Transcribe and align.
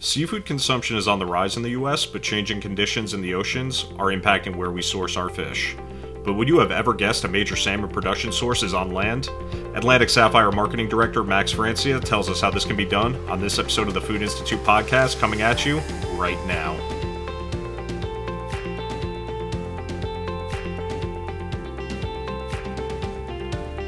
Seafood 0.00 0.46
consumption 0.46 0.96
is 0.96 1.08
on 1.08 1.18
the 1.18 1.26
rise 1.26 1.56
in 1.56 1.62
the 1.64 1.70
US, 1.70 2.06
but 2.06 2.22
changing 2.22 2.60
conditions 2.60 3.14
in 3.14 3.20
the 3.20 3.34
oceans 3.34 3.86
are 3.98 4.12
impacting 4.12 4.54
where 4.54 4.70
we 4.70 4.80
source 4.80 5.16
our 5.16 5.28
fish. 5.28 5.76
But 6.24 6.34
would 6.34 6.46
you 6.46 6.60
have 6.60 6.70
ever 6.70 6.94
guessed 6.94 7.24
a 7.24 7.28
major 7.28 7.56
salmon 7.56 7.90
production 7.90 8.30
source 8.30 8.62
is 8.62 8.74
on 8.74 8.92
land? 8.92 9.28
Atlantic 9.74 10.08
Sapphire 10.08 10.52
Marketing 10.52 10.88
Director 10.88 11.24
Max 11.24 11.50
Francia 11.50 11.98
tells 11.98 12.30
us 12.30 12.40
how 12.40 12.48
this 12.48 12.64
can 12.64 12.76
be 12.76 12.84
done 12.84 13.16
on 13.28 13.40
this 13.40 13.58
episode 13.58 13.88
of 13.88 13.94
the 13.94 14.00
Food 14.00 14.22
Institute 14.22 14.62
podcast 14.62 15.18
coming 15.18 15.42
at 15.42 15.66
you 15.66 15.80
right 16.12 16.38
now. 16.46 16.76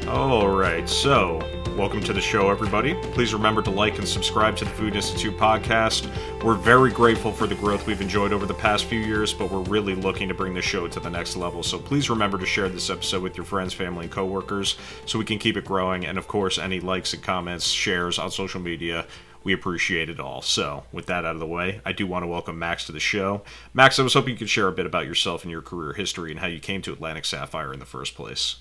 All 0.09 0.49
right, 0.49 0.89
so 0.89 1.39
Welcome 1.81 2.03
to 2.03 2.13
the 2.13 2.21
show, 2.21 2.51
everybody. 2.51 2.93
Please 3.13 3.33
remember 3.33 3.63
to 3.63 3.71
like 3.71 3.97
and 3.97 4.07
subscribe 4.07 4.55
to 4.57 4.65
the 4.65 4.69
Food 4.69 4.95
Institute 4.95 5.35
podcast. 5.35 6.07
We're 6.43 6.53
very 6.53 6.91
grateful 6.91 7.31
for 7.31 7.47
the 7.47 7.55
growth 7.55 7.87
we've 7.87 8.01
enjoyed 8.01 8.33
over 8.33 8.45
the 8.45 8.53
past 8.53 8.85
few 8.85 8.99
years, 8.99 9.33
but 9.33 9.51
we're 9.51 9.63
really 9.63 9.95
looking 9.95 10.27
to 10.27 10.35
bring 10.35 10.53
the 10.53 10.61
show 10.61 10.87
to 10.87 10.99
the 10.99 11.09
next 11.09 11.37
level. 11.37 11.63
So 11.63 11.79
please 11.79 12.07
remember 12.07 12.37
to 12.37 12.45
share 12.45 12.69
this 12.69 12.91
episode 12.91 13.23
with 13.23 13.35
your 13.35 13.47
friends, 13.47 13.73
family, 13.73 14.03
and 14.03 14.11
coworkers 14.11 14.77
so 15.07 15.17
we 15.17 15.25
can 15.25 15.39
keep 15.39 15.57
it 15.57 15.65
growing. 15.65 16.05
And 16.05 16.19
of 16.19 16.27
course, 16.27 16.59
any 16.59 16.79
likes 16.79 17.15
and 17.15 17.23
comments, 17.23 17.65
shares 17.65 18.19
on 18.19 18.29
social 18.29 18.61
media, 18.61 19.07
we 19.43 19.51
appreciate 19.51 20.07
it 20.07 20.19
all. 20.19 20.43
So, 20.43 20.83
with 20.91 21.07
that 21.07 21.25
out 21.25 21.33
of 21.33 21.39
the 21.39 21.47
way, 21.47 21.81
I 21.83 21.93
do 21.93 22.05
want 22.05 22.21
to 22.21 22.27
welcome 22.27 22.59
Max 22.59 22.85
to 22.85 22.91
the 22.91 22.99
show. 22.99 23.41
Max, 23.73 23.97
I 23.97 24.03
was 24.03 24.13
hoping 24.13 24.33
you 24.33 24.37
could 24.37 24.51
share 24.51 24.67
a 24.67 24.71
bit 24.71 24.85
about 24.85 25.07
yourself 25.07 25.41
and 25.41 25.51
your 25.51 25.63
career 25.63 25.93
history 25.93 26.29
and 26.29 26.41
how 26.41 26.47
you 26.47 26.59
came 26.59 26.83
to 26.83 26.93
Atlantic 26.93 27.25
Sapphire 27.25 27.73
in 27.73 27.79
the 27.79 27.87
first 27.87 28.13
place. 28.13 28.57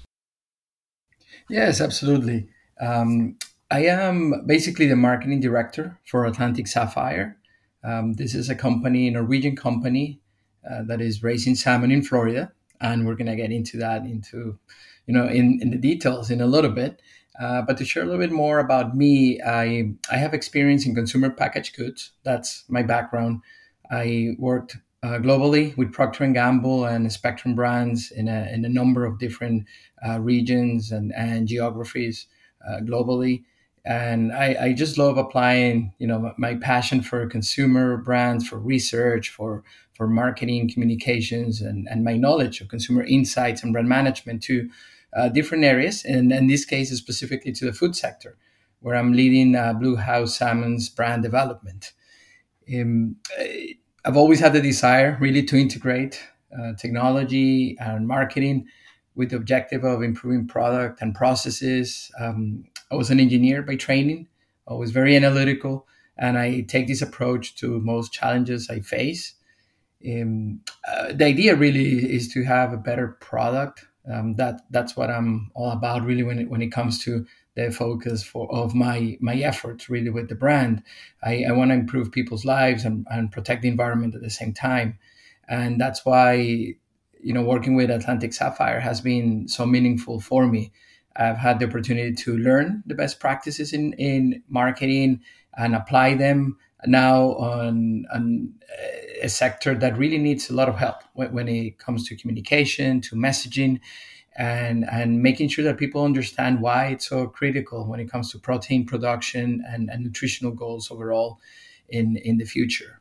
Yes, 1.51 1.83
absolutely. 1.83 2.49
Um, 2.81 3.37
I 3.71 3.85
am 3.85 4.47
basically 4.47 4.87
the 4.87 4.97
marketing 4.97 5.41
director 5.41 5.99
for 6.05 6.25
Atlantic 6.25 6.67
Sapphire. 6.67 7.37
Um, 7.85 8.15
this 8.15 8.35
is 8.35 8.49
a 8.49 8.55
company, 8.55 9.09
a 9.09 9.13
Norwegian 9.13 9.55
company 9.55 10.21
uh, 10.69 10.83
that 10.87 11.01
is 11.01 11.23
raising 11.23 11.55
salmon 11.55 11.91
in 11.91 12.03
Florida, 12.03 12.53
and 12.81 13.07
we're 13.07 13.15
going 13.15 13.27
to 13.27 13.37
get 13.37 13.53
into 13.53 13.77
that 13.79 14.03
into, 14.03 14.59
you 15.07 15.15
know, 15.15 15.27
in, 15.27 15.61
in 15.63 15.71
the 15.71 15.79
details 15.79 16.31
in 16.31 16.41
a 16.41 16.47
little 16.47 16.71
bit. 16.71 17.01
Uh, 17.41 17.63
but 17.63 17.79
to 17.79 17.85
share 17.85 18.03
a 18.03 18.07
little 18.07 18.21
bit 18.21 18.33
more 18.33 18.59
about 18.59 18.97
me, 18.97 19.41
I 19.47 19.93
I 20.11 20.17
have 20.17 20.35
experience 20.35 20.85
in 20.85 20.95
consumer 20.95 21.31
packaged 21.31 21.77
goods. 21.77 22.13
That's 22.25 22.65
my 22.69 22.83
background. 22.83 23.41
I 23.91 24.35
worked 24.39 24.77
uh, 25.03 25.19
globally 25.19 25.75
with 25.77 25.93
Procter 25.93 26.25
and 26.25 26.35
Gamble 26.35 26.85
and 26.85 27.11
Spectrum 27.11 27.55
brands 27.55 28.11
in 28.11 28.29
a 28.29 28.51
in 28.53 28.65
a 28.65 28.69
number 28.69 29.07
of 29.07 29.19
different 29.19 29.67
uh, 30.07 30.21
regions 30.21 30.91
and 30.91 31.13
and 31.17 31.49
geographies 31.49 32.27
globally. 32.83 33.45
And 33.85 34.33
I, 34.33 34.57
I, 34.61 34.73
just 34.75 34.99
love 34.99 35.17
applying, 35.17 35.95
you 35.99 36.07
know, 36.07 36.35
my 36.37 36.55
passion 36.57 37.01
for 37.01 37.27
consumer 37.27 37.97
brands, 37.97 38.47
for 38.47 38.59
research, 38.59 39.31
for 39.31 39.65
for 40.01 40.07
marketing, 40.07 40.71
communications, 40.71 41.61
and, 41.61 41.87
and 41.91 42.03
my 42.03 42.17
knowledge 42.17 42.63
of 42.63 42.69
consumer 42.69 43.03
insights 43.03 43.63
and 43.63 43.71
brand 43.71 43.87
management 43.87 44.43
to 44.43 44.71
uh, 45.15 45.29
different 45.29 45.63
areas. 45.63 46.05
And 46.07 46.33
in 46.33 46.47
this 46.47 46.65
case, 46.65 46.91
specifically 46.97 47.53
to 47.53 47.67
the 47.67 47.73
food 47.75 47.95
sector, 47.95 48.39
where 48.81 48.97
I'm 48.97 49.13
leading 49.13 49.55
uh, 49.55 49.75
Bluehouse 49.75 50.39
Salmon's 50.39 50.89
brand 50.89 51.23
development. 51.23 51.93
Um, 52.75 53.17
I've 54.05 54.17
always 54.17 54.41
had 54.41 54.55
the 54.55 54.63
desire, 54.63 55.19
really, 55.21 55.43
to 55.45 55.57
integrate 55.57 56.23
uh, 56.59 56.73
technology 56.79 57.77
and 57.79 58.09
marketing 58.09 58.69
with 59.15 59.31
the 59.31 59.37
objective 59.37 59.85
of 59.85 60.03
improving 60.03 60.47
product 60.47 61.03
and 61.03 61.15
processes. 61.15 62.11
Um, 62.19 62.65
I 62.91 62.95
was 62.95 63.11
an 63.11 63.21
engineer 63.21 63.63
by 63.63 63.77
training. 63.77 64.29
I 64.69 64.75
was 64.75 64.93
very 64.93 65.17
analytical, 65.17 65.87
and 66.17 66.39
I 66.39 66.63
take 66.63 66.87
this 66.87 67.03
approach 67.03 67.57
to 67.57 67.81
most 67.81 68.13
challenges 68.13 68.71
I 68.71 68.81
face. 68.81 69.35
Um, 70.07 70.61
uh, 70.89 71.13
the 71.13 71.25
idea 71.25 71.55
really 71.57 72.15
is 72.15 72.33
to 72.33 72.45
have 72.45 72.73
a 72.73 72.79
better 72.79 73.19
product. 73.21 73.87
Um, 74.11 74.35
that 74.37 74.63
that's 74.71 74.97
what 74.97 75.11
I'm 75.11 75.51
all 75.55 75.73
about, 75.73 76.05
really. 76.05 76.23
When 76.23 76.39
it 76.39 76.49
when 76.49 76.63
it 76.63 76.73
comes 76.73 77.03
to 77.05 77.27
the 77.55 77.71
focus 77.71 78.23
for 78.23 78.51
of 78.51 78.75
my 78.75 79.19
my 79.21 79.37
efforts, 79.37 79.91
really 79.91 80.09
with 80.09 80.29
the 80.29 80.35
brand, 80.35 80.83
I, 81.23 81.45
I 81.49 81.53
want 81.53 81.71
to 81.71 81.75
improve 81.75 82.11
people's 82.11 82.45
lives 82.45 82.85
and, 82.85 83.07
and 83.11 83.31
protect 83.31 83.63
the 83.63 83.69
environment 83.69 84.15
at 84.15 84.23
the 84.23 84.31
same 84.31 84.55
time, 84.55 84.99
and 85.49 85.81
that's 85.81 86.07
why 86.07 86.77
you 87.23 87.33
know, 87.33 87.43
working 87.43 87.75
with 87.75 87.91
Atlantic 87.91 88.33
Sapphire 88.33 88.81
has 88.81 89.01
been 89.01 89.49
so 89.49 89.67
meaningful 89.67 90.21
for 90.21 90.47
me. 90.47 90.73
I've 91.17 91.37
had 91.37 91.59
the 91.59 91.67
opportunity 91.67 92.15
to 92.15 92.37
learn 92.37 92.83
the 92.87 92.95
best 92.95 93.21
practices 93.21 93.73
in, 93.73 93.93
in 93.95 94.43
marketing 94.49 95.21
and 95.57 95.75
apply 95.75 96.15
them 96.15 96.57
now 96.87 97.35
on, 97.35 98.07
on 98.13 98.55
uh, 98.71 99.23
a 99.23 99.29
sector 99.29 99.75
that 99.75 99.99
really 99.99 100.19
needs 100.19 100.49
a 100.49 100.55
lot 100.55 100.69
of 100.69 100.77
help 100.77 101.03
when, 101.15 101.33
when 101.33 101.49
it 101.49 101.79
comes 101.79 102.09
to 102.09 102.17
communication, 102.17 103.01
to 103.03 103.17
messaging, 103.17 103.81
and, 104.37 104.89
and 104.91 105.23
making 105.23 105.49
sure 105.49 105.65
that 105.65 105.77
people 105.77 106.05
understand 106.05 106.61
why 106.61 106.87
it's 106.87 107.09
so 107.09 107.27
critical 107.27 107.87
when 107.87 108.01
it 108.01 108.11
comes 108.11 108.31
to 108.31 108.39
protein 108.39 108.87
production 108.87 109.63
and, 109.69 109.91
and 109.91 110.05
nutritional 110.05 110.53
goals 110.53 110.91
overall 110.91 111.39
in, 111.89 112.17
in 112.17 112.39
the 112.39 112.45
future. 112.45 113.00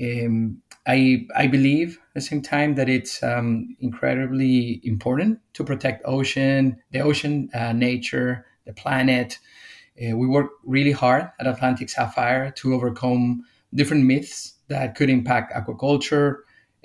Um, 0.00 0.62
I, 0.86 1.26
I 1.36 1.46
believe 1.46 1.98
at 1.98 2.14
the 2.14 2.20
same 2.20 2.40
time 2.40 2.74
that 2.76 2.88
it's 2.88 3.22
um, 3.22 3.76
incredibly 3.80 4.80
important 4.84 5.40
to 5.54 5.64
protect 5.64 6.02
ocean, 6.06 6.80
the 6.92 7.00
ocean, 7.00 7.50
uh, 7.52 7.72
nature, 7.72 8.46
the 8.64 8.72
planet. 8.72 9.38
Uh, 10.00 10.16
we 10.16 10.26
work 10.26 10.50
really 10.64 10.92
hard 10.92 11.30
at 11.40 11.46
Atlantic 11.46 11.90
Sapphire 11.90 12.50
to 12.52 12.74
overcome 12.74 13.44
different 13.74 14.04
myths 14.04 14.54
that 14.68 14.94
could 14.94 15.10
impact 15.10 15.52
aquaculture. 15.52 16.38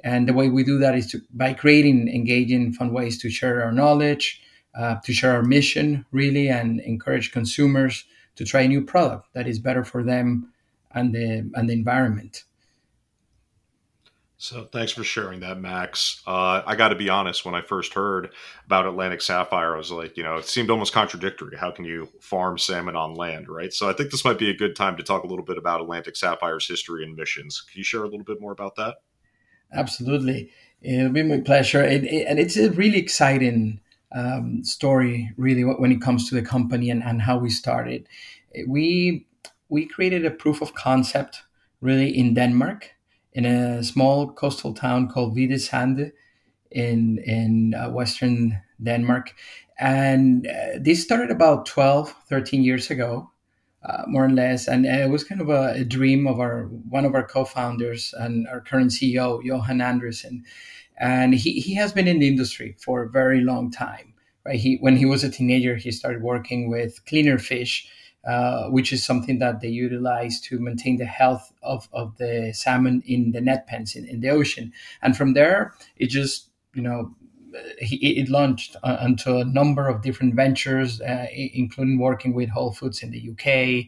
And 0.04 0.28
the 0.28 0.34
way 0.34 0.50
we 0.50 0.64
do 0.64 0.80
that 0.80 0.96
is 0.96 1.08
to, 1.12 1.22
by 1.34 1.54
creating 1.54 2.10
engaging, 2.10 2.74
fun 2.74 2.92
ways 2.92 3.18
to 3.20 3.30
share 3.30 3.64
our 3.64 3.72
knowledge, 3.72 4.42
uh, 4.76 4.96
to 5.06 5.14
share 5.14 5.34
our 5.34 5.44
mission, 5.44 6.06
really, 6.12 6.50
and 6.50 6.82
encourage 6.82 7.32
consumers 7.32 8.04
to 8.36 8.44
try 8.44 8.62
a 8.62 8.68
new 8.68 8.84
product 8.84 9.28
that 9.34 9.48
is 9.48 9.60
better 9.60 9.84
for 9.86 10.04
them 10.04 10.52
and 10.92 11.14
the 11.14 11.50
and 11.54 11.70
the 11.70 11.74
environment. 11.74 12.44
So 14.44 14.68
thanks 14.74 14.92
for 14.92 15.06
sharing 15.06 15.40
that, 15.40 15.62
Max. 15.62 16.22
Uh, 16.28 16.64
I 16.66 16.76
got 16.76 16.90
to 16.90 16.96
be 16.96 17.08
honest. 17.08 17.46
When 17.46 17.56
I 17.56 17.62
first 17.62 17.94
heard 17.94 18.34
about 18.66 18.86
Atlantic 18.86 19.22
Sapphire, 19.22 19.74
I 19.74 19.78
was 19.78 19.90
like, 19.90 20.18
you 20.18 20.24
know, 20.24 20.36
it 20.36 20.44
seemed 20.44 20.70
almost 20.70 20.92
contradictory. 20.92 21.56
How 21.56 21.72
can 21.72 21.86
you 21.86 22.10
farm 22.20 22.58
salmon 22.58 22.98
on 22.98 23.16
land, 23.16 23.48
right? 23.48 23.72
So 23.72 23.90
I 23.90 23.94
think 23.94 24.12
this 24.12 24.26
might 24.26 24.38
be 24.38 24.50
a 24.50 24.54
good 24.54 24.76
time 24.76 24.98
to 24.98 25.04
talk 25.04 25.24
a 25.24 25.28
little 25.28 25.46
bit 25.46 25.58
about 25.58 25.80
Atlantic 25.80 26.18
Sapphire's 26.18 26.68
history 26.68 27.06
and 27.06 27.16
missions. 27.16 27.62
Can 27.62 27.78
you 27.78 27.86
share 27.86 28.02
a 28.02 28.10
little 28.10 28.26
bit 28.26 28.42
more 28.42 28.52
about 28.52 28.76
that? 28.76 28.96
Absolutely, 29.72 30.52
it'll 30.82 31.14
be 31.14 31.24
my 31.24 31.40
pleasure. 31.40 31.82
It, 31.82 32.04
it, 32.04 32.28
and 32.28 32.38
it's 32.38 32.58
a 32.58 32.70
really 32.72 32.98
exciting 32.98 33.80
um, 34.14 34.66
story, 34.66 35.32
really, 35.38 35.64
when 35.64 35.94
it 35.94 36.02
comes 36.02 36.28
to 36.28 36.36
the 36.36 36.42
company 36.42 36.90
and, 36.90 37.02
and 37.02 37.22
how 37.22 37.38
we 37.38 37.50
started. 37.50 38.10
We 38.68 39.26
we 39.70 39.86
created 39.86 40.26
a 40.26 40.32
proof 40.32 40.62
of 40.62 40.74
concept, 40.74 41.44
really, 41.80 42.10
in 42.10 42.34
Denmark 42.34 42.93
in 43.34 43.46
a 43.46 43.84
small 43.84 44.32
coastal 44.32 44.74
town 44.74 45.10
called 45.10 45.36
Hvide 45.36 45.60
Sande 45.60 46.12
in 46.72 47.20
in 47.20 47.74
uh, 47.74 47.90
western 47.90 48.62
Denmark. 48.82 49.34
And 49.80 50.48
uh, 50.48 50.80
this 50.80 51.04
started 51.04 51.32
about 51.32 51.66
12, 51.66 52.14
13 52.30 52.64
years 52.64 52.92
ago, 52.92 53.32
uh, 53.84 54.04
more 54.08 54.26
or 54.26 54.30
less. 54.30 54.68
And 54.68 54.86
it 54.86 55.10
was 55.10 55.24
kind 55.24 55.42
of 55.42 55.50
a, 55.50 55.74
a, 55.78 55.84
dream 55.84 56.28
of 56.28 56.40
our 56.40 56.66
one 56.90 57.06
of 57.06 57.16
our 57.16 57.26
co-founders 57.26 58.14
and 58.18 58.48
our 58.48 58.62
current 58.62 58.92
CEO, 58.92 59.44
Johan 59.44 59.82
Andersen. 59.82 60.44
And 60.98 61.34
he, 61.34 61.60
he 61.60 61.74
has 61.76 61.92
been 61.92 62.08
in 62.08 62.20
the 62.20 62.28
industry 62.28 62.76
for 62.80 63.04
a 63.04 63.10
very 63.10 63.42
long 63.42 63.72
time. 63.72 64.14
Right? 64.46 64.60
He 64.60 64.78
when 64.78 64.96
he 64.96 65.06
was 65.06 65.24
a 65.24 65.30
teenager, 65.30 65.76
he 65.76 65.92
started 65.92 66.22
working 66.22 66.70
with 66.70 67.04
cleaner 67.06 67.40
fish 67.40 67.88
uh, 68.26 68.70
which 68.70 68.94
is 68.94 69.06
something 69.06 69.40
that 69.40 69.62
they 69.62 69.68
utilize 69.68 70.40
to 70.40 70.60
maintain 70.60 70.98
the 70.98 71.06
health 71.06 71.52
of, 71.62 71.90
of 71.92 72.18
the 72.18 72.54
salmon 72.54 73.04
in 73.06 73.32
the 73.32 73.42
net 73.42 73.68
pens 73.68 73.96
in, 73.96 74.06
in 74.06 74.22
the 74.22 74.30
ocean. 74.30 74.72
And 75.02 75.16
from 75.18 75.34
there, 75.34 75.74
it 75.98 76.08
just, 76.08 76.50
you 76.74 76.82
know, 76.82 77.14
it 77.78 78.30
launched 78.30 78.76
uh, 78.84 78.98
into 79.04 79.38
a 79.38 79.46
number 79.46 79.88
of 79.88 80.02
different 80.02 80.36
ventures, 80.36 81.02
uh, 81.02 81.28
including 81.34 82.00
working 82.00 82.34
with 82.34 82.50
Whole 82.50 82.72
Foods 82.72 83.04
in 83.04 83.12
the 83.12 83.30
UK 83.30 83.88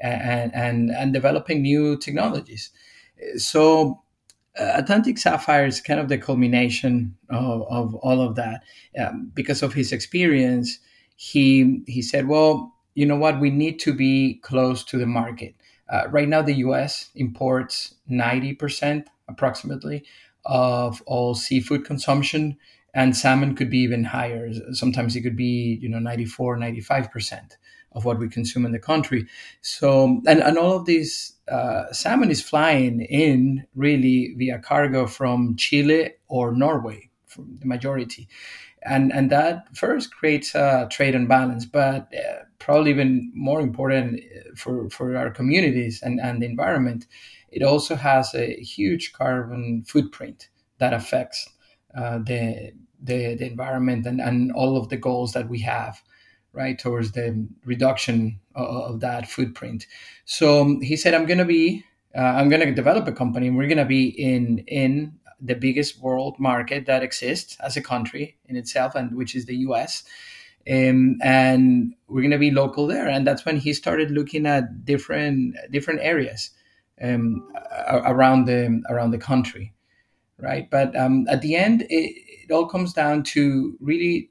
and, 0.00 0.54
and, 0.54 0.90
and 0.90 1.12
developing 1.12 1.62
new 1.62 1.98
technologies. 1.98 2.70
So 3.36 4.02
uh, 4.58 4.72
Atlantic 4.74 5.18
Sapphire 5.18 5.66
is 5.66 5.80
kind 5.80 6.00
of 6.00 6.08
the 6.08 6.18
culmination 6.18 7.16
of, 7.30 7.62
of 7.68 7.94
all 7.96 8.20
of 8.20 8.34
that. 8.36 8.62
Um, 8.98 9.30
because 9.34 9.62
of 9.62 9.74
his 9.74 9.92
experience, 9.92 10.78
he 11.16 11.82
he 11.86 12.02
said, 12.02 12.26
well, 12.26 12.74
you 12.94 13.06
know 13.06 13.16
what, 13.16 13.40
we 13.40 13.50
need 13.50 13.78
to 13.80 13.92
be 13.92 14.40
close 14.42 14.84
to 14.84 14.98
the 14.98 15.06
market. 15.06 15.54
Uh, 15.88 16.08
right 16.10 16.28
now, 16.28 16.42
the 16.42 16.54
US 16.54 17.10
imports 17.14 17.94
90% 18.10 19.06
approximately 19.28 20.04
of 20.44 21.02
all 21.06 21.34
seafood 21.34 21.84
consumption, 21.84 22.56
and 22.94 23.16
salmon 23.16 23.54
could 23.54 23.70
be 23.70 23.78
even 23.78 24.04
higher. 24.04 24.50
Sometimes 24.72 25.16
it 25.16 25.22
could 25.22 25.36
be, 25.36 25.78
you 25.80 25.88
know, 25.88 25.98
94, 25.98 26.58
95% 26.58 27.52
of 27.92 28.04
what 28.04 28.18
we 28.18 28.28
consume 28.28 28.64
in 28.66 28.72
the 28.72 28.78
country. 28.78 29.26
So, 29.60 30.22
and, 30.26 30.42
and 30.42 30.58
all 30.58 30.76
of 30.76 30.86
these 30.86 31.34
uh, 31.50 31.92
salmon 31.92 32.30
is 32.30 32.42
flying 32.42 33.02
in 33.02 33.66
really 33.74 34.34
via 34.36 34.58
cargo 34.58 35.06
from 35.06 35.56
Chile 35.56 36.12
or 36.28 36.52
Norway, 36.52 37.10
from 37.26 37.58
the 37.60 37.66
majority. 37.66 38.28
And, 38.84 39.12
and 39.12 39.30
that 39.30 39.76
first 39.76 40.14
creates 40.14 40.54
a 40.54 40.88
trade 40.90 41.14
imbalance, 41.14 41.66
but 41.66 42.12
uh, 42.14 42.44
probably 42.58 42.90
even 42.90 43.30
more 43.34 43.60
important 43.60 44.20
for, 44.56 44.90
for 44.90 45.16
our 45.16 45.30
communities 45.30 46.02
and, 46.02 46.20
and 46.20 46.42
the 46.42 46.46
environment, 46.46 47.06
it 47.50 47.62
also 47.62 47.94
has 47.94 48.34
a 48.34 48.54
huge 48.60 49.12
carbon 49.12 49.84
footprint 49.86 50.48
that 50.78 50.92
affects 50.92 51.48
uh, 51.96 52.18
the, 52.18 52.72
the, 53.00 53.34
the 53.34 53.46
environment 53.46 54.06
and, 54.06 54.20
and 54.20 54.52
all 54.52 54.76
of 54.76 54.88
the 54.88 54.96
goals 54.96 55.32
that 55.32 55.48
we 55.48 55.60
have 55.60 56.02
right 56.52 56.78
towards 56.78 57.12
the 57.12 57.46
reduction 57.64 58.38
of, 58.54 58.94
of 58.94 59.00
that 59.00 59.28
footprint. 59.28 59.86
So 60.24 60.62
um, 60.62 60.80
he 60.80 60.96
said 60.96 61.14
i'm 61.14 61.26
going 61.26 61.38
to 61.38 61.44
be 61.44 61.84
uh, 62.16 62.20
i'm 62.20 62.48
going 62.48 62.60
to 62.60 62.74
develop 62.74 63.06
a 63.08 63.12
company. 63.12 63.48
And 63.48 63.56
we're 63.56 63.68
going 63.68 63.78
to 63.78 63.84
be 63.84 64.08
in 64.08 64.58
in 64.68 65.18
the 65.44 65.54
biggest 65.54 66.00
world 66.00 66.38
market 66.38 66.86
that 66.86 67.02
exists 67.02 67.56
as 67.60 67.76
a 67.76 67.82
country 67.82 68.36
in 68.46 68.56
itself 68.56 68.94
and 68.94 69.16
which 69.16 69.34
is 69.34 69.46
the 69.46 69.56
us 69.56 70.04
um, 70.70 71.18
and 71.22 71.94
we're 72.06 72.20
going 72.20 72.30
to 72.30 72.38
be 72.38 72.52
local 72.52 72.86
there. 72.86 73.08
And 73.08 73.26
that's 73.26 73.44
when 73.44 73.56
he 73.56 73.72
started 73.72 74.12
looking 74.12 74.46
at 74.46 74.84
different 74.84 75.56
different 75.72 76.00
areas 76.02 76.50
um, 77.02 77.48
around 77.88 78.44
the 78.44 78.82
around 78.88 79.10
the 79.10 79.18
country 79.18 79.72
right? 80.42 80.68
But 80.70 80.94
um, 80.96 81.26
at 81.28 81.40
the 81.40 81.54
end 81.54 81.82
it, 81.82 82.14
it 82.44 82.50
all 82.50 82.66
comes 82.66 82.92
down 82.92 83.22
to 83.24 83.76
really 83.80 84.30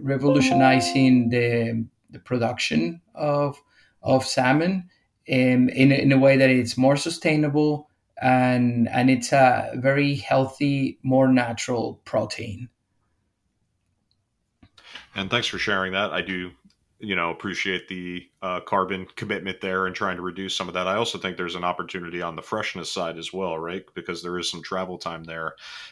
revolutionizing 0.00 1.28
the, 1.28 1.86
the 2.10 2.18
production 2.18 3.00
of 3.14 3.62
of 4.02 4.24
salmon 4.24 4.88
in, 5.26 5.68
in, 5.68 5.92
in 5.92 6.10
a 6.10 6.18
way 6.18 6.38
that 6.38 6.48
it's 6.48 6.78
more 6.78 6.96
sustainable 6.96 7.89
and 8.20 8.88
and 8.88 9.10
it's 9.10 9.32
a 9.32 9.72
very 9.76 10.16
healthy, 10.16 10.98
more 11.02 11.28
natural 11.28 12.00
protein. 12.04 12.68
And 15.14 15.30
thanks 15.30 15.48
for 15.48 15.58
sharing 15.58 15.92
that. 15.92 16.12
I 16.12 16.22
do 16.22 16.52
you 17.02 17.16
know 17.16 17.30
appreciate 17.30 17.88
the 17.88 18.28
uh, 18.42 18.60
carbon 18.60 19.06
commitment 19.16 19.60
there 19.60 19.86
and 19.86 19.96
trying 19.96 20.16
to 20.16 20.22
reduce 20.22 20.54
some 20.54 20.68
of 20.68 20.74
that. 20.74 20.86
I 20.86 20.96
also 20.96 21.18
think 21.18 21.36
there's 21.36 21.54
an 21.54 21.64
opportunity 21.64 22.20
on 22.20 22.36
the 22.36 22.42
freshness 22.42 22.92
side 22.92 23.18
as 23.18 23.32
well, 23.32 23.58
right? 23.58 23.84
Because 23.94 24.22
there 24.22 24.38
is 24.38 24.50
some 24.50 24.62
travel 24.62 24.98
time 24.98 25.24
there, 25.24 25.46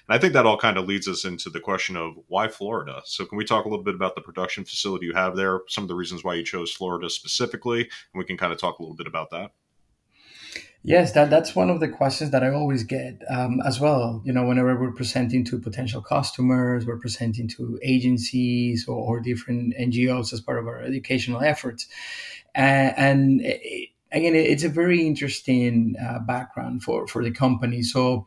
and 0.06 0.16
I 0.16 0.19
think 0.19 0.34
that 0.34 0.46
all 0.46 0.58
kind 0.58 0.76
of 0.76 0.86
leads 0.86 1.08
us 1.08 1.25
into 1.25 1.50
the 1.50 1.60
question 1.60 1.96
of 1.96 2.14
why 2.28 2.48
Florida. 2.48 3.00
So 3.06 3.25
can 3.25 3.38
we 3.38 3.44
talk 3.44 3.64
a 3.64 3.69
little 3.69 3.84
bit 3.84 3.94
about 3.94 4.14
the 4.14 4.20
production 4.20 4.64
facility 4.64 5.06
you 5.06 5.14
have 5.14 5.34
there? 5.34 5.60
Some 5.69 5.84
of 5.84 5.88
the 5.88 5.94
reasons 5.94 6.22
why 6.22 6.34
you 6.34 6.44
chose 6.44 6.72
Florida 6.72 7.08
specifically, 7.08 7.80
and 7.80 8.19
we 8.19 8.25
can 8.25 8.36
kind 8.36 8.52
of 8.52 8.58
talk 8.58 8.78
a 8.78 8.82
little 8.82 8.96
bit 8.96 9.06
about 9.06 9.30
that. 9.30 9.52
Yes, 10.88 11.12
that, 11.12 11.29
that's 11.29 11.55
one 11.55 11.69
of 11.69 11.81
the 11.81 11.88
questions 11.88 12.31
that 12.31 12.43
I 12.43 12.49
always 12.49 12.82
get 12.82 13.20
um, 13.29 13.61
as 13.61 13.79
well. 13.79 14.23
You 14.25 14.32
know, 14.32 14.46
whenever 14.46 14.75
we're 14.75 14.90
presenting 14.90 15.44
to 15.44 15.58
potential 15.58 16.00
customers, 16.00 16.87
we're 16.87 16.96
presenting 16.96 17.46
to 17.49 17.79
agencies 17.82 18.88
or, 18.88 18.96
or 18.96 19.20
different 19.20 19.75
NGOs 19.79 20.32
as 20.32 20.40
part 20.40 20.58
of 20.58 20.67
our 20.67 20.81
educational 20.81 21.43
efforts. 21.43 21.87
Uh, 22.56 22.96
and 22.96 23.43
it, 23.43 23.90
again, 24.12 24.35
it's 24.35 24.64
a 24.64 24.70
very 24.70 25.06
interesting 25.06 25.94
uh, 26.02 26.20
background 26.20 26.82
for, 26.82 27.06
for 27.06 27.23
the 27.23 27.32
company. 27.32 27.82
So 27.82 28.26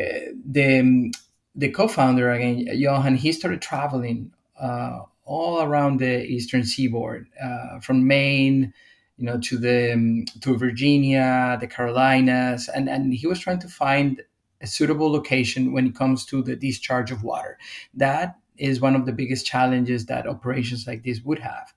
uh, 0.00 0.32
the, 0.46 1.12
the 1.54 1.68
co-founder, 1.68 2.32
again, 2.32 2.68
Johan, 2.72 3.16
he 3.16 3.32
started 3.32 3.60
traveling 3.60 4.32
uh, 4.58 5.00
all 5.26 5.60
around 5.60 6.00
the 6.00 6.24
eastern 6.24 6.64
seaboard 6.64 7.28
uh, 7.38 7.80
from 7.80 8.06
Maine– 8.06 8.72
you 9.18 9.26
know, 9.26 9.38
to 9.40 9.58
the 9.58 9.92
um, 9.92 10.24
to 10.40 10.56
Virginia, 10.56 11.58
the 11.60 11.66
Carolinas, 11.66 12.68
and 12.68 12.88
and 12.88 13.12
he 13.12 13.26
was 13.26 13.40
trying 13.40 13.58
to 13.60 13.68
find 13.68 14.22
a 14.60 14.66
suitable 14.66 15.10
location 15.10 15.72
when 15.72 15.86
it 15.86 15.94
comes 15.94 16.24
to 16.26 16.42
the 16.42 16.56
discharge 16.56 17.10
of 17.10 17.22
water. 17.22 17.58
That 17.94 18.36
is 18.56 18.80
one 18.80 18.96
of 18.96 19.06
the 19.06 19.12
biggest 19.12 19.46
challenges 19.46 20.06
that 20.06 20.26
operations 20.26 20.86
like 20.86 21.04
this 21.04 21.20
would 21.22 21.38
have, 21.40 21.72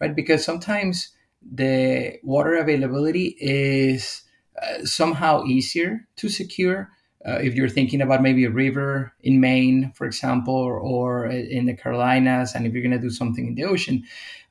right? 0.00 0.14
Because 0.14 0.44
sometimes 0.44 1.10
the 1.42 2.18
water 2.22 2.56
availability 2.56 3.36
is 3.38 4.22
uh, 4.60 4.84
somehow 4.84 5.44
easier 5.44 6.06
to 6.16 6.28
secure. 6.28 6.90
Uh, 7.26 7.38
if 7.42 7.54
you're 7.54 7.68
thinking 7.68 8.02
about 8.02 8.22
maybe 8.22 8.44
a 8.44 8.50
river 8.50 9.12
in 9.22 9.40
Maine, 9.40 9.92
for 9.94 10.06
example, 10.06 10.54
or, 10.54 10.78
or 10.78 11.26
in 11.26 11.66
the 11.66 11.74
Carolinas, 11.74 12.54
and 12.54 12.66
if 12.66 12.72
you're 12.72 12.82
going 12.82 12.92
to 12.92 12.98
do 12.98 13.10
something 13.10 13.46
in 13.46 13.54
the 13.54 13.64
ocean, 13.64 14.04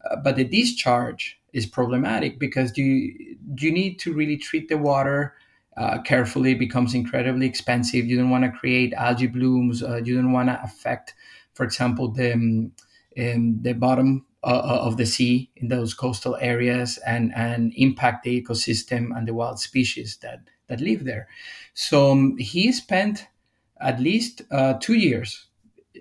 uh, 0.09 0.15
but 0.17 0.35
the 0.35 0.43
discharge 0.43 1.39
is 1.53 1.65
problematic 1.65 2.39
because 2.39 2.75
you 2.77 3.13
you 3.57 3.71
need 3.71 3.99
to 3.99 4.13
really 4.13 4.37
treat 4.37 4.69
the 4.69 4.77
water 4.77 5.35
uh, 5.77 6.01
carefully. 6.01 6.51
It 6.51 6.59
becomes 6.59 6.93
incredibly 6.93 7.45
expensive. 7.45 8.05
You 8.05 8.17
don't 8.17 8.29
want 8.31 8.43
to 8.43 8.51
create 8.51 8.93
algae 8.93 9.27
blooms. 9.27 9.83
Uh, 9.83 10.01
you 10.03 10.15
don't 10.15 10.31
want 10.31 10.49
to 10.49 10.61
affect, 10.63 11.13
for 11.53 11.63
example, 11.63 12.09
the 12.09 12.33
um, 12.33 12.71
the 13.15 13.73
bottom 13.73 14.25
uh, 14.43 14.47
uh, 14.47 14.79
of 14.81 14.97
the 14.97 15.05
sea 15.05 15.49
in 15.55 15.67
those 15.67 15.93
coastal 15.93 16.35
areas 16.41 16.97
and 17.05 17.33
and 17.35 17.73
impact 17.75 18.23
the 18.23 18.41
ecosystem 18.41 19.15
and 19.15 19.27
the 19.27 19.33
wild 19.33 19.59
species 19.59 20.17
that 20.21 20.41
that 20.67 20.81
live 20.81 21.03
there. 21.03 21.27
So 21.73 22.11
um, 22.11 22.37
he 22.37 22.71
spent 22.71 23.27
at 23.81 23.99
least 23.99 24.41
uh, 24.51 24.75
two 24.79 24.93
years 24.95 25.47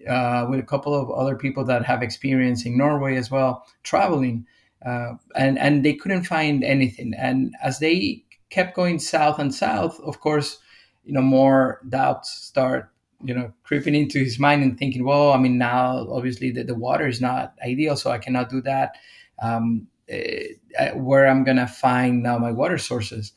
uh, 0.08 0.46
with 0.48 0.60
a 0.60 0.64
couple 0.64 0.94
of 0.94 1.10
other 1.10 1.36
people 1.36 1.64
that 1.64 1.84
have 1.84 2.02
experience 2.02 2.64
in 2.64 2.76
Norway 2.76 3.16
as 3.16 3.30
well, 3.30 3.66
traveling 3.82 4.46
uh, 4.84 5.14
and 5.36 5.58
and 5.58 5.84
they 5.84 5.94
couldn't 5.94 6.24
find 6.24 6.64
anything. 6.64 7.12
And 7.16 7.54
as 7.62 7.78
they 7.78 8.24
kept 8.50 8.74
going 8.74 8.98
south 8.98 9.38
and 9.38 9.54
south, 9.54 10.00
of 10.00 10.20
course, 10.20 10.58
you 11.04 11.12
know, 11.12 11.22
more 11.22 11.80
doubts 11.88 12.30
start 12.30 12.90
you 13.24 13.32
know 13.32 13.52
creeping 13.62 13.94
into 13.94 14.18
his 14.18 14.38
mind 14.38 14.62
and 14.62 14.78
thinking, 14.78 15.04
well, 15.04 15.32
I 15.32 15.38
mean, 15.38 15.58
now 15.58 16.06
obviously 16.10 16.50
the, 16.50 16.64
the 16.64 16.74
water 16.74 17.06
is 17.06 17.20
not 17.20 17.54
ideal, 17.64 17.96
so 17.96 18.10
I 18.10 18.18
cannot 18.18 18.50
do 18.50 18.60
that. 18.62 18.96
Um, 19.40 19.86
uh, 20.12 20.90
where 20.94 21.26
I'm 21.28 21.44
gonna 21.44 21.68
find 21.68 22.22
now 22.22 22.38
my 22.38 22.50
water 22.50 22.78
sources, 22.78 23.32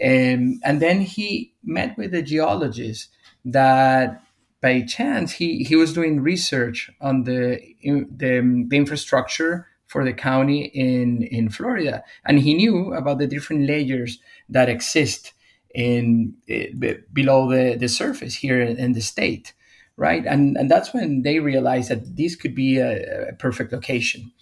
and 0.00 0.60
and 0.64 0.80
then 0.80 1.00
he 1.00 1.54
met 1.62 1.96
with 1.96 2.14
a 2.14 2.22
geologist 2.22 3.08
that 3.44 4.22
by 4.60 4.82
chance 4.82 5.32
he 5.32 5.64
he 5.64 5.76
was 5.76 5.92
doing 5.92 6.20
research 6.20 6.90
on 7.00 7.24
the 7.24 7.60
the, 7.82 8.66
the 8.68 8.76
infrastructure 8.76 9.66
for 9.86 10.04
the 10.04 10.12
county 10.12 10.66
in 10.66 11.22
in 11.22 11.48
Florida, 11.48 12.02
and 12.24 12.38
he 12.38 12.54
knew 12.54 12.94
about 12.94 13.18
the 13.18 13.26
different 13.26 13.66
layers 13.66 14.18
that 14.48 14.68
exist 14.68 15.32
in 15.74 16.34
uh, 16.50 16.94
below 17.12 17.48
the, 17.50 17.76
the 17.76 17.88
surface 17.88 18.34
here 18.34 18.60
in, 18.60 18.76
in, 18.76 18.92
the 18.92 19.00
state, 19.00 19.52
right? 19.96 20.24
And 20.26 20.56
and 20.56 20.70
that's 20.70 20.92
when 20.92 21.22
they 21.22 21.38
realized 21.38 21.90
that 21.90 22.16
this 22.16 22.36
could 22.36 22.54
be 22.54 22.78
a, 22.78 23.30
a 23.30 23.32
perfect 23.34 23.72
location. 23.72 24.32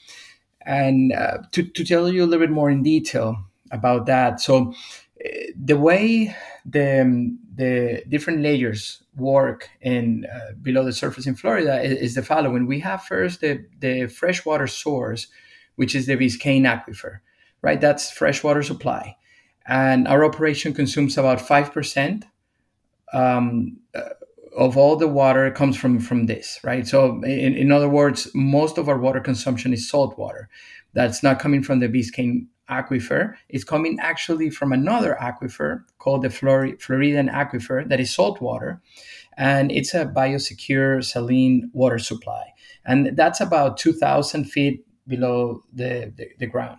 And 0.66 1.12
uh, 1.12 1.38
to 1.52 1.62
to 1.62 1.84
tell 1.84 2.10
you 2.10 2.24
a 2.24 2.26
little 2.26 2.46
bit 2.46 2.52
more 2.52 2.70
in 2.70 2.82
detail 2.82 3.36
about 3.70 4.06
that, 4.06 4.40
so 4.40 4.74
the 5.56 5.76
way 5.76 6.34
the 6.64 7.36
the 7.54 8.02
different 8.08 8.40
layers 8.42 9.02
work 9.16 9.68
in 9.80 10.26
uh, 10.32 10.52
below 10.62 10.84
the 10.84 10.92
surface 10.92 11.26
in 11.26 11.34
Florida 11.34 11.82
is, 11.82 11.98
is, 11.98 12.14
the 12.14 12.22
following: 12.22 12.66
we 12.66 12.80
have 12.80 13.02
first 13.02 13.40
the 13.40 13.64
the 13.80 14.06
freshwater 14.06 14.66
source, 14.66 15.26
which 15.76 15.94
is 15.94 16.06
the 16.06 16.16
Biscayne 16.16 16.62
aquifer, 16.62 17.18
right? 17.62 17.80
That's 17.80 18.10
freshwater 18.10 18.62
supply, 18.62 19.16
and 19.66 20.06
our 20.06 20.24
operation 20.24 20.72
consumes 20.72 21.18
about 21.18 21.40
five 21.40 21.72
percent 21.72 22.24
um, 23.12 23.78
uh, 23.94 24.10
of 24.56 24.76
all 24.76 24.96
the 24.96 25.08
water 25.08 25.50
comes 25.50 25.76
from 25.76 25.98
from 25.98 26.26
this, 26.26 26.60
right? 26.62 26.86
So, 26.86 27.22
in, 27.24 27.54
in 27.54 27.72
other 27.72 27.88
words, 27.88 28.30
most 28.34 28.78
of 28.78 28.88
our 28.88 28.98
water 28.98 29.20
consumption 29.20 29.72
is 29.72 29.88
salt 29.88 30.16
water. 30.16 30.48
That's 30.92 31.22
not 31.22 31.38
coming 31.38 31.62
from 31.62 31.80
the 31.80 31.88
Biscayne 31.88 32.46
aquifer 32.70 33.34
is 33.48 33.64
coming 33.64 33.98
actually 34.00 34.50
from 34.50 34.72
another 34.72 35.16
aquifer 35.20 35.84
called 35.98 36.22
the 36.22 36.30
Flor- 36.30 36.76
Floridan 36.78 37.30
aquifer 37.30 37.88
that 37.88 38.00
is 38.00 38.14
salt 38.14 38.40
water. 38.40 38.80
And 39.36 39.70
it's 39.70 39.94
a 39.94 40.06
biosecure 40.06 41.04
saline 41.04 41.70
water 41.72 41.98
supply. 41.98 42.52
And 42.84 43.16
that's 43.16 43.40
about 43.40 43.76
2,000 43.76 44.44
feet 44.44 44.84
below 45.06 45.62
the, 45.72 46.12
the, 46.16 46.28
the 46.38 46.46
ground. 46.46 46.78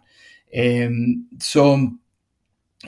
Um, 0.58 1.28
so 1.40 1.92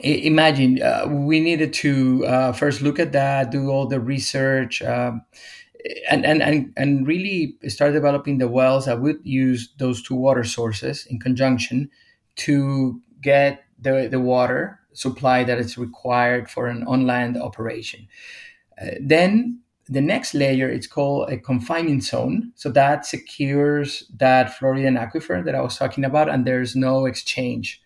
imagine 0.00 0.82
uh, 0.82 1.06
we 1.08 1.40
needed 1.40 1.72
to 1.74 2.26
uh, 2.26 2.52
first 2.52 2.82
look 2.82 2.98
at 2.98 3.12
that, 3.12 3.50
do 3.50 3.70
all 3.70 3.86
the 3.86 4.00
research. 4.00 4.82
Um, 4.82 5.22
and, 6.10 6.24
and, 6.24 6.42
and, 6.42 6.72
and 6.76 7.06
really 7.06 7.56
start 7.68 7.92
developing 7.92 8.38
the 8.38 8.48
wells 8.48 8.86
that 8.86 9.00
would 9.00 9.18
use 9.24 9.72
those 9.78 10.02
two 10.02 10.14
water 10.14 10.44
sources 10.44 11.06
in 11.06 11.18
conjunction 11.18 11.90
to 12.36 13.00
get 13.20 13.64
the, 13.78 14.08
the 14.10 14.20
water 14.20 14.80
supply 14.92 15.44
that 15.44 15.58
is 15.58 15.78
required 15.78 16.50
for 16.50 16.66
an 16.66 16.84
on 16.84 17.06
land 17.06 17.36
operation. 17.36 18.06
Uh, 18.80 18.90
then 19.00 19.60
the 19.88 20.00
next 20.00 20.34
layer 20.34 20.68
it's 20.68 20.86
called 20.86 21.30
a 21.30 21.38
confining 21.38 22.00
zone. 22.00 22.52
So 22.54 22.70
that 22.70 23.04
secures 23.06 24.10
that 24.16 24.56
floridan 24.58 24.98
aquifer 24.98 25.44
that 25.44 25.54
i 25.54 25.60
was 25.60 25.76
talking 25.76 26.04
about 26.04 26.28
and 26.28 26.46
there's 26.46 26.76
no 26.76 27.06
exchange 27.06 27.82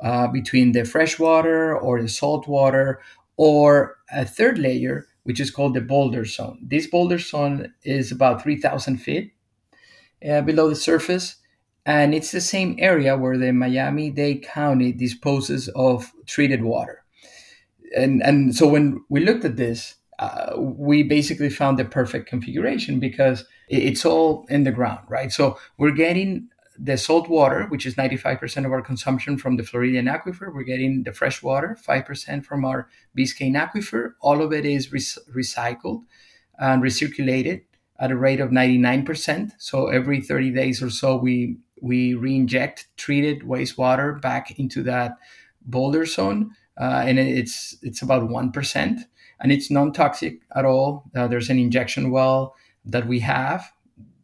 uh, 0.00 0.28
between 0.28 0.72
the 0.72 0.84
fresh 0.84 1.18
water 1.18 1.76
or 1.76 2.00
the 2.00 2.08
salt 2.08 2.46
water 2.46 3.00
or 3.36 3.96
a 4.12 4.24
third 4.24 4.58
layer 4.58 5.06
which 5.28 5.40
is 5.40 5.50
called 5.50 5.74
the 5.74 5.80
boulder 5.82 6.24
zone. 6.24 6.58
This 6.62 6.86
boulder 6.86 7.18
zone 7.18 7.74
is 7.82 8.10
about 8.10 8.42
3000 8.42 8.96
feet 8.96 9.34
uh, 10.26 10.40
below 10.40 10.70
the 10.70 10.74
surface 10.74 11.36
and 11.88 12.14
it's 12.14 12.32
the 12.32 12.40
same 12.40 12.76
area 12.78 13.16
where 13.16 13.38
the 13.38 13.52
miami-dade 13.52 14.42
county 14.42 14.92
disposes 14.92 15.68
of 15.74 16.12
treated 16.26 16.62
water 16.62 17.04
and 17.96 18.22
and 18.22 18.54
so 18.54 18.66
when 18.68 19.02
we 19.08 19.20
looked 19.20 19.44
at 19.44 19.56
this 19.56 19.94
uh, 20.18 20.54
we 20.56 21.02
basically 21.02 21.48
found 21.48 21.78
the 21.78 21.84
perfect 21.84 22.28
configuration 22.28 22.98
because 22.98 23.44
it's 23.68 24.04
all 24.04 24.46
in 24.48 24.64
the 24.64 24.72
ground, 24.72 25.04
right? 25.08 25.30
So 25.30 25.58
we're 25.76 25.92
getting 25.92 26.48
the 26.76 26.96
salt 26.96 27.28
water, 27.28 27.66
which 27.66 27.86
is 27.86 27.94
95% 27.94 28.64
of 28.64 28.72
our 28.72 28.82
consumption 28.82 29.36
from 29.36 29.56
the 29.56 29.62
Floridian 29.62 30.06
aquifer. 30.06 30.52
We're 30.52 30.62
getting 30.62 31.02
the 31.04 31.12
fresh 31.12 31.42
water, 31.42 31.76
5% 31.80 32.44
from 32.44 32.64
our 32.64 32.88
Biscayne 33.16 33.54
aquifer. 33.54 34.12
All 34.20 34.42
of 34.42 34.52
it 34.52 34.64
is 34.64 34.92
re- 34.92 35.00
recycled 35.00 36.04
and 36.58 36.82
recirculated 36.82 37.62
at 38.00 38.10
a 38.10 38.16
rate 38.16 38.40
of 38.40 38.50
99%. 38.50 39.52
So 39.58 39.88
every 39.88 40.20
30 40.20 40.50
days 40.52 40.82
or 40.82 40.90
so, 40.90 41.16
we, 41.16 41.58
we 41.82 42.14
re-inject 42.14 42.86
treated 42.96 43.42
wastewater 43.42 44.20
back 44.20 44.58
into 44.58 44.82
that 44.84 45.16
boulder 45.62 46.06
zone. 46.06 46.52
Uh, 46.80 47.02
and 47.06 47.18
it's, 47.18 47.76
it's 47.82 48.02
about 48.02 48.28
1% 48.28 48.98
and 49.40 49.52
it's 49.52 49.70
non-toxic 49.70 50.40
at 50.54 50.64
all. 50.64 51.04
Uh, 51.14 51.26
there's 51.26 51.50
an 51.50 51.58
injection 51.58 52.10
well 52.10 52.54
that 52.84 53.06
we 53.06 53.20
have 53.20 53.70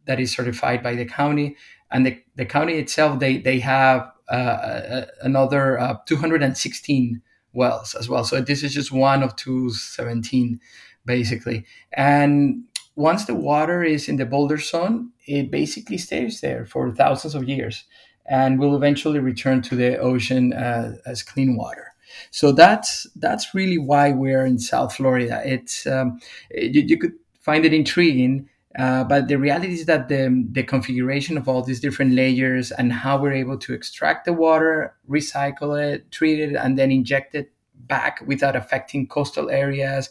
that 0.05 0.19
is 0.19 0.31
certified 0.31 0.83
by 0.83 0.95
the 0.95 1.05
county, 1.05 1.55
and 1.91 2.05
the, 2.05 2.21
the 2.35 2.45
county 2.45 2.73
itself 2.73 3.19
they 3.19 3.37
they 3.37 3.59
have 3.59 4.11
uh, 4.29 5.01
another 5.21 5.79
uh, 5.79 5.97
216 6.05 7.21
wells 7.53 7.95
as 7.95 8.09
well. 8.09 8.23
So 8.23 8.41
this 8.41 8.63
is 8.63 8.73
just 8.73 8.91
one 8.91 9.23
of 9.23 9.35
217 9.35 10.59
basically, 11.05 11.65
and 11.93 12.63
once 12.95 13.25
the 13.25 13.35
water 13.35 13.83
is 13.83 14.07
in 14.07 14.15
the 14.15 14.25
boulder 14.25 14.57
zone, 14.57 15.11
it 15.27 15.51
basically 15.51 15.97
stays 15.97 16.41
there 16.41 16.65
for 16.65 16.93
thousands 16.93 17.35
of 17.35 17.47
years 17.47 17.83
and 18.25 18.59
will 18.59 18.75
eventually 18.75 19.19
return 19.19 19.61
to 19.61 19.75
the 19.75 19.97
ocean 19.97 20.53
uh, 20.53 20.93
as 21.05 21.21
clean 21.21 21.55
water. 21.55 21.93
So 22.31 22.51
that's 22.51 23.07
that's 23.17 23.53
really 23.53 23.77
why 23.77 24.11
we're 24.11 24.45
in 24.45 24.57
South 24.59 24.95
Florida. 24.95 25.41
It's 25.45 25.85
um, 25.85 26.19
you, 26.51 26.81
you, 26.81 26.97
could 26.97 27.13
find 27.41 27.65
it 27.65 27.73
intriguing, 27.73 28.49
uh, 28.79 29.03
but 29.03 29.27
the 29.27 29.37
reality 29.37 29.73
is 29.73 29.85
that 29.85 30.07
the 30.07 30.47
the 30.51 30.63
configuration 30.63 31.37
of 31.37 31.49
all 31.49 31.61
these 31.61 31.81
different 31.81 32.13
layers 32.13 32.71
and 32.71 32.93
how 32.93 33.21
we're 33.21 33.33
able 33.33 33.57
to 33.57 33.73
extract 33.73 34.25
the 34.25 34.33
water, 34.33 34.95
recycle 35.09 35.77
it, 35.77 36.09
treat 36.11 36.39
it, 36.39 36.55
and 36.55 36.79
then 36.79 36.91
inject 36.91 37.35
it 37.35 37.51
back 37.75 38.21
without 38.25 38.55
affecting 38.55 39.07
coastal 39.07 39.49
areas, 39.49 40.09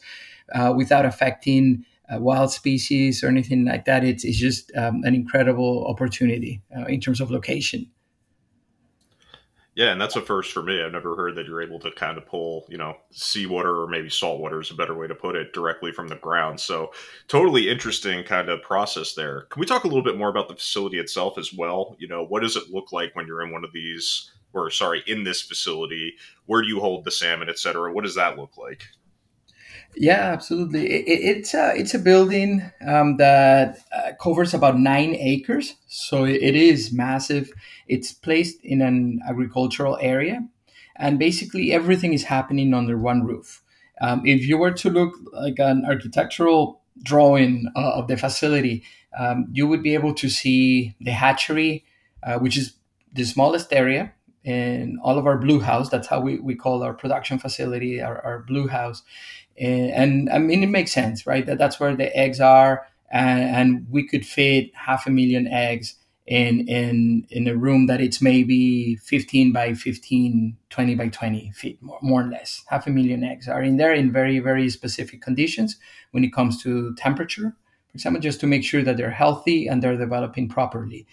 uh, 0.54 0.74
without 0.76 1.06
affecting 1.06 1.84
uh, 2.12 2.18
wild 2.18 2.50
species 2.52 3.22
or 3.22 3.28
anything 3.28 3.64
like 3.64 3.84
that. 3.84 4.04
It's, 4.04 4.24
it's 4.24 4.38
just 4.38 4.70
um, 4.76 5.02
an 5.04 5.14
incredible 5.14 5.86
opportunity 5.86 6.62
uh, 6.76 6.84
in 6.84 7.00
terms 7.00 7.20
of 7.20 7.30
location. 7.30 7.90
Yeah, 9.76 9.90
and 9.90 10.00
that's 10.00 10.14
a 10.14 10.20
first 10.20 10.52
for 10.52 10.62
me. 10.62 10.80
I've 10.80 10.92
never 10.92 11.16
heard 11.16 11.34
that 11.34 11.46
you're 11.46 11.62
able 11.62 11.80
to 11.80 11.90
kind 11.90 12.16
of 12.16 12.24
pull, 12.26 12.64
you 12.68 12.78
know, 12.78 12.96
seawater 13.10 13.82
or 13.82 13.88
maybe 13.88 14.08
saltwater 14.08 14.60
is 14.60 14.70
a 14.70 14.74
better 14.74 14.94
way 14.94 15.08
to 15.08 15.16
put 15.16 15.34
it 15.34 15.52
directly 15.52 15.90
from 15.90 16.06
the 16.06 16.14
ground. 16.14 16.60
So, 16.60 16.92
totally 17.26 17.68
interesting 17.68 18.22
kind 18.22 18.48
of 18.48 18.62
process 18.62 19.14
there. 19.14 19.46
Can 19.50 19.58
we 19.58 19.66
talk 19.66 19.82
a 19.82 19.88
little 19.88 20.04
bit 20.04 20.16
more 20.16 20.28
about 20.28 20.46
the 20.46 20.54
facility 20.54 21.00
itself 21.00 21.38
as 21.38 21.52
well? 21.52 21.96
You 21.98 22.06
know, 22.06 22.24
what 22.24 22.42
does 22.42 22.54
it 22.54 22.70
look 22.70 22.92
like 22.92 23.16
when 23.16 23.26
you're 23.26 23.42
in 23.42 23.50
one 23.50 23.64
of 23.64 23.72
these, 23.72 24.30
or 24.52 24.70
sorry, 24.70 25.02
in 25.08 25.24
this 25.24 25.42
facility? 25.42 26.14
Where 26.46 26.62
do 26.62 26.68
you 26.68 26.78
hold 26.78 27.04
the 27.04 27.10
salmon, 27.10 27.48
et 27.48 27.58
cetera? 27.58 27.92
What 27.92 28.04
does 28.04 28.14
that 28.14 28.38
look 28.38 28.56
like? 28.56 28.84
Yeah, 29.96 30.32
absolutely. 30.32 30.86
It, 30.90 31.06
it, 31.06 31.36
it's 31.36 31.54
a 31.54 31.72
it's 31.76 31.94
a 31.94 31.98
building 32.00 32.62
um, 32.84 33.16
that 33.18 33.78
uh, 33.92 34.12
covers 34.20 34.52
about 34.52 34.78
nine 34.78 35.14
acres, 35.14 35.76
so 35.86 36.24
it 36.24 36.56
is 36.56 36.92
massive. 36.92 37.52
It's 37.86 38.12
placed 38.12 38.58
in 38.64 38.82
an 38.82 39.20
agricultural 39.28 39.98
area, 40.00 40.44
and 40.96 41.18
basically 41.18 41.72
everything 41.72 42.12
is 42.12 42.24
happening 42.24 42.74
under 42.74 42.98
one 42.98 43.24
roof. 43.24 43.62
Um, 44.00 44.22
if 44.26 44.46
you 44.48 44.58
were 44.58 44.72
to 44.72 44.90
look 44.90 45.14
like 45.32 45.60
an 45.60 45.84
architectural 45.86 46.80
drawing 47.02 47.70
uh, 47.76 47.92
of 47.92 48.08
the 48.08 48.16
facility, 48.16 48.82
um, 49.16 49.46
you 49.52 49.68
would 49.68 49.82
be 49.82 49.94
able 49.94 50.14
to 50.14 50.28
see 50.28 50.96
the 51.00 51.12
hatchery, 51.12 51.84
uh, 52.24 52.38
which 52.38 52.56
is 52.58 52.74
the 53.12 53.24
smallest 53.24 53.72
area 53.72 54.12
in 54.42 54.98
all 55.02 55.16
of 55.18 55.26
our 55.26 55.38
blue 55.38 55.60
house. 55.60 55.88
That's 55.88 56.08
how 56.08 56.20
we, 56.20 56.38
we 56.38 56.54
call 56.56 56.82
our 56.82 56.92
production 56.92 57.38
facility, 57.38 58.02
our, 58.02 58.20
our 58.24 58.40
blue 58.40 58.66
house. 58.68 59.02
And, 59.58 59.90
and, 59.90 60.30
I 60.30 60.38
mean, 60.38 60.62
it 60.62 60.68
makes 60.68 60.92
sense, 60.92 61.26
right? 61.26 61.46
That 61.46 61.58
that's 61.58 61.78
where 61.78 61.94
the 61.94 62.14
eggs 62.16 62.40
are, 62.40 62.86
and, 63.10 63.40
and 63.40 63.86
we 63.90 64.06
could 64.06 64.26
fit 64.26 64.74
half 64.74 65.06
a 65.06 65.10
million 65.10 65.46
eggs 65.46 65.94
in 66.26 66.66
in 66.68 67.26
in 67.28 67.46
a 67.46 67.54
room 67.54 67.86
that 67.86 68.00
it's 68.00 68.22
maybe 68.22 68.96
15 68.96 69.52
by 69.52 69.74
15 69.74 70.56
20 70.70 70.94
by 70.94 71.08
20 71.08 71.52
feet 71.52 71.82
more, 71.82 71.98
more 72.00 72.22
or 72.22 72.28
less. 72.28 72.64
Half 72.68 72.86
a 72.86 72.90
million 72.90 73.22
eggs 73.22 73.46
are 73.46 73.62
in 73.62 73.76
there 73.76 73.92
in 73.92 74.10
very 74.10 74.38
very 74.38 74.70
specific 74.70 75.20
conditions 75.20 75.76
when 76.12 76.24
it 76.24 76.32
comes 76.32 76.62
to 76.62 76.94
temperature 76.94 77.54
for 77.88 77.96
example 77.96 78.22
just 78.22 78.40
to 78.40 78.46
make 78.46 78.64
sure 78.64 78.82
that 78.82 78.96
they're 78.96 79.10
healthy 79.10 79.66
and 79.66 79.82
they're 79.82 79.98
developing 79.98 80.48
properly. 80.48 81.06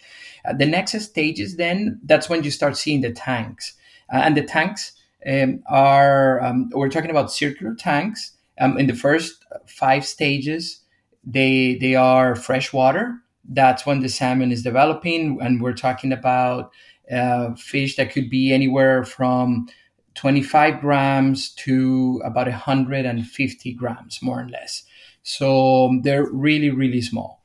Uh, 0.46 0.54
the 0.54 0.66
next 0.66 0.98
stages 1.02 1.58
then 1.58 2.00
that's 2.06 2.30
when 2.30 2.44
you 2.44 2.52
start 2.52 2.78
seeing 2.78 3.02
the 3.02 3.12
tanks. 3.12 3.74
Uh, 4.14 4.18
and 4.18 4.38
the 4.38 4.44
tanks 4.44 4.94
um, 5.28 5.64
are 5.70 6.42
um, 6.42 6.70
we're 6.74 6.90
talking 6.90 7.12
about 7.12 7.32
circular 7.32 7.76
tanks. 7.76 8.32
Um, 8.60 8.78
in 8.78 8.88
the 8.88 8.96
first 8.96 9.46
five 9.68 10.06
stages, 10.06 10.82
they 11.24 11.76
they 11.76 11.96
are 11.96 12.36
freshwater. 12.36 13.16
That's 13.46 13.86
when 13.86 14.02
the 14.02 14.10
salmon 14.10 14.52
is 14.52 14.64
developing, 14.64 15.40
and 15.42 15.62
we're 15.62 15.74
talking 15.74 16.12
about 16.12 16.72
uh, 17.12 17.54
fish 17.56 17.96
that 17.96 18.12
could 18.12 18.30
be 18.30 18.54
anywhere 18.54 19.04
from 19.04 19.68
25 20.16 20.80
grams 20.80 21.54
to 21.56 22.22
about 22.24 22.48
150 22.48 23.74
grams, 23.74 24.22
more 24.22 24.42
or 24.42 24.50
less. 24.50 24.84
So 25.24 26.00
they're 26.04 26.30
really 26.32 26.70
really 26.70 27.02
small. 27.02 27.44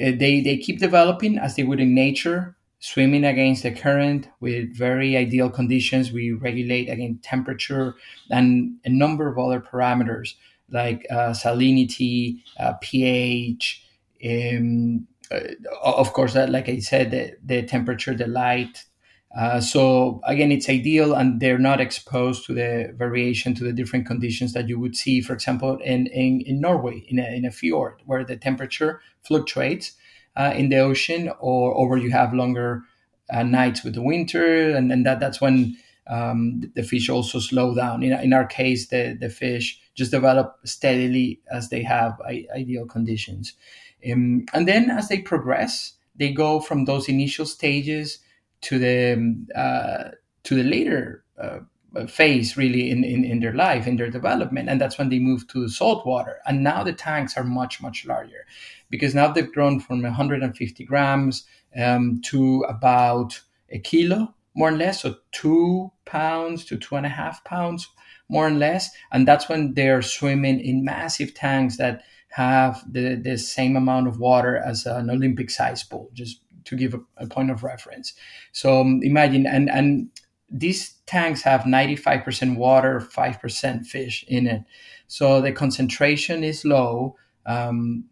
Uh, 0.00 0.12
they 0.16 0.40
they 0.40 0.56
keep 0.56 0.78
developing 0.78 1.38
as 1.38 1.56
they 1.56 1.64
would 1.64 1.80
in 1.80 1.94
nature 1.94 2.56
swimming 2.80 3.24
against 3.24 3.62
the 3.62 3.70
current 3.70 4.28
with 4.40 4.76
very 4.76 5.16
ideal 5.16 5.50
conditions. 5.50 6.12
We 6.12 6.32
regulate 6.32 6.88
again 6.88 7.20
temperature 7.22 7.94
and 8.30 8.76
a 8.84 8.90
number 8.90 9.28
of 9.28 9.38
other 9.38 9.60
parameters 9.60 10.34
like 10.70 11.06
uh, 11.10 11.30
salinity, 11.30 12.42
uh, 12.58 12.74
pH, 12.80 13.84
um, 14.24 15.06
uh, 15.30 15.40
of 15.82 16.12
course, 16.12 16.34
that, 16.34 16.50
like 16.50 16.68
I 16.68 16.78
said, 16.78 17.10
the, 17.10 17.36
the 17.44 17.62
temperature, 17.62 18.14
the 18.14 18.26
light. 18.26 18.84
Uh, 19.36 19.60
so 19.60 20.20
again, 20.24 20.50
it's 20.50 20.68
ideal, 20.68 21.14
and 21.14 21.40
they're 21.40 21.58
not 21.58 21.80
exposed 21.80 22.44
to 22.46 22.54
the 22.54 22.92
variation 22.96 23.54
to 23.54 23.64
the 23.64 23.72
different 23.72 24.06
conditions 24.06 24.52
that 24.54 24.68
you 24.68 24.78
would 24.78 24.96
see, 24.96 25.20
for 25.20 25.34
example, 25.34 25.78
in 25.84 26.08
in, 26.08 26.40
in 26.40 26.60
Norway 26.60 27.04
in 27.08 27.20
a, 27.20 27.36
in 27.36 27.44
a 27.44 27.50
fjord 27.52 28.02
where 28.06 28.24
the 28.24 28.36
temperature 28.36 29.00
fluctuates 29.22 29.92
uh, 30.40 30.52
in 30.54 30.70
the 30.70 30.78
ocean, 30.78 31.30
or, 31.38 31.72
or 31.72 31.98
you 31.98 32.10
have 32.10 32.32
longer 32.32 32.82
uh, 33.32 33.42
nights 33.42 33.84
with 33.84 33.94
the 33.94 34.02
winter, 34.02 34.74
and 34.74 34.90
then 34.90 35.02
that 35.02 35.20
that's 35.20 35.40
when 35.40 35.76
um, 36.06 36.62
the 36.74 36.82
fish 36.82 37.10
also 37.10 37.38
slow 37.38 37.74
down. 37.74 38.02
In, 38.02 38.12
in 38.12 38.32
our 38.32 38.46
case, 38.46 38.88
the, 38.88 39.16
the 39.20 39.28
fish 39.28 39.78
just 39.94 40.10
develop 40.10 40.56
steadily 40.64 41.40
as 41.52 41.68
they 41.68 41.82
have 41.82 42.20
ideal 42.54 42.86
conditions. 42.86 43.52
Um, 44.10 44.46
and 44.54 44.66
then 44.66 44.90
as 44.90 45.08
they 45.08 45.18
progress, 45.18 45.94
they 46.16 46.32
go 46.32 46.60
from 46.60 46.86
those 46.86 47.08
initial 47.08 47.44
stages 47.44 48.18
to 48.62 48.78
the 48.78 49.12
um, 49.12 49.46
uh, 49.54 50.10
to 50.44 50.54
the 50.54 50.64
later 50.64 51.24
uh, 51.38 51.60
phase 52.06 52.56
really 52.56 52.90
in, 52.90 53.02
in, 53.02 53.24
in 53.24 53.40
their 53.40 53.52
life 53.52 53.86
in 53.86 53.96
their 53.96 54.10
development 54.10 54.68
and 54.68 54.80
that's 54.80 54.96
when 54.96 55.08
they 55.08 55.18
move 55.18 55.48
to 55.48 55.68
salt 55.68 56.06
water 56.06 56.38
and 56.46 56.62
now 56.62 56.84
the 56.84 56.92
tanks 56.92 57.36
are 57.36 57.42
much 57.42 57.82
much 57.82 58.06
larger 58.06 58.46
because 58.90 59.14
now 59.14 59.32
they've 59.32 59.52
grown 59.52 59.80
from 59.80 60.02
150 60.02 60.84
grams 60.84 61.46
um, 61.80 62.20
to 62.24 62.64
about 62.68 63.40
a 63.70 63.78
kilo, 63.78 64.34
more 64.54 64.68
or 64.68 64.76
less, 64.76 65.02
so 65.02 65.16
two 65.32 65.90
pounds 66.04 66.64
to 66.64 66.76
two 66.76 66.96
and 66.96 67.06
a 67.06 67.10
half 67.10 67.42
pounds, 67.44 67.88
more 68.28 68.48
or 68.48 68.50
less. 68.50 68.90
And 69.12 69.26
that's 69.26 69.48
when 69.48 69.74
they're 69.74 70.02
swimming 70.02 70.60
in 70.60 70.84
massive 70.84 71.34
tanks 71.34 71.76
that 71.76 72.02
have 72.30 72.82
the, 72.90 73.14
the 73.14 73.38
same 73.38 73.76
amount 73.76 74.08
of 74.08 74.18
water 74.18 74.56
as 74.56 74.86
an 74.86 75.10
Olympic 75.10 75.50
size 75.50 75.82
pool, 75.82 76.10
just 76.12 76.40
to 76.64 76.76
give 76.76 76.94
a, 76.94 77.00
a 77.16 77.26
point 77.26 77.50
of 77.50 77.62
reference. 77.62 78.12
So 78.52 78.80
um, 78.80 79.00
imagine, 79.02 79.46
and, 79.46 79.70
and 79.70 80.08
these 80.50 80.94
tanks 81.06 81.42
have 81.42 81.62
95% 81.62 82.56
water, 82.56 83.00
5% 83.00 83.86
fish 83.86 84.24
in 84.28 84.46
it. 84.46 84.62
So 85.06 85.40
the 85.40 85.52
concentration 85.52 86.44
is 86.44 86.64
low 86.64 87.16
Um, 87.46 88.04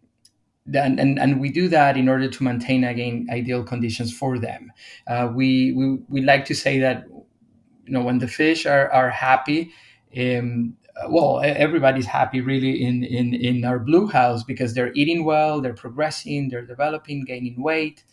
and, 0.73 0.99
and, 0.99 1.19
and 1.19 1.39
we 1.39 1.51
do 1.51 1.67
that 1.69 1.97
in 1.97 2.09
order 2.09 2.29
to 2.29 2.43
maintain 2.43 2.83
again 2.83 3.27
ideal 3.31 3.63
conditions 3.63 4.13
for 4.13 4.37
them. 4.39 4.71
Uh, 5.07 5.31
we, 5.33 5.71
we 5.73 5.97
we 6.07 6.21
like 6.21 6.45
to 6.45 6.55
say 6.55 6.79
that 6.79 7.05
you 7.09 7.93
know 7.93 8.01
when 8.01 8.19
the 8.19 8.27
fish 8.27 8.65
are, 8.65 8.91
are 8.91 9.09
happy, 9.09 9.71
um, 10.17 10.75
well 11.09 11.41
everybody's 11.41 12.05
happy 12.05 12.41
really 12.41 12.83
in, 12.83 13.03
in 13.03 13.33
in 13.33 13.65
our 13.65 13.79
blue 13.79 14.07
house 14.07 14.43
because 14.43 14.73
they're 14.73 14.93
eating 14.93 15.23
well, 15.23 15.61
they're 15.61 15.73
progressing, 15.73 16.49
they're 16.49 16.65
developing, 16.65 17.23
gaining 17.23 17.61
weight, 17.61 18.03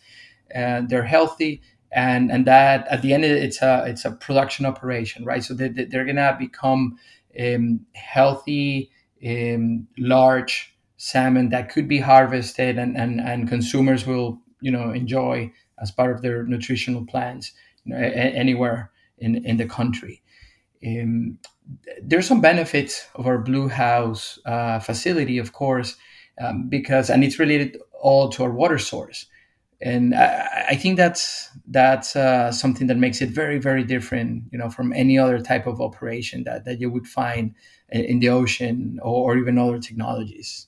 and 0.51 0.89
they're 0.89 1.03
healthy. 1.03 1.61
And, 1.89 2.31
and 2.31 2.45
that 2.45 2.85
at 2.89 3.01
the 3.01 3.13
end 3.13 3.23
it's 3.23 3.61
a 3.61 3.85
it's 3.87 4.03
a 4.03 4.11
production 4.11 4.65
operation 4.65 5.23
right 5.23 5.41
so 5.41 5.53
they, 5.53 5.69
they're 5.69 6.03
gonna 6.03 6.35
become 6.37 6.97
um, 7.39 7.85
healthy 7.93 8.91
um, 9.25 9.87
large 9.97 10.76
salmon 10.97 11.49
that 11.49 11.69
could 11.69 11.87
be 11.87 11.99
harvested 11.99 12.77
and, 12.77 12.97
and, 12.97 13.21
and 13.21 13.47
consumers 13.47 14.05
will 14.05 14.39
you 14.61 14.71
know 14.71 14.91
enjoy 14.91 15.51
as 15.79 15.91
part 15.91 16.11
of 16.11 16.21
their 16.21 16.43
nutritional 16.43 17.05
plans 17.05 17.53
you 17.85 17.93
know, 17.93 17.99
a- 17.99 18.35
anywhere 18.35 18.91
in, 19.19 19.45
in 19.45 19.57
the 19.57 19.65
country. 19.65 20.21
Um, 20.85 21.39
there's 22.01 22.27
some 22.27 22.41
benefits 22.41 23.07
of 23.15 23.27
our 23.27 23.37
Bluehouse 23.37 24.39
uh, 24.45 24.79
facility, 24.79 25.37
of 25.37 25.53
course, 25.53 25.95
um, 26.39 26.69
because 26.69 27.09
and 27.09 27.23
it's 27.23 27.39
related 27.39 27.77
all 27.99 28.29
to 28.29 28.43
our 28.43 28.51
water 28.51 28.77
source, 28.77 29.25
and 29.81 30.15
I, 30.15 30.67
I 30.69 30.75
think 30.75 30.97
that's 30.97 31.49
that's 31.67 32.15
uh, 32.15 32.51
something 32.51 32.87
that 32.87 32.97
makes 32.97 33.21
it 33.21 33.29
very 33.29 33.57
very 33.59 33.83
different, 33.83 34.43
you 34.51 34.57
know, 34.57 34.69
from 34.69 34.93
any 34.93 35.17
other 35.17 35.39
type 35.39 35.67
of 35.67 35.81
operation 35.81 36.43
that, 36.43 36.65
that 36.65 36.79
you 36.79 36.89
would 36.91 37.07
find 37.07 37.55
in 37.89 38.19
the 38.19 38.29
ocean 38.29 38.99
or, 39.01 39.33
or 39.33 39.37
even 39.37 39.57
other 39.57 39.79
technologies. 39.79 40.67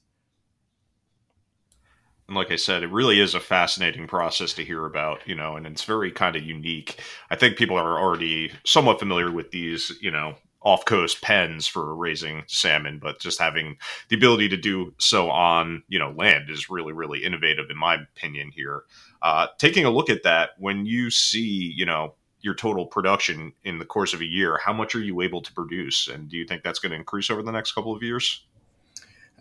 And 2.29 2.35
like 2.35 2.51
I 2.51 2.57
said, 2.57 2.83
it 2.83 2.91
really 2.91 3.19
is 3.19 3.33
a 3.33 3.39
fascinating 3.39 4.05
process 4.05 4.53
to 4.53 4.63
hear 4.63 4.85
about, 4.85 5.27
you 5.27 5.33
know, 5.33 5.55
and 5.55 5.65
it's 5.65 5.83
very 5.83 6.11
kind 6.11 6.35
of 6.35 6.43
unique. 6.43 7.01
I 7.31 7.35
think 7.35 7.57
people 7.57 7.75
are 7.75 7.99
already 7.99 8.51
somewhat 8.63 8.99
familiar 8.99 9.31
with 9.31 9.49
these, 9.49 9.91
you 9.99 10.11
know, 10.11 10.35
off 10.61 10.85
coast 10.85 11.23
pens 11.23 11.65
for 11.65 11.95
raising 11.95 12.43
salmon, 12.45 12.99
but 13.01 13.19
just 13.19 13.39
having 13.39 13.77
the 14.09 14.15
ability 14.15 14.47
to 14.49 14.57
do 14.57 14.93
so 14.99 15.31
on, 15.31 15.81
you 15.87 15.97
know, 15.97 16.11
land 16.11 16.51
is 16.51 16.69
really, 16.69 16.93
really 16.93 17.23
innovative 17.23 17.71
in 17.71 17.77
my 17.77 17.95
opinion 17.95 18.51
here. 18.53 18.83
Uh, 19.23 19.47
taking 19.57 19.85
a 19.85 19.89
look 19.89 20.11
at 20.11 20.21
that, 20.21 20.51
when 20.59 20.85
you 20.85 21.09
see, 21.09 21.73
you 21.75 21.85
know, 21.85 22.13
your 22.41 22.53
total 22.53 22.85
production 22.85 23.53
in 23.63 23.79
the 23.79 23.85
course 23.85 24.13
of 24.13 24.21
a 24.21 24.25
year, 24.25 24.59
how 24.63 24.71
much 24.71 24.93
are 24.93 25.01
you 25.01 25.21
able 25.21 25.41
to 25.41 25.53
produce? 25.53 26.07
And 26.07 26.29
do 26.29 26.37
you 26.37 26.45
think 26.45 26.61
that's 26.61 26.79
going 26.79 26.91
to 26.91 26.97
increase 26.97 27.31
over 27.31 27.41
the 27.41 27.51
next 27.51 27.71
couple 27.71 27.95
of 27.95 28.03
years? 28.03 28.45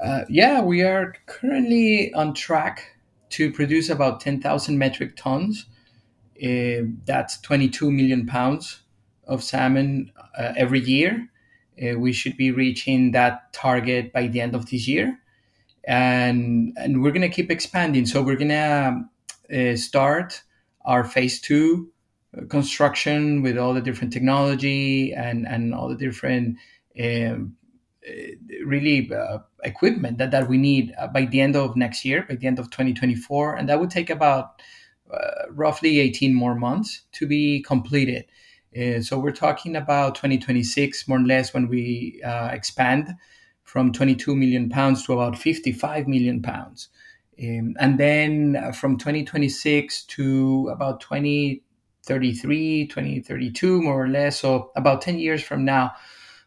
Uh, 0.00 0.24
yeah, 0.28 0.60
we 0.60 0.82
are 0.82 1.14
currently 1.26 2.12
on 2.14 2.32
track 2.34 2.96
to 3.30 3.50
produce 3.52 3.88
about 3.88 4.20
10,000 4.20 4.78
metric 4.78 5.16
tons. 5.16 5.66
Uh, 6.42 6.86
that's 7.04 7.40
22 7.40 7.90
million 7.90 8.26
pounds 8.26 8.82
of 9.26 9.42
salmon 9.42 10.12
uh, 10.38 10.52
every 10.56 10.80
year. 10.80 11.28
Uh, 11.82 11.98
we 11.98 12.12
should 12.12 12.36
be 12.36 12.50
reaching 12.50 13.10
that 13.12 13.52
target 13.52 14.12
by 14.12 14.26
the 14.28 14.40
end 14.40 14.54
of 14.54 14.70
this 14.70 14.86
year. 14.86 15.18
And, 15.86 16.76
and 16.76 17.02
we're 17.02 17.12
going 17.12 17.22
to 17.22 17.28
keep 17.28 17.50
expanding. 17.50 18.06
So 18.06 18.22
we're 18.22 18.36
going 18.36 18.48
to 18.50 19.72
uh, 19.72 19.76
start 19.76 20.42
our 20.84 21.02
phase 21.02 21.40
two 21.40 21.90
uh, 22.36 22.44
construction 22.46 23.42
with 23.42 23.58
all 23.58 23.74
the 23.74 23.80
different 23.80 24.12
technology 24.12 25.12
and, 25.12 25.46
and 25.46 25.74
all 25.74 25.88
the 25.88 25.96
different 25.96 26.58
um, 27.00 27.56
really 28.64 29.10
uh, 29.12 29.38
equipment 29.64 30.18
that, 30.18 30.30
that 30.30 30.48
we 30.48 30.58
need 30.58 30.94
uh, 30.98 31.06
by 31.08 31.24
the 31.24 31.40
end 31.40 31.56
of 31.56 31.76
next 31.76 32.04
year, 32.04 32.24
by 32.28 32.36
the 32.36 32.46
end 32.46 32.58
of 32.58 32.70
2024. 32.70 33.56
And 33.56 33.68
that 33.68 33.80
would 33.80 33.90
take 33.90 34.10
about 34.10 34.62
uh, 35.12 35.50
roughly 35.50 36.00
18 36.00 36.34
more 36.34 36.54
months 36.54 37.02
to 37.12 37.26
be 37.26 37.62
completed. 37.62 38.26
Uh, 38.78 39.00
so 39.00 39.18
we're 39.18 39.30
talking 39.32 39.74
about 39.74 40.14
2026, 40.14 41.08
more 41.08 41.18
or 41.18 41.22
less, 41.22 41.54
when 41.54 41.68
we 41.68 42.20
uh, 42.24 42.48
expand 42.52 43.14
from 43.64 43.92
22 43.92 44.36
million 44.36 44.68
pounds 44.68 45.04
to 45.04 45.12
about 45.14 45.38
55 45.38 46.06
million 46.06 46.42
pounds. 46.42 46.88
Um, 47.40 47.76
and 47.78 47.98
then 47.98 48.56
uh, 48.56 48.72
from 48.72 48.98
2026 48.98 50.04
to 50.04 50.68
about 50.72 51.00
2033, 51.00 52.86
2032, 52.88 53.82
more 53.82 54.04
or 54.04 54.08
less, 54.08 54.40
so 54.40 54.72
about 54.76 55.02
10 55.02 55.18
years 55.18 55.42
from 55.42 55.64
now, 55.64 55.92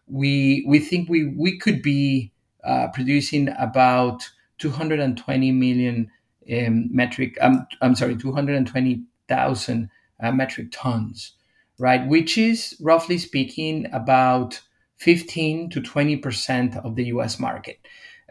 we 0.08 0.66
we 0.68 0.80
think 0.80 1.10
we 1.10 1.28
we 1.38 1.58
could 1.58 1.82
be 1.82 2.31
uh, 2.64 2.88
producing 2.94 3.50
about 3.58 4.30
220 4.60 5.52
million 5.52 6.12
um, 6.52 6.90
metric. 6.92 7.38
Um, 7.42 7.68
I'm 7.82 7.96
sorry, 7.96 8.16
220,000 8.16 9.90
uh, 10.22 10.32
metric 10.32 10.68
tons, 10.72 11.34
right? 11.80 12.08
Which 12.08 12.38
is 12.38 12.76
roughly 12.80 13.18
speaking 13.18 13.88
about 13.92 14.62
15 14.98 15.70
to 15.72 15.82
20 15.82 16.18
percent 16.18 16.76
of 16.78 16.96
the 16.96 17.06
U.S. 17.06 17.40
market. 17.40 17.80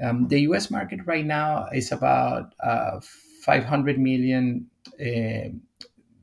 Um, 0.01 0.29
the 0.29 0.43
U.S. 0.43 0.71
market 0.71 1.01
right 1.05 1.27
now 1.27 1.69
is 1.75 1.93
about 1.93 2.55
uh, 2.62 3.01
500 3.43 3.99
million 3.99 4.66
uh, 5.01 5.51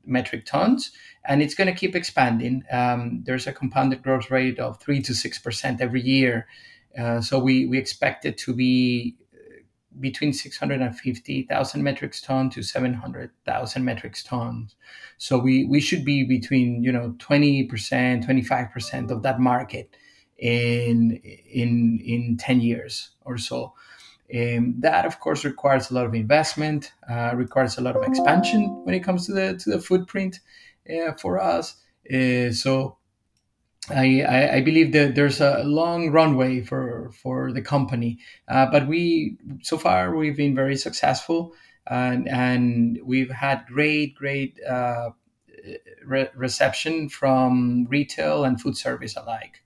metric 0.05 0.45
tons, 0.45 0.91
and 1.25 1.41
it's 1.41 1.53
going 1.53 1.67
to 1.67 1.77
keep 1.77 1.95
expanding. 1.95 2.63
Um, 2.71 3.23
there's 3.25 3.45
a 3.45 3.53
compounded 3.53 4.01
growth 4.01 4.31
rate 4.31 4.57
of 4.57 4.79
three 4.79 5.01
to 5.01 5.13
six 5.13 5.37
percent 5.37 5.81
every 5.81 6.01
year, 6.01 6.47
uh, 6.97 7.21
so 7.21 7.39
we 7.39 7.65
we 7.65 7.77
expect 7.77 8.25
it 8.25 8.37
to 8.39 8.53
be 8.53 9.15
uh, 9.33 9.61
between 9.99 10.33
650,000 10.33 11.83
metric 11.83 12.15
tons 12.21 12.55
to 12.55 12.63
700,000 12.63 13.85
metric 13.85 14.17
tons. 14.25 14.75
So 15.17 15.37
we, 15.37 15.65
we 15.65 15.79
should 15.79 16.05
be 16.05 16.23
between, 16.23 16.83
you 16.83 16.91
know, 16.91 17.15
20%, 17.17 17.69
25% 17.69 19.11
of 19.11 19.23
that 19.23 19.39
market 19.39 19.95
in, 20.37 21.19
in, 21.51 21.99
in 22.03 22.37
10 22.37 22.61
years 22.61 23.11
or 23.25 23.37
so. 23.37 23.73
Um, 24.33 24.75
that, 24.79 25.05
of 25.05 25.19
course, 25.19 25.45
requires 25.45 25.89
a 25.89 25.93
lot 25.93 26.05
of 26.05 26.13
investment, 26.13 26.91
uh, 27.09 27.31
requires 27.33 27.77
a 27.77 27.81
lot 27.81 27.95
of 27.95 28.03
expansion 28.03 28.83
when 28.83 28.93
it 28.93 28.99
comes 28.99 29.25
to 29.25 29.31
the 29.31 29.57
to 29.57 29.69
the 29.69 29.79
footprint 29.79 30.41
uh, 30.89 31.13
for 31.13 31.39
us. 31.39 31.77
Uh, 32.13 32.51
so, 32.51 32.96
I, 33.89 34.57
I, 34.57 34.61
believe 34.61 34.91
that 34.93 35.15
there's 35.15 35.39
a 35.39 35.63
long 35.63 36.11
runway 36.11 36.61
for 36.61 37.11
for 37.11 37.53
the 37.53 37.61
company, 37.61 38.19
uh, 38.47 38.65
but 38.69 38.87
we 38.87 39.37
so 39.61 39.77
far 39.77 40.15
we've 40.15 40.35
been 40.35 40.55
very 40.55 40.75
successful, 40.75 41.53
and 41.85 42.27
and 42.27 42.99
we've 43.05 43.31
had 43.31 43.65
great 43.65 44.15
great 44.15 44.59
uh, 44.63 45.11
re- 46.05 46.29
reception 46.35 47.09
from 47.09 47.87
retail 47.89 48.43
and 48.43 48.59
food 48.59 48.77
service 48.77 49.15
alike. 49.15 49.63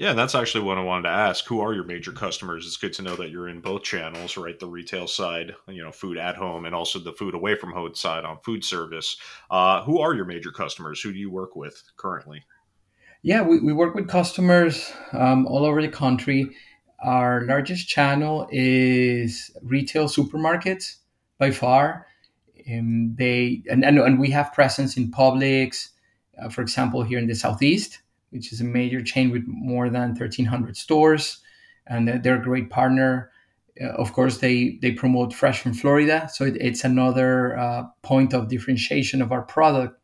Yeah, 0.00 0.14
that's 0.14 0.34
actually 0.34 0.64
what 0.64 0.78
I 0.78 0.80
wanted 0.80 1.02
to 1.02 1.14
ask. 1.14 1.44
Who 1.44 1.60
are 1.60 1.74
your 1.74 1.84
major 1.84 2.10
customers? 2.10 2.66
It's 2.66 2.78
good 2.78 2.94
to 2.94 3.02
know 3.02 3.16
that 3.16 3.28
you're 3.28 3.50
in 3.50 3.60
both 3.60 3.82
channels, 3.82 4.38
right? 4.38 4.58
The 4.58 4.66
retail 4.66 5.06
side, 5.06 5.54
you 5.68 5.84
know, 5.84 5.92
food 5.92 6.16
at 6.16 6.36
home, 6.36 6.64
and 6.64 6.74
also 6.74 6.98
the 6.98 7.12
food 7.12 7.34
away 7.34 7.54
from 7.54 7.72
home 7.72 7.94
side 7.94 8.24
on 8.24 8.38
food 8.42 8.64
service. 8.64 9.18
Uh, 9.50 9.82
who 9.82 10.00
are 10.00 10.14
your 10.14 10.24
major 10.24 10.52
customers? 10.52 11.02
Who 11.02 11.12
do 11.12 11.18
you 11.18 11.30
work 11.30 11.54
with 11.54 11.82
currently? 11.98 12.46
Yeah, 13.20 13.42
we, 13.42 13.60
we 13.60 13.74
work 13.74 13.94
with 13.94 14.08
customers 14.08 14.90
um, 15.12 15.46
all 15.46 15.66
over 15.66 15.82
the 15.82 15.88
country. 15.88 16.48
Our 17.04 17.44
largest 17.44 17.86
channel 17.86 18.48
is 18.50 19.50
retail 19.62 20.06
supermarkets 20.06 20.94
by 21.36 21.50
far. 21.50 22.06
Um, 22.72 23.16
they 23.18 23.64
and, 23.70 23.84
and, 23.84 23.98
and 23.98 24.18
we 24.18 24.30
have 24.30 24.54
presence 24.54 24.96
in 24.96 25.10
Publix, 25.10 25.88
uh, 26.42 26.48
for 26.48 26.62
example, 26.62 27.02
here 27.02 27.18
in 27.18 27.26
the 27.26 27.34
southeast 27.34 27.98
which 28.30 28.52
is 28.52 28.60
a 28.60 28.64
major 28.64 29.02
chain 29.02 29.30
with 29.30 29.44
more 29.46 29.88
than 29.90 30.10
1,300 30.10 30.76
stores, 30.76 31.38
and 31.86 32.22
they're 32.22 32.40
a 32.40 32.42
great 32.42 32.70
partner. 32.70 33.30
Uh, 33.80 33.88
of 33.88 34.12
course, 34.12 34.38
they 34.38 34.78
they 34.82 34.92
promote 34.92 35.32
fresh 35.32 35.60
from 35.60 35.74
Florida, 35.74 36.28
so 36.32 36.44
it, 36.44 36.56
it's 36.60 36.84
another 36.84 37.56
uh, 37.58 37.84
point 38.02 38.34
of 38.34 38.48
differentiation 38.48 39.22
of 39.22 39.32
our 39.32 39.42
product 39.42 40.00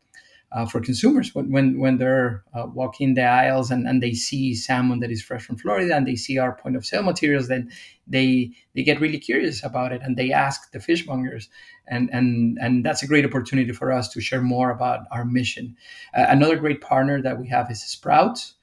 uh, 0.51 0.65
for 0.65 0.79
consumers 0.79 1.35
when 1.35 1.51
when, 1.51 1.79
when 1.79 1.97
they're 1.97 2.43
uh, 2.53 2.65
walking 2.73 3.13
the 3.13 3.23
aisles 3.23 3.69
and, 3.69 3.87
and 3.87 4.01
they 4.01 4.13
see 4.13 4.55
salmon 4.55 4.99
that 4.99 5.11
is 5.11 5.21
fresh 5.21 5.43
from 5.43 5.57
Florida 5.57 5.95
and 5.95 6.07
they 6.07 6.15
see 6.15 6.37
our 6.37 6.55
point 6.55 6.75
of 6.75 6.85
sale 6.85 7.03
materials, 7.03 7.47
then 7.47 7.69
they 8.07 8.51
they 8.73 8.83
get 8.83 9.01
really 9.01 9.19
curious 9.19 9.63
about 9.63 9.91
it 9.91 10.01
and 10.01 10.15
they 10.15 10.31
ask 10.31 10.71
the 10.71 10.79
fishmongers, 10.79 11.47
and 11.87 12.09
and 12.11 12.57
and 12.61 12.85
that's 12.85 13.03
a 13.03 13.07
great 13.07 13.25
opportunity 13.25 13.71
for 13.71 13.91
us 13.91 14.09
to 14.09 14.21
share 14.21 14.41
more 14.41 14.71
about 14.71 15.01
our 15.11 15.25
mission. 15.25 15.75
Uh, 16.13 16.25
another 16.29 16.57
great 16.57 16.81
partner 16.81 17.21
that 17.21 17.39
we 17.39 17.47
have 17.47 17.69
is 17.71 17.81
Sprouts. 17.83 18.55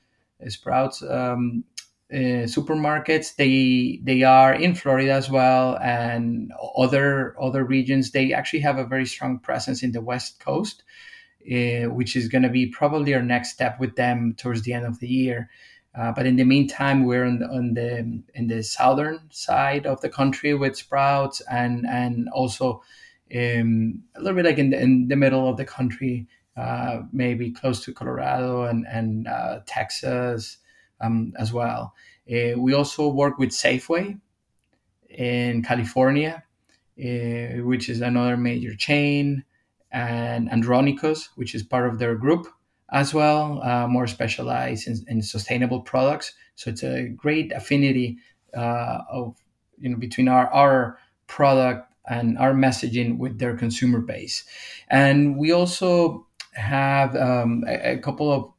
Uh, 0.44 0.50
Sprouts. 0.50 1.02
Um, 1.02 1.64
uh, 2.12 2.46
supermarkets 2.46 3.34
they 3.37 3.98
they 4.04 4.22
are 4.22 4.52
in 4.52 4.74
Florida 4.74 5.10
as 5.10 5.30
well 5.30 5.78
and 5.78 6.52
other 6.76 7.34
other 7.40 7.64
regions 7.64 8.10
they 8.10 8.32
actually 8.32 8.60
have 8.60 8.76
a 8.76 8.84
very 8.84 9.06
strong 9.06 9.38
presence 9.38 9.82
in 9.82 9.90
the 9.92 10.02
west 10.02 10.38
coast 10.38 10.84
uh, 11.44 11.90
which 11.90 12.16
is 12.16 12.28
going 12.28 12.42
to 12.42 12.48
be 12.48 12.66
probably 12.66 13.14
our 13.14 13.22
next 13.22 13.52
step 13.52 13.78
with 13.78 13.96
them 13.96 14.34
towards 14.38 14.62
the 14.62 14.72
end 14.72 14.87
of 14.87 14.98
the 15.00 15.08
year. 15.08 15.50
Uh, 15.94 16.10
but 16.10 16.26
in 16.26 16.37
the 16.37 16.44
meantime, 16.44 17.04
we're 17.04 17.24
on 17.24 17.38
the, 17.38 17.46
on 17.46 17.74
the 17.74 18.22
in 18.34 18.46
the 18.48 18.62
southern 18.62 19.20
side 19.30 19.87
of 19.87 20.00
the 20.00 20.08
country 20.08 20.54
with 20.54 20.76
Sprouts, 20.76 21.40
and 21.42 21.87
and 21.87 22.28
also 22.30 22.82
um, 23.34 24.02
a 24.14 24.20
little 24.20 24.37
bit 24.37 24.44
like 24.44 24.58
in 24.58 24.70
the, 24.70 24.80
in 24.80 25.08
the 25.08 25.16
middle 25.16 25.48
of 25.48 25.56
the 25.56 25.64
country, 25.64 26.26
uh, 26.56 27.02
maybe 27.12 27.50
close 27.50 27.84
to 27.84 27.92
Colorado 27.92 28.64
and 28.64 28.87
and 28.87 29.26
uh, 29.26 29.60
Texas 29.66 30.58
um, 31.00 31.32
as 31.38 31.52
well. 31.52 31.94
Uh, 32.30 32.58
we 32.58 32.72
also 32.72 33.08
work 33.08 33.38
with 33.38 33.50
Safeway 33.50 34.18
in 35.08 35.62
California, 35.62 36.42
uh, 36.98 37.62
which 37.62 37.88
is 37.88 38.00
another 38.00 38.37
major 38.37 38.74
chain, 38.74 39.44
and 39.90 40.48
Andronico's, 40.50 41.30
which 41.37 41.54
is 41.54 41.62
part 41.62 41.88
of 41.88 41.98
their 41.98 42.14
group 42.14 42.46
as 42.92 43.12
well, 43.12 43.62
uh, 43.62 43.88
more 43.88 44.06
specialized 44.06 44.87
in, 44.87 45.04
in, 45.08 45.22
sustainable 45.22 45.80
products. 45.80 46.32
So 46.54 46.70
it's 46.70 46.84
a 46.84 47.08
great 47.08 47.50
affinity 47.52 48.18
uh, 48.56 49.00
of 49.10 49.37
you 49.78 49.90
know 49.90 49.96
between 49.96 50.28
our 50.28 50.48
our 50.48 50.98
product 51.26 51.93
and 52.09 52.38
our 52.38 52.53
messaging 52.53 53.19
with 53.19 53.38
their 53.38 53.57
consumer 53.57 54.01
base, 54.01 54.45
and 54.88 55.37
we 55.38 55.53
also 55.53 56.27
have 56.53 57.17
um, 57.17 57.64
a, 57.67 57.93
a, 57.93 57.99
couple 57.99 58.33
of 58.33 58.53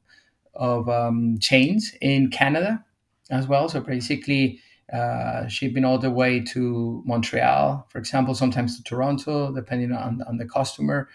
of 0.53 0.89
um, 0.89 1.37
chains 1.39 1.93
in 2.01 2.29
Canada 2.29 2.83
as 3.29 3.47
well. 3.47 3.69
So 3.69 3.81
basically. 3.81 4.59
Uh, 4.93 5.47
shipping 5.47 5.83
all 5.83 5.97
the 5.97 6.11
way 6.11 6.39
to 6.39 7.01
Montreal, 7.07 7.87
for 7.89 7.97
example, 7.97 8.35
sometimes 8.35 8.77
to 8.77 8.83
Toronto, 8.83 9.51
depending 9.51 9.91
on, 9.91 10.21
on 10.27 10.37
the 10.37 10.45
customer. 10.45 11.09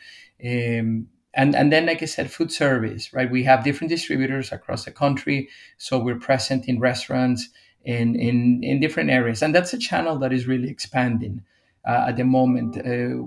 Um, 0.45 1.07
and 1.35 1.55
and 1.55 1.73
then 1.73 1.87
like 1.87 2.03
i 2.03 2.07
said 2.07 2.31
food 2.31 2.53
service 2.53 3.13
right 3.13 3.31
we 3.31 3.45
have 3.45 3.65
different 3.65 3.91
distributors 3.91 4.53
across 4.53 4.85
the 4.85 4.91
country 4.91 5.49
so 5.79 5.99
we're 5.99 6.19
present 6.19 6.67
in 6.67 6.81
restaurants 6.81 7.49
in 7.85 8.15
in 8.17 8.63
in 8.63 8.81
different 8.81 9.11
areas 9.11 9.43
and 9.43 9.55
that's 9.55 9.73
a 9.73 9.79
channel 9.79 10.19
that 10.19 10.33
is 10.33 10.47
really 10.47 10.69
expanding 10.69 11.43
uh, 11.87 12.07
at 12.09 12.17
the 12.17 12.25
moment 12.25 12.77
uh, 12.79 13.25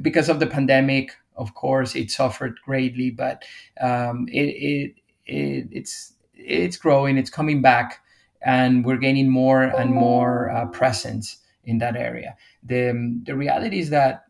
because 0.00 0.28
of 0.28 0.40
the 0.40 0.46
pandemic 0.46 1.12
of 1.36 1.54
course 1.54 1.94
it 1.94 2.10
suffered 2.10 2.58
greatly 2.64 3.10
but 3.10 3.44
um, 3.80 4.26
it, 4.28 4.40
it, 4.40 4.94
it 5.26 5.68
it's 5.70 6.14
it's 6.34 6.76
growing 6.76 7.16
it's 7.16 7.30
coming 7.30 7.62
back 7.62 8.00
and 8.44 8.84
we're 8.84 8.96
gaining 8.96 9.28
more 9.28 9.62
and 9.62 9.90
more 9.90 10.50
uh, 10.50 10.66
presence 10.66 11.38
in 11.64 11.78
that 11.78 11.96
area 11.96 12.36
the 12.62 13.20
the 13.24 13.34
reality 13.34 13.78
is 13.78 13.90
that 13.90 14.24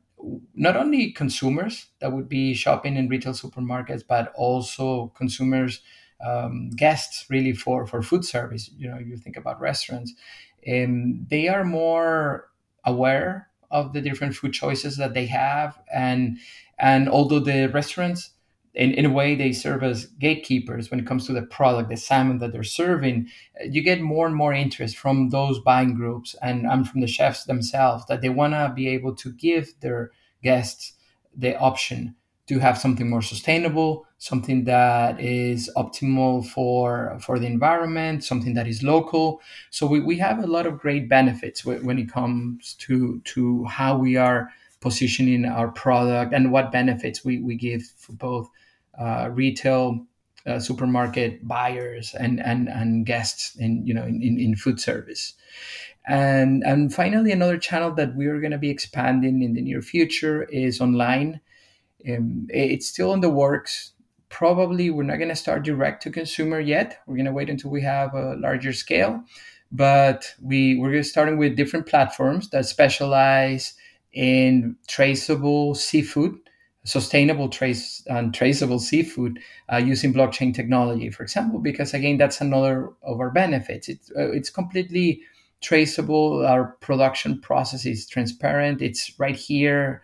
not 0.55 0.77
only 0.77 1.13
consumers 1.13 1.87
that 2.01 2.13
would 2.13 2.29
be 2.29 2.55
shopping 2.55 2.97
in 2.97 3.09
retail 3.09 3.33
supermarkets, 3.33 4.03
but 4.07 4.33
also 4.35 5.13
consumers, 5.17 5.81
um, 6.25 6.71
guests 6.71 7.27
really 7.29 7.53
for, 7.53 7.87
for 7.87 8.03
food 8.03 8.25
service. 8.25 8.71
You 8.77 8.89
know, 8.89 8.99
you 8.99 9.17
think 9.17 9.37
about 9.37 9.61
restaurants, 9.61 10.13
and 10.67 11.27
they 11.29 11.49
are 11.49 11.65
more 11.65 12.49
aware 12.85 13.49
of 13.71 13.93
the 13.93 14.01
different 14.01 14.35
food 14.35 14.53
choices 14.53 14.97
that 14.97 15.15
they 15.15 15.27
have. 15.27 15.79
And, 15.93 16.39
and 16.79 17.09
although 17.09 17.41
the 17.41 17.69
restaurants, 17.69 18.31
in, 18.75 18.93
in 18.93 19.05
a 19.05 19.11
way, 19.11 19.35
they 19.35 19.53
serve 19.53 19.83
as 19.83 20.07
gatekeepers 20.07 20.91
when 20.91 21.01
it 21.01 21.07
comes 21.07 21.27
to 21.27 21.33
the 21.33 21.43
product, 21.43 21.89
the 21.91 21.97
salmon 21.97 22.39
that 22.39 22.53
they're 22.53 22.63
serving. 22.63 23.29
You 23.69 23.83
get 23.83 24.01
more 24.01 24.27
and 24.27 24.37
more 24.37 24.53
interest 24.53 24.97
from 24.97 25.31
those 25.31 25.59
buying 25.61 25.95
groups 25.95 26.35
and, 26.43 26.67
and 26.67 26.89
from 26.89 27.01
the 27.01 27.07
chefs 27.07 27.45
themselves 27.45 28.05
that 28.07 28.21
they 28.21 28.31
want 28.31 28.55
to 28.55 28.73
be 28.75 28.89
able 28.89 29.15
to 29.17 29.33
give 29.33 29.75
their 29.81 30.11
guests 30.43 30.95
the 31.37 31.59
option 31.59 32.17
to 32.49 32.59
have 32.59 32.77
something 32.77 33.09
more 33.09 33.23
sustainable, 33.23 34.05
something 34.19 34.65
that 34.65 35.21
is 35.21 35.71
optimal 35.77 36.45
for 36.47 37.19
for 37.21 37.39
the 37.39 37.47
environment, 37.47 38.25
something 38.25 38.55
that 38.55 38.67
is 38.67 38.83
local. 38.83 39.41
So 39.71 39.87
we, 39.87 40.01
we 40.01 40.19
have 40.19 40.43
a 40.43 40.47
lot 40.47 40.67
of 40.67 40.79
great 40.79 41.09
benefits 41.09 41.65
when 41.65 41.99
it 41.99 42.11
comes 42.11 42.75
to 42.81 43.21
to 43.25 43.65
how 43.65 43.97
we 43.97 44.17
are 44.17 44.51
positioning 44.81 45.45
our 45.45 45.69
product 45.69 46.35
and 46.35 46.51
what 46.51 46.73
benefits 46.73 47.25
we, 47.25 47.39
we 47.39 47.55
give 47.55 47.83
for 47.97 48.13
both 48.13 48.51
uh, 48.99 49.31
retail 49.33 50.05
uh, 50.45 50.59
supermarket 50.59 51.47
buyers 51.47 52.15
and, 52.19 52.41
and, 52.41 52.69
and 52.69 53.07
guests 53.07 53.55
in 53.57 53.87
you 53.87 53.95
know 53.95 54.05
in, 54.05 54.39
in 54.41 54.57
food 54.57 54.81
service 54.81 55.35
and 56.09 56.65
and 56.65 56.93
finally 56.93 57.31
another 57.31 57.57
channel 57.57 57.93
that 57.93 58.17
we're 58.17 58.41
going 58.41 58.51
to 58.51 58.59
be 58.59 58.71
expanding 58.71 59.41
in 59.43 59.55
the 59.55 59.63
near 59.63 59.81
future 59.81 60.43
is 60.45 60.81
online 60.81 61.41
um, 62.09 62.47
it's 62.51 62.87
still 62.87 63.13
in 63.13 63.21
the 63.21 63.31
works 63.31 63.93
probably 64.29 64.91
we're 64.91 65.03
not 65.03 65.17
going 65.17 65.29
to 65.29 65.37
start 65.37 65.63
direct 65.63 66.03
to 66.03 66.11
consumer 66.11 66.59
yet 66.59 67.01
we're 67.07 67.17
going 67.17 67.27
to 67.27 67.33
wait 67.33 67.51
until 67.51 67.71
we 67.71 67.83
have 67.83 68.15
a 68.15 68.37
larger 68.37 68.73
scale 68.73 69.23
but 69.71 70.35
we 70.41 70.77
we're 70.79 71.03
starting 71.03 71.39
with 71.39 71.57
different 71.57 71.87
platforms 71.87 72.49
that 72.51 72.65
specialize 72.65 73.75
in 74.13 74.77
traceable 74.89 75.75
seafood 75.75 76.39
sustainable 76.85 77.49
trace 77.49 78.03
and 78.07 78.35
traceable 78.35 78.79
seafood 78.79 79.39
uh, 79.73 79.77
using 79.77 80.13
blockchain 80.13 80.53
technology, 80.55 81.11
for 81.11 81.23
example, 81.23 81.61
because 81.61 81.95
again, 81.95 82.19
that's 82.19 82.41
another 82.41 82.91
of 83.03 83.21
our 83.21 83.31
benefits. 83.31 83.89
It's, 83.89 84.11
uh, 84.11 84.33
it's 84.33 84.51
completely 84.51 85.23
traceable. 85.61 86.45
Our 86.45 86.77
production 86.81 87.41
process 87.41 87.87
is 87.87 88.07
transparent. 88.07 88.83
It's 88.83 89.13
right 89.19 89.37
here 89.37 90.03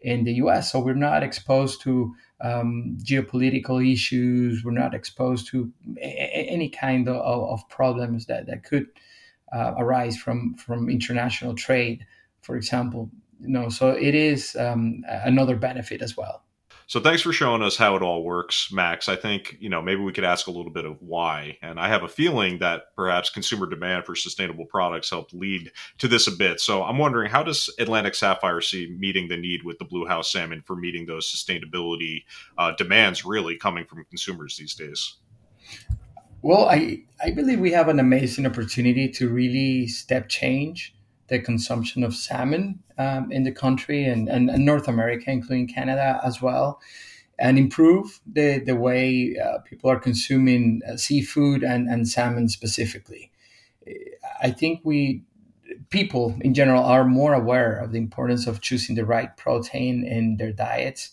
in 0.00 0.24
the 0.24 0.34
US. 0.34 0.72
So 0.72 0.80
we're 0.80 0.94
not 0.94 1.22
exposed 1.22 1.82
to 1.82 2.14
um, 2.40 2.96
geopolitical 3.02 3.80
issues. 3.92 4.64
We're 4.64 4.72
not 4.72 4.94
exposed 4.94 5.48
to 5.48 5.72
a- 5.98 6.48
any 6.50 6.68
kind 6.68 7.08
of, 7.08 7.16
of, 7.16 7.68
problems 7.68 8.26
that, 8.26 8.46
that 8.46 8.64
could 8.64 8.86
uh, 9.52 9.74
arise 9.76 10.16
from, 10.16 10.54
from 10.54 10.88
international 10.88 11.54
trade, 11.54 12.06
for 12.40 12.56
example 12.56 13.10
you 13.40 13.48
know, 13.48 13.68
so 13.68 13.90
it 13.90 14.14
is 14.14 14.54
um, 14.56 15.02
another 15.08 15.56
benefit 15.56 16.02
as 16.02 16.16
well. 16.16 16.44
So 16.90 16.98
thanks 16.98 17.22
for 17.22 17.32
showing 17.32 17.62
us 17.62 17.76
how 17.76 17.94
it 17.94 18.02
all 18.02 18.24
works, 18.24 18.72
Max. 18.72 19.08
I 19.08 19.14
think, 19.14 19.56
you 19.60 19.68
know, 19.68 19.80
maybe 19.80 20.00
we 20.00 20.10
could 20.10 20.24
ask 20.24 20.48
a 20.48 20.50
little 20.50 20.72
bit 20.72 20.84
of 20.84 21.00
why. 21.00 21.56
And 21.62 21.78
I 21.78 21.86
have 21.86 22.02
a 22.02 22.08
feeling 22.08 22.58
that 22.58 22.96
perhaps 22.96 23.30
consumer 23.30 23.70
demand 23.70 24.04
for 24.04 24.16
sustainable 24.16 24.64
products 24.64 25.08
helped 25.08 25.32
lead 25.32 25.70
to 25.98 26.08
this 26.08 26.26
a 26.26 26.32
bit. 26.32 26.58
So 26.58 26.82
I'm 26.82 26.98
wondering 26.98 27.30
how 27.30 27.44
does 27.44 27.72
Atlantic 27.78 28.16
Sapphire 28.16 28.60
see 28.60 28.92
meeting 28.98 29.28
the 29.28 29.36
need 29.36 29.62
with 29.62 29.78
the 29.78 29.84
Bluehouse 29.84 30.32
salmon 30.32 30.64
for 30.66 30.74
meeting 30.74 31.06
those 31.06 31.32
sustainability 31.32 32.24
uh, 32.58 32.72
demands 32.72 33.24
really 33.24 33.56
coming 33.56 33.84
from 33.84 34.04
consumers 34.06 34.56
these 34.56 34.74
days? 34.74 35.14
Well, 36.42 36.68
I, 36.68 37.04
I 37.24 37.30
believe 37.30 37.60
we 37.60 37.70
have 37.70 37.86
an 37.86 38.00
amazing 38.00 38.46
opportunity 38.46 39.08
to 39.10 39.28
really 39.28 39.86
step 39.86 40.28
change 40.28 40.92
the 41.30 41.38
consumption 41.38 42.02
of 42.04 42.14
salmon 42.14 42.80
um, 42.98 43.30
in 43.32 43.44
the 43.44 43.52
country 43.52 44.04
and, 44.04 44.28
and, 44.28 44.50
and, 44.50 44.66
North 44.66 44.88
America, 44.88 45.30
including 45.30 45.68
Canada 45.68 46.20
as 46.24 46.42
well, 46.42 46.80
and 47.38 47.56
improve 47.56 48.20
the, 48.26 48.58
the 48.58 48.76
way 48.76 49.36
uh, 49.42 49.58
people 49.60 49.88
are 49.88 49.98
consuming 49.98 50.82
uh, 50.86 50.96
seafood 50.96 51.62
and, 51.62 51.88
and 51.88 52.08
salmon 52.08 52.48
specifically. 52.48 53.30
I 54.42 54.50
think 54.50 54.80
we 54.84 55.22
people 55.90 56.36
in 56.40 56.52
general 56.52 56.82
are 56.82 57.04
more 57.04 57.32
aware 57.32 57.76
of 57.76 57.92
the 57.92 57.98
importance 57.98 58.46
of 58.46 58.60
choosing 58.60 58.96
the 58.96 59.04
right 59.04 59.36
protein 59.36 60.04
in 60.04 60.36
their 60.36 60.52
diets. 60.52 61.10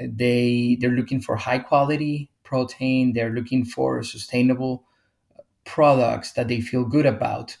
They 0.00 0.78
they're 0.80 0.90
looking 0.90 1.20
for 1.20 1.36
high 1.36 1.58
quality 1.58 2.30
protein. 2.44 3.12
They're 3.12 3.34
looking 3.34 3.64
for 3.64 4.02
sustainable 4.02 4.84
products 5.64 6.32
that 6.32 6.48
they 6.48 6.60
feel 6.60 6.84
good 6.84 7.06
about. 7.06 7.56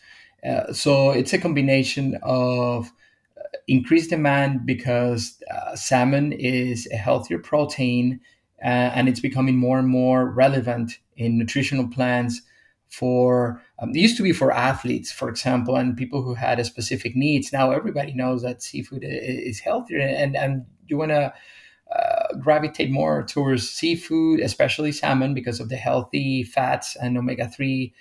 Uh, 0.46 0.72
so 0.72 1.10
it's 1.10 1.32
a 1.32 1.38
combination 1.38 2.18
of 2.22 2.92
uh, 3.36 3.42
increased 3.66 4.10
demand 4.10 4.64
because 4.64 5.42
uh, 5.52 5.74
salmon 5.74 6.32
is 6.32 6.88
a 6.92 6.96
healthier 6.96 7.38
protein 7.38 8.20
uh, 8.62 8.90
and 8.94 9.08
it's 9.08 9.20
becoming 9.20 9.56
more 9.56 9.78
and 9.78 9.88
more 9.88 10.30
relevant 10.30 10.98
in 11.16 11.38
nutritional 11.38 11.88
plans 11.88 12.42
for 12.88 13.60
um, 13.80 13.90
it 13.90 13.98
used 13.98 14.16
to 14.16 14.22
be 14.22 14.32
for 14.32 14.52
athletes 14.52 15.12
for 15.12 15.28
example 15.28 15.76
and 15.76 15.96
people 15.96 16.22
who 16.22 16.34
had 16.34 16.58
a 16.58 16.64
specific 16.64 17.14
needs. 17.14 17.52
Now 17.52 17.70
everybody 17.70 18.12
knows 18.12 18.42
that 18.42 18.62
seafood 18.62 19.04
is 19.04 19.60
healthier 19.60 20.00
and 20.00 20.36
and 20.36 20.64
you 20.86 20.96
want 20.96 21.10
to 21.10 21.32
uh, 21.94 22.34
gravitate 22.38 22.90
more 22.90 23.22
towards 23.24 23.68
seafood 23.68 24.40
especially 24.40 24.92
salmon 24.92 25.34
because 25.34 25.58
of 25.60 25.68
the 25.68 25.76
healthy 25.76 26.42
fats 26.42 26.96
and 26.96 27.16
omega-3 27.16 27.92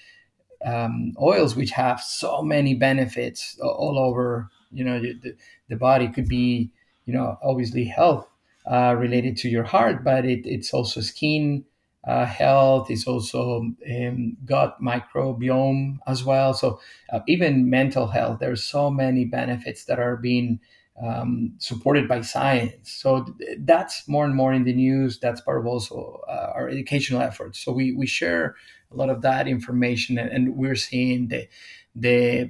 um, 0.66 1.14
oils 1.22 1.56
which 1.56 1.72
have 1.72 2.02
so 2.02 2.42
many 2.42 2.74
benefits 2.74 3.58
all 3.62 3.98
over 4.00 4.50
you 4.72 4.84
know 4.84 5.00
the, 5.00 5.36
the 5.70 5.76
body. 5.76 6.08
Could 6.08 6.28
be 6.28 6.72
you 7.06 7.14
know 7.14 7.38
obviously 7.44 7.86
health 7.86 8.28
uh, 8.70 8.96
related 8.98 9.38
to 9.38 9.50
your 9.50 9.64
heart 9.64 10.04
but 10.04 10.26
it, 10.26 10.46
it's 10.46 10.74
also 10.74 11.02
skin 11.02 11.64
uh, 12.08 12.26
health. 12.26 12.90
It's 12.90 13.06
also 13.08 13.60
um, 13.90 14.38
gut 14.46 14.78
microbiome 14.82 15.98
as 16.08 16.24
well. 16.24 16.54
So 16.54 16.80
uh, 17.12 17.20
even 17.28 17.70
mental 17.70 18.08
health 18.08 18.40
there's 18.40 18.64
so 18.64 18.90
many 18.90 19.26
benefits 19.26 19.86
that 19.86 20.00
are 20.00 20.16
being 20.16 20.60
um, 21.04 21.54
supported 21.60 22.08
by 22.08 22.22
science 22.22 22.92
so 22.92 23.24
th- 23.24 23.58
that's 23.60 24.08
more 24.08 24.26
and 24.26 24.36
more 24.36 24.54
in 24.54 24.64
the 24.64 24.74
news 24.74 25.20
that's 25.20 25.42
part 25.42 25.60
of 25.60 25.66
also 25.68 26.22
uh, 26.28 26.52
our 26.56 26.70
educational 26.70 27.22
efforts 27.22 27.60
so 27.60 27.72
we, 27.72 27.94
we 27.94 28.08
share 28.08 28.56
a 28.92 28.96
lot 28.96 29.10
of 29.10 29.22
that 29.22 29.48
information, 29.48 30.18
and, 30.18 30.30
and 30.30 30.56
we're 30.56 30.76
seeing 30.76 31.28
the 31.28 31.48
the 31.96 32.50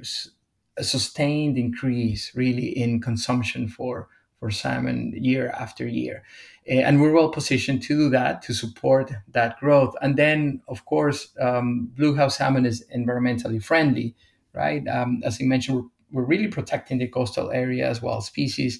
sustained 0.79 1.57
increase 1.57 2.31
really 2.35 2.67
in 2.67 3.01
consumption 3.01 3.67
for 3.67 4.09
for 4.39 4.51
salmon 4.51 5.13
year 5.15 5.49
after 5.49 5.87
year. 5.87 6.23
And 6.69 7.01
we're 7.01 7.13
well 7.13 7.29
positioned 7.29 7.81
to 7.83 7.95
do 7.95 8.09
that, 8.09 8.41
to 8.43 8.53
support 8.53 9.11
that 9.29 9.57
growth. 9.57 9.95
And 10.01 10.17
then, 10.17 10.61
of 10.67 10.83
course, 10.83 11.29
um, 11.39 11.89
Bluehouse 11.97 12.35
salmon 12.35 12.65
is 12.65 12.85
environmentally 12.93 13.63
friendly, 13.63 14.15
right? 14.53 14.85
Um, 14.85 15.21
as 15.23 15.39
I 15.41 15.45
mentioned, 15.45 15.89
we're, 16.11 16.23
really 16.23 16.47
protecting 16.47 16.97
the 16.97 17.07
coastal 17.07 17.51
area 17.51 17.87
as 17.87 18.01
well, 18.01 18.21
species. 18.21 18.79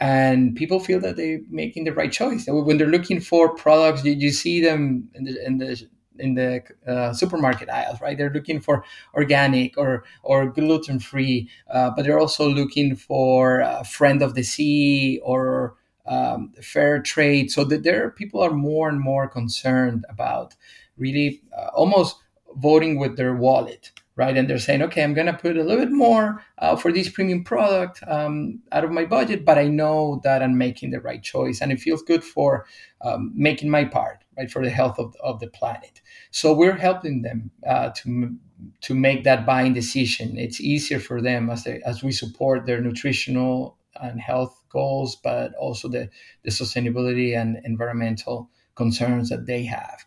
And 0.00 0.56
people 0.56 0.80
feel 0.80 1.00
that 1.00 1.16
they're 1.16 1.40
making 1.48 1.84
the 1.84 1.92
right 1.92 2.10
choice. 2.10 2.46
When 2.48 2.78
they're 2.78 2.86
looking 2.86 3.20
for 3.20 3.54
products, 3.54 4.04
you, 4.04 4.12
you 4.12 4.30
see 4.32 4.60
them 4.60 5.08
in 5.14 5.24
the, 5.24 5.46
in 5.46 5.58
the 5.58 5.86
in 6.18 6.34
the 6.34 6.62
uh, 6.86 7.12
supermarket 7.12 7.68
aisles, 7.68 8.00
right? 8.00 8.16
They're 8.16 8.32
looking 8.32 8.60
for 8.60 8.84
organic 9.14 9.76
or 9.76 10.04
or 10.22 10.46
gluten 10.50 10.98
free, 10.98 11.48
uh, 11.70 11.90
but 11.94 12.04
they're 12.04 12.18
also 12.18 12.48
looking 12.48 12.96
for 12.96 13.60
a 13.60 13.84
friend 13.84 14.22
of 14.22 14.34
the 14.34 14.42
sea 14.42 15.20
or 15.22 15.76
um, 16.06 16.52
fair 16.60 17.00
trade. 17.00 17.50
So 17.50 17.64
that 17.64 17.82
there 17.82 18.10
people 18.10 18.42
are 18.42 18.52
more 18.52 18.88
and 18.88 19.00
more 19.00 19.28
concerned 19.28 20.04
about 20.08 20.54
really 20.96 21.42
uh, 21.56 21.68
almost 21.74 22.16
voting 22.56 22.98
with 22.98 23.16
their 23.16 23.34
wallet 23.34 23.90
right? 24.16 24.36
And 24.36 24.48
they're 24.48 24.58
saying, 24.58 24.82
okay, 24.82 25.02
I'm 25.02 25.14
going 25.14 25.26
to 25.26 25.32
put 25.32 25.56
a 25.56 25.64
little 25.64 25.84
bit 25.84 25.92
more 25.92 26.44
uh, 26.58 26.76
for 26.76 26.92
this 26.92 27.08
premium 27.08 27.42
product 27.42 28.02
um, 28.06 28.60
out 28.70 28.84
of 28.84 28.92
my 28.92 29.04
budget, 29.04 29.44
but 29.44 29.58
I 29.58 29.66
know 29.66 30.20
that 30.22 30.42
I'm 30.42 30.56
making 30.56 30.90
the 30.90 31.00
right 31.00 31.22
choice, 31.22 31.60
and 31.60 31.72
it 31.72 31.80
feels 31.80 32.02
good 32.02 32.22
for 32.22 32.66
um, 33.00 33.32
making 33.34 33.70
my 33.70 33.84
part, 33.84 34.24
right, 34.38 34.50
for 34.50 34.62
the 34.62 34.70
health 34.70 34.98
of, 34.98 35.16
of 35.22 35.40
the 35.40 35.48
planet. 35.48 36.00
So 36.30 36.52
we're 36.52 36.76
helping 36.76 37.22
them 37.22 37.50
uh, 37.66 37.90
to 37.96 38.36
to 38.80 38.94
make 38.94 39.24
that 39.24 39.44
buying 39.44 39.74
decision. 39.74 40.38
It's 40.38 40.60
easier 40.60 41.00
for 41.00 41.20
them 41.20 41.50
as 41.50 41.64
they, 41.64 41.82
as 41.84 42.02
we 42.02 42.12
support 42.12 42.66
their 42.66 42.80
nutritional 42.80 43.76
and 44.00 44.20
health 44.20 44.58
goals, 44.70 45.16
but 45.16 45.54
also 45.54 45.88
the 45.88 46.08
the 46.44 46.50
sustainability 46.50 47.36
and 47.36 47.58
environmental 47.64 48.48
concerns 48.76 49.28
that 49.28 49.46
they 49.46 49.64
have. 49.64 50.04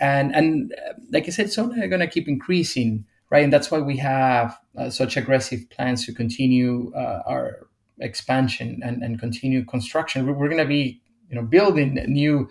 And 0.00 0.34
and 0.34 0.74
uh, 0.74 0.94
like 1.12 1.26
I 1.26 1.30
said, 1.30 1.46
it's 1.46 1.58
only 1.58 1.86
going 1.88 2.00
to 2.00 2.06
keep 2.06 2.28
increasing 2.28 3.06
right? 3.30 3.44
And 3.44 3.52
that's 3.52 3.70
why 3.70 3.80
we 3.80 3.96
have 3.98 4.58
uh, 4.76 4.90
such 4.90 5.16
aggressive 5.16 5.68
plans 5.70 6.06
to 6.06 6.12
continue 6.12 6.92
uh, 6.94 7.22
our 7.26 7.66
expansion 7.98 8.80
and, 8.84 9.02
and 9.02 9.18
continue 9.18 9.64
construction. 9.64 10.26
We're, 10.26 10.34
we're 10.34 10.48
going 10.48 10.62
to 10.62 10.66
be, 10.66 11.00
you 11.28 11.36
know, 11.36 11.42
building 11.42 11.94
new 12.06 12.48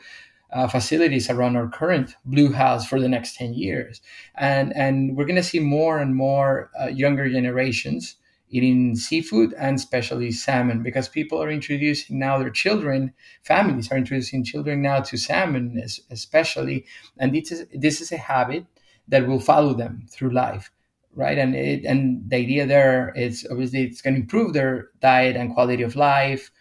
uh, 0.52 0.68
facilities 0.68 1.30
around 1.30 1.56
our 1.56 1.68
current 1.68 2.16
blue 2.26 2.52
house 2.52 2.88
for 2.88 3.00
the 3.00 3.10
next 3.10 3.36
10 3.36 3.54
years. 3.54 4.02
And, 4.36 4.76
and 4.76 5.16
we're 5.16 5.26
going 5.26 5.36
to 5.36 5.44
see 5.44 5.60
more 5.60 6.00
and 6.00 6.16
more 6.16 6.72
uh, 6.80 6.88
younger 6.88 7.30
generations 7.30 8.16
eating 8.50 8.96
seafood 8.96 9.54
and 9.58 9.76
especially 9.76 10.32
salmon 10.32 10.84
because 10.84 11.10
people 11.10 11.42
are 11.42 11.50
introducing 11.50 12.20
now 12.20 12.38
their 12.38 12.52
children 12.52 13.12
families 13.44 13.92
are 13.92 13.98
introducing 13.98 14.44
children 14.44 14.82
now 14.82 15.00
to 15.00 15.18
salmon 15.18 15.82
especially 16.12 16.86
and 17.18 17.34
this 17.34 17.52
is 17.52 17.66
this 17.74 18.02
is 18.02 18.12
a 18.12 18.18
habit 18.18 18.66
that 19.08 19.28
will 19.28 19.39
follow 19.39 19.74
them 19.74 20.06
through 20.10 20.32
life 20.32 20.72
right? 21.15 21.38
And 21.38 21.56
it 21.56 21.86
and 21.86 22.30
the 22.30 22.36
idea 22.36 22.65
there 22.65 23.13
is 23.15 23.48
obviously 23.50 23.84
it's 23.84 24.02
going 24.02 24.15
to 24.15 24.22
improve 24.22 24.54
their 24.54 24.89
diet 25.00 25.36
and 25.36 25.54
quality 25.54 25.82
of 25.82 25.96
life 25.96 26.52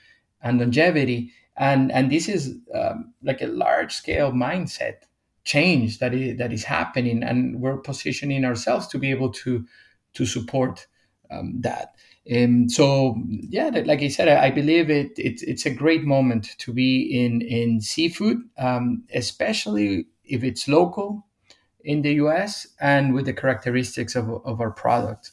and 0.42 0.59
longevity. 0.59 1.33
And 1.57 1.92
and 1.92 2.11
this 2.11 2.28
is 2.28 2.57
um, 2.72 3.12
like 3.22 3.42
a 3.42 3.46
large 3.46 3.92
scale 3.92 4.33
mindset 4.33 5.02
change 5.44 5.98
that 5.98 6.14
is 6.14 6.38
that 6.38 6.52
is 6.52 6.64
happening 6.64 7.22
and 7.22 7.61
we're 7.61 7.76
positioning 7.76 8.44
ourselves 8.44 8.87
to 8.88 8.98
be 8.98 9.11
able 9.11 9.30
to 9.30 9.66
to 10.14 10.24
support 10.24 10.87
um, 11.30 11.61
that. 11.61 11.94
And 12.26 12.72
so 12.72 13.16
yeah 13.28 13.68
like 13.85 14.00
i 14.00 14.09
said 14.09 14.28
i 14.28 14.50
believe 14.50 14.88
it, 14.88 15.12
it 15.18 15.42
it's 15.42 15.66
a 15.66 15.70
great 15.70 16.04
moment 16.04 16.57
to 16.57 16.72
be 16.72 17.02
in 17.02 17.42
in 17.42 17.83
seafood 17.83 18.38
um, 18.57 19.04
especially 19.12 20.07
if 20.24 20.42
it's 20.42 20.66
local 20.66 21.26
in 21.85 22.03
the 22.03 22.14
US 22.14 22.66
and 22.81 23.14
with 23.14 23.27
the 23.27 23.33
characteristics 23.33 24.16
of, 24.16 24.29
of 24.44 24.61
our 24.61 24.70
product. 24.70 25.31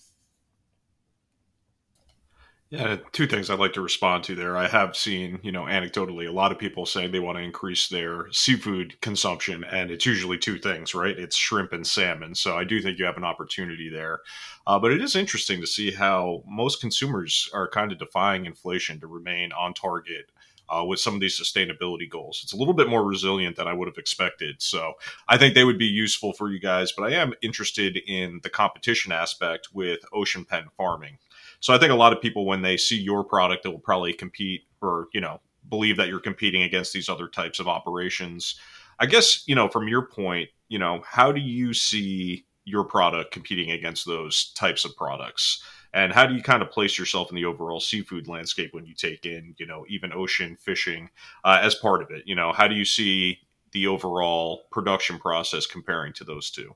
Yeah, 2.72 2.96
two 3.12 3.28
things 3.28 3.50
I'd 3.50 3.60
like 3.60 3.74
to 3.74 3.82
respond 3.82 4.24
to 4.26 4.36
there. 4.36 4.56
I 4.56 4.66
have 4.66 4.96
seen, 4.96 5.40
you 5.44 5.52
know, 5.52 5.64
anecdotally, 5.64 6.26
a 6.26 6.32
lot 6.32 6.54
of 6.54 6.58
people 6.58 6.86
saying 6.86 7.12
they 7.12 7.20
want 7.20 7.38
to 7.38 7.44
increase 7.44 7.90
their 7.90 8.32
seafood 8.32 9.00
consumption, 9.02 9.66
and 9.66 9.92
it's 9.92 10.06
usually 10.06 10.38
two 10.38 10.58
things, 10.58 10.96
right? 10.96 11.20
It's 11.20 11.36
shrimp 11.36 11.74
and 11.74 11.86
salmon. 11.86 12.34
So 12.34 12.58
I 12.58 12.64
do 12.64 12.82
think 12.82 12.98
you 12.98 13.04
have 13.04 13.18
an 13.18 13.26
opportunity 13.26 13.90
there. 13.90 14.22
Uh, 14.66 14.80
but 14.80 14.94
it 14.94 15.02
is 15.02 15.18
interesting 15.18 15.60
to 15.60 15.68
see 15.68 15.92
how 15.92 16.44
most 16.48 16.80
consumers 16.80 17.50
are 17.54 17.68
kind 17.68 17.92
of 17.92 18.00
defying 18.00 18.46
inflation 18.46 19.02
to 19.02 19.08
remain 19.08 19.52
on 19.52 19.74
target 19.74 20.32
uh, 20.72 20.84
with 20.84 21.00
some 21.00 21.14
of 21.14 21.20
these 21.20 21.40
sustainability 21.40 22.10
goals. 22.10 22.40
It's 22.44 22.54
a 22.54 22.58
little 22.58 22.74
bit 22.74 22.88
more 22.88 23.04
resilient 23.04 23.58
than 23.58 23.68
I 23.68 23.74
would 23.74 23.88
have 23.88 23.98
expected. 23.98 24.62
So 24.62 24.94
I 25.28 25.38
think 25.38 25.54
they 25.54 25.66
would 25.66 25.78
be 25.78 25.86
useful 25.86 26.34
for 26.34 26.50
you 26.50 26.60
guys. 26.60 26.92
But 26.92 27.12
I 27.12 27.16
am 27.16 27.34
interested 27.42 27.98
in 27.98 28.40
the 28.44 28.50
competition 28.50 29.12
aspect 29.12 29.70
with 29.74 30.00
ocean 30.14 30.46
pen 30.46 30.66
farming. 30.78 31.18
So 31.60 31.74
I 31.74 31.78
think 31.78 31.92
a 31.92 31.96
lot 31.96 32.14
of 32.14 32.22
people, 32.22 32.46
when 32.46 32.62
they 32.62 32.78
see 32.78 32.98
your 32.98 33.24
product, 33.24 33.64
they 33.64 33.70
will 33.70 33.80
probably 33.80 34.14
compete 34.14 34.62
or, 34.82 35.08
you 35.14 35.22
know, 35.22 35.42
believe 35.70 35.98
that 35.98 36.08
you're 36.08 36.20
competing 36.20 36.64
against 36.64 36.94
these 36.94 37.10
other 37.10 37.28
types 37.28 37.60
of 37.60 37.68
operations. 37.68 38.60
I 39.00 39.06
guess, 39.06 39.44
you 39.48 39.56
know, 39.56 39.68
from 39.68 39.88
your 39.88 40.04
point, 40.04 40.50
you 40.70 40.80
know, 40.80 41.02
how 41.06 41.32
do 41.32 41.42
you 41.42 41.74
see 41.74 42.46
your 42.66 42.84
product 42.84 43.32
competing 43.32 43.72
against 43.72 44.06
those 44.06 44.54
types 44.54 44.86
of 44.86 44.96
products? 44.96 45.64
And 45.94 46.14
how 46.14 46.26
do 46.26 46.34
you 46.34 46.42
kind 46.42 46.62
of 46.62 46.72
place 46.72 46.98
yourself 46.98 47.30
in 47.30 47.36
the 47.36 47.46
overall 47.46 47.80
seafood 47.80 48.28
landscape 48.28 48.74
when 48.74 48.86
you 48.86 48.94
take 48.94 49.26
in 49.26 49.56
you 49.58 49.66
know 49.66 49.86
even 49.90 50.14
ocean 50.14 50.58
fishing 50.60 51.10
uh, 51.44 51.60
as 51.62 51.76
part 51.76 52.02
of 52.02 52.12
it? 52.12 52.24
You 52.26 52.36
know 52.36 52.52
how 52.52 52.68
do 52.68 52.76
you 52.76 52.86
see 52.86 53.40
the 53.72 53.88
overall 53.88 54.64
production 54.72 55.18
process 55.18 55.66
comparing 55.66 56.14
to 56.14 56.24
those 56.24 56.50
two? 56.50 56.76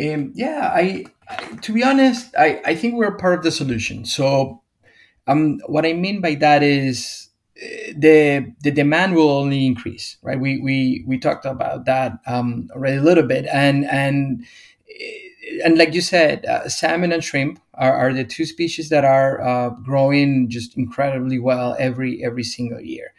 Um, 0.00 0.32
yeah 0.34 0.70
I, 0.74 1.04
I, 1.28 1.36
to 1.56 1.72
be 1.72 1.84
honest 1.84 2.34
I, 2.38 2.60
I 2.64 2.74
think 2.74 2.94
we're 2.94 3.16
part 3.16 3.34
of 3.34 3.42
the 3.42 3.50
solution. 3.50 4.04
So 4.04 4.62
um, 5.26 5.60
what 5.66 5.86
i 5.86 5.92
mean 5.92 6.20
by 6.20 6.34
that 6.36 6.62
is 6.62 7.28
uh, 7.62 7.92
the 7.96 8.52
the 8.62 8.70
demand 8.70 9.14
will 9.14 9.30
only 9.30 9.66
increase 9.66 10.16
right? 10.22 10.40
We 10.40 10.60
we 10.60 11.04
we 11.06 11.18
talked 11.18 11.44
about 11.44 11.84
that 11.84 12.18
um, 12.26 12.68
already 12.74 12.96
a 12.96 13.02
little 13.02 13.26
bit. 13.26 13.46
And 13.46 13.84
and 13.86 14.44
and 15.64 15.78
like 15.78 15.94
you 15.94 16.00
said, 16.00 16.44
uh, 16.46 16.68
salmon 16.68 17.12
and 17.12 17.22
shrimp 17.22 17.60
are, 17.74 17.94
are, 17.94 18.12
the 18.12 18.24
two 18.24 18.44
species 18.44 18.88
that 18.90 19.04
are 19.04 19.40
uh, 19.40 19.70
growing 19.70 20.48
just 20.50 20.76
incredibly 20.76 21.38
well 21.38 21.76
every 21.78 22.22
every 22.24 22.44
single 22.44 22.80
year, 22.80 23.14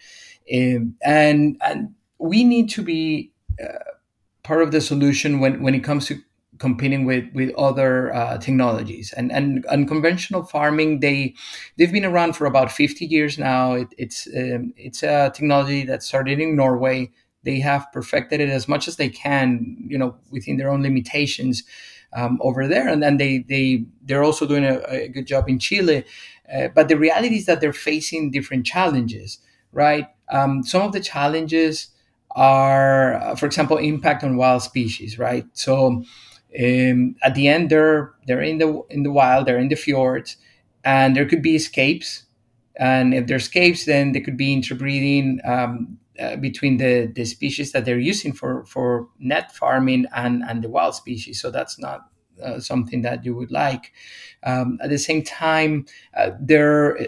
um, 0.54 0.96
and 1.04 1.58
and 1.62 1.94
we 2.20 2.44
need 2.44 2.70
to 2.70 2.82
be 2.82 3.32
uh, 3.62 3.80
part 4.44 4.62
of 4.62 4.72
the 4.72 4.82
solution 4.82 5.40
when 5.40 5.64
when 5.64 5.74
it 5.74 5.84
comes 5.84 6.06
to 6.08 6.22
competing 6.60 7.06
with 7.06 7.26
with 7.34 7.54
other 7.56 8.14
uh, 8.14 8.38
technologies. 8.38 9.14
And 9.14 9.32
and 9.32 9.66
unconventional 9.66 10.44
farming 10.44 11.00
they 11.00 11.36
they've 11.78 11.92
been 11.92 12.06
around 12.06 12.34
for 12.36 12.46
about 12.46 12.72
50 12.72 13.06
years 13.06 13.38
now. 13.38 13.74
It, 13.74 13.88
it's 13.98 14.28
um, 14.28 14.74
it's 14.78 15.04
a 15.04 15.32
technology 15.34 15.84
that 15.86 16.04
started 16.04 16.40
in 16.40 16.56
Norway. 16.56 17.12
They 17.44 17.60
have 17.60 17.92
perfected 17.92 18.40
it 18.40 18.50
as 18.50 18.68
much 18.68 18.88
as 18.88 18.96
they 18.96 19.10
can 19.10 19.76
you 19.88 19.98
know 19.98 20.16
within 20.32 20.58
their 20.58 20.72
own 20.72 20.84
limitations 20.84 21.64
um, 22.16 22.40
over 22.42 22.68
there, 22.68 22.88
and 22.88 23.02
then 23.02 23.18
they 23.18 23.40
they 23.40 23.86
they're 24.04 24.24
also 24.24 24.46
doing 24.46 24.66
a, 24.66 24.80
a 24.88 25.08
good 25.08 25.28
job 25.28 25.50
in 25.50 25.60
Chile. 25.60 26.06
Uh, 26.54 26.68
but 26.76 26.88
the 26.88 26.98
reality 26.98 27.38
is 27.38 27.46
that 27.46 27.62
they're 27.62 27.74
facing 27.74 28.32
different 28.32 28.66
challenges, 28.66 29.40
right? 29.72 30.08
Um, 30.30 30.64
some 30.64 30.82
of 30.82 30.92
the 30.92 31.00
challenges 31.00 31.88
are, 32.36 33.16
uh, 33.16 33.36
for 33.36 33.46
example, 33.46 33.78
impact 33.78 34.24
on 34.24 34.38
wild 34.38 34.62
species, 34.62 35.18
right? 35.18 35.46
So 35.54 36.04
um, 36.60 37.16
at 37.24 37.36
the 37.36 37.48
end, 37.48 37.70
they're 37.70 38.14
they're 38.28 38.42
in 38.42 38.58
the 38.58 38.82
in 38.90 39.04
the 39.04 39.12
wild, 39.12 39.46
they're 39.46 39.58
in 39.58 39.70
the 39.70 39.76
fjords, 39.76 40.38
and 40.84 41.16
there 41.16 41.26
could 41.26 41.42
be 41.42 41.56
escapes. 41.56 42.26
And 42.76 43.14
if 43.14 43.28
there's 43.28 43.44
escapes, 43.44 43.86
then 43.86 44.12
they 44.12 44.22
could 44.22 44.38
be 44.38 44.54
interbreeding. 44.54 45.40
Um, 45.46 46.00
uh, 46.20 46.36
between 46.36 46.78
the, 46.78 47.12
the 47.16 47.26
species 47.26 47.72
that 47.72 47.86
they're 47.86 48.00
using 48.00 48.34
for, 48.34 48.66
for 48.66 49.08
net 49.20 49.52
farming 49.52 50.06
and, 50.16 50.44
and 50.48 50.64
the 50.64 50.70
wild 50.70 50.96
species. 50.96 51.42
So 51.42 51.50
that's 51.50 51.80
not 51.80 52.02
uh, 52.44 52.60
something 52.60 53.02
that 53.02 53.26
you 53.26 53.36
would 53.36 53.52
like. 53.52 53.94
Um, 54.44 54.78
at 54.82 54.90
the 54.90 54.98
same 54.98 55.24
time, 55.24 55.86
uh, 56.16 56.32
there 56.40 57.00
uh, 57.00 57.06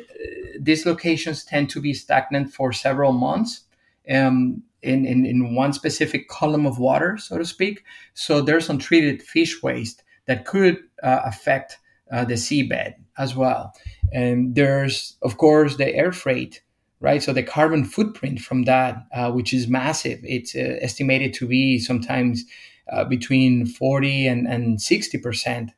these 0.60 0.86
locations 0.86 1.44
tend 1.44 1.70
to 1.72 1.82
be 1.82 1.94
stagnant 1.94 2.54
for 2.54 2.72
several 2.72 3.12
months 3.12 3.62
um, 4.10 4.64
in, 4.82 5.06
in, 5.06 5.26
in 5.26 5.56
one 5.56 5.74
specific 5.74 6.28
column 6.28 6.66
of 6.66 6.80
water, 6.80 7.18
so 7.18 7.38
to 7.38 7.46
speak. 7.46 7.84
So 8.14 8.42
there's 8.42 8.70
untreated 8.70 9.22
fish 9.22 9.62
waste 9.62 10.04
that 10.26 10.46
could 10.46 10.78
uh, 11.04 11.22
affect 11.26 11.78
the 12.12 12.36
seabed 12.36 12.94
as 13.18 13.36
well. 13.36 13.74
And 14.14 14.56
there's, 14.56 15.18
of 15.22 15.38
course, 15.38 15.76
the 15.76 15.94
air 15.94 16.12
freight 16.12 16.62
right? 17.06 17.22
So 17.22 17.34
the 17.34 17.44
carbon 17.44 17.86
footprint 17.86 18.40
from 18.40 18.64
that, 18.64 19.06
uh, 19.14 19.32
which 19.32 19.54
is 19.54 19.68
massive, 19.68 20.20
it's 20.24 20.56
uh, 20.56 20.80
estimated 20.82 21.36
to 21.36 21.48
be 21.48 21.78
sometimes 21.78 22.44
uh, 22.92 23.04
between 23.04 23.68
40 23.68 24.28
and, 24.28 24.48
and 24.48 24.82
60 24.82 25.20
percent 25.20 25.72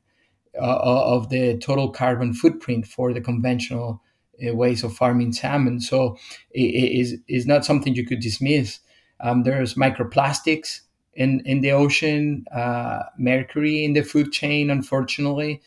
uh, 0.55 0.79
of 1.15 1.27
the 1.27 1.57
total 1.57 1.89
carbon 1.91 2.33
footprint 2.33 2.87
for 2.87 3.13
the 3.13 3.19
conventional 3.19 4.01
uh, 4.41 4.55
ways 4.55 4.85
of 4.85 4.95
farming 4.95 5.33
salmon. 5.33 5.81
So 5.81 6.17
it 6.51 6.99
is 7.01 7.17
is 7.27 7.45
not 7.45 7.65
something 7.65 7.93
you 7.93 8.05
could 8.05 8.21
dismiss. 8.21 8.79
Um, 9.19 9.43
there's 9.43 9.73
microplastics 9.73 10.79
in 11.13 11.41
in 11.45 11.59
the 11.59 11.73
ocean, 11.73 12.45
uh, 12.55 13.03
mercury 13.19 13.83
in 13.83 13.91
the 13.93 14.03
food 14.03 14.31
chain, 14.31 14.69
unfortunately. 14.69 15.61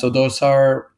So 0.00 0.08
those 0.08 0.40
are 0.40 0.90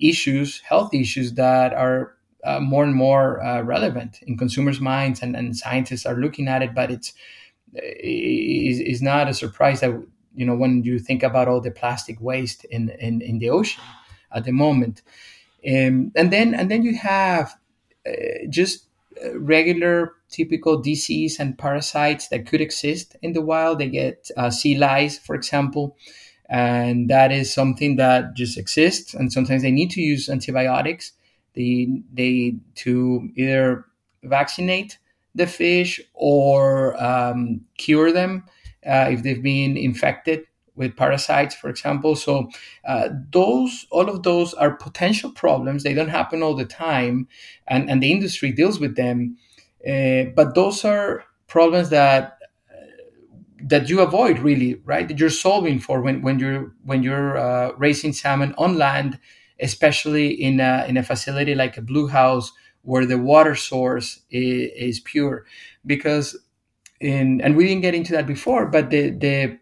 issues, 0.00 0.60
health 0.60 0.92
issues 0.94 1.34
that 1.34 1.72
are 1.74 2.14
uh, 2.44 2.60
more 2.60 2.84
and 2.84 2.94
more 2.94 3.42
uh, 3.42 3.62
relevant 3.62 4.20
in 4.22 4.36
consumers' 4.36 4.80
minds, 4.80 5.22
and, 5.22 5.36
and 5.36 5.56
scientists 5.56 6.06
are 6.06 6.16
looking 6.16 6.48
at 6.48 6.62
it. 6.62 6.74
But 6.74 6.90
it's 6.90 7.12
is, 7.74 8.80
is 8.80 9.02
not 9.02 9.28
a 9.28 9.34
surprise 9.34 9.80
that 9.80 9.90
you 10.34 10.46
know 10.46 10.54
when 10.54 10.82
you 10.84 10.98
think 10.98 11.22
about 11.22 11.48
all 11.48 11.60
the 11.60 11.70
plastic 11.70 12.20
waste 12.20 12.64
in 12.66 12.90
in, 13.00 13.20
in 13.20 13.38
the 13.38 13.50
ocean 13.50 13.82
at 14.32 14.44
the 14.44 14.52
moment, 14.52 15.02
um, 15.66 16.12
and 16.16 16.32
then 16.32 16.54
and 16.54 16.70
then 16.70 16.82
you 16.82 16.96
have 16.96 17.54
uh, 18.06 18.46
just 18.48 18.86
uh, 19.24 19.38
regular 19.38 20.12
typical 20.28 20.80
disease 20.80 21.38
and 21.38 21.58
parasites 21.58 22.28
that 22.28 22.46
could 22.46 22.60
exist 22.60 23.16
in 23.22 23.32
the 23.32 23.40
wild. 23.40 23.78
They 23.78 23.88
get 23.88 24.30
uh, 24.36 24.50
sea 24.50 24.76
lice, 24.76 25.18
for 25.18 25.34
example, 25.34 25.96
and 26.48 27.08
that 27.10 27.32
is 27.32 27.52
something 27.52 27.96
that 27.96 28.34
just 28.34 28.58
exists. 28.58 29.14
And 29.14 29.32
sometimes 29.32 29.62
they 29.62 29.70
need 29.70 29.90
to 29.92 30.02
use 30.02 30.28
antibiotics. 30.28 31.12
They 31.54 32.02
they 32.12 32.56
to 32.76 33.28
either 33.36 33.86
vaccinate 34.22 34.98
the 35.34 35.46
fish 35.46 36.00
or 36.14 37.02
um, 37.02 37.62
cure 37.76 38.12
them 38.12 38.44
uh, 38.86 39.08
if 39.10 39.22
they've 39.22 39.42
been 39.42 39.76
infected 39.76 40.44
with 40.76 40.96
parasites, 40.96 41.54
for 41.54 41.68
example. 41.70 42.16
So 42.16 42.50
uh, 42.86 43.08
those, 43.30 43.86
all 43.90 44.08
of 44.08 44.22
those 44.22 44.54
are 44.54 44.72
potential 44.72 45.30
problems. 45.30 45.82
They 45.82 45.94
don't 45.94 46.08
happen 46.08 46.42
all 46.42 46.54
the 46.54 46.64
time, 46.64 47.28
and, 47.66 47.88
and 47.88 48.02
the 48.02 48.10
industry 48.12 48.52
deals 48.52 48.80
with 48.80 48.96
them. 48.96 49.36
Uh, 49.86 50.24
but 50.34 50.54
those 50.54 50.84
are 50.84 51.24
problems 51.46 51.90
that 51.90 52.38
uh, 52.70 52.86
that 53.62 53.88
you 53.88 54.00
avoid 54.00 54.38
really, 54.40 54.76
right? 54.84 55.06
That 55.06 55.18
you're 55.18 55.30
solving 55.30 55.78
for 55.78 56.00
when, 56.00 56.22
when 56.22 56.38
you're 56.38 56.74
when 56.84 57.02
you're 57.02 57.36
uh, 57.36 57.72
raising 57.76 58.12
salmon 58.12 58.54
on 58.58 58.76
land, 58.78 59.18
especially 59.60 60.28
in 60.28 60.60
a, 60.60 60.84
in 60.88 60.96
a 60.96 61.02
facility 61.02 61.54
like 61.54 61.76
a 61.76 61.82
Bluehouse 61.82 62.50
where 62.82 63.06
the 63.06 63.18
water 63.18 63.54
source 63.54 64.20
is, 64.30 64.70
is 64.76 65.00
pure, 65.00 65.46
because 65.86 66.36
in 67.00 67.40
and 67.40 67.56
we 67.56 67.66
didn't 67.66 67.82
get 67.82 67.94
into 67.94 68.12
that 68.12 68.26
before, 68.26 68.66
but 68.66 68.90
the 68.90 69.10
the 69.10 69.58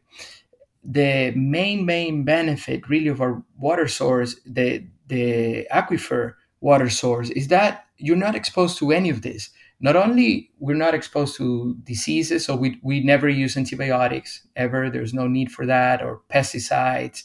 the 0.85 1.33
main 1.37 1.87
main 1.87 2.25
benefit 2.25 2.89
really 2.89 3.09
of 3.09 3.21
our 3.21 3.43
water 3.59 3.87
source 3.87 4.37
the 4.45 4.85
the 5.09 5.67
aquifer 5.73 6.35
water 6.61 6.91
source 6.91 7.31
is 7.31 7.49
that 7.49 7.87
you're 7.99 8.17
not 8.17 8.35
exposed 8.35 8.79
to 8.79 8.93
any 8.93 9.11
of 9.11 9.23
this. 9.23 9.51
Not 9.81 9.97
only 9.97 10.51
we're 10.59 10.75
not 10.77 10.95
exposed 10.95 11.37
to 11.37 11.77
diseases 11.85 12.45
so 12.45 12.57
we, 12.57 12.79
we 12.83 13.01
never 13.01 13.29
use 13.29 13.57
antibiotics 13.57 14.47
ever. 14.57 14.91
There's 14.91 15.15
no 15.15 15.27
need 15.29 15.51
for 15.51 15.67
that 15.67 16.03
or 16.03 16.21
pesticides 16.29 17.25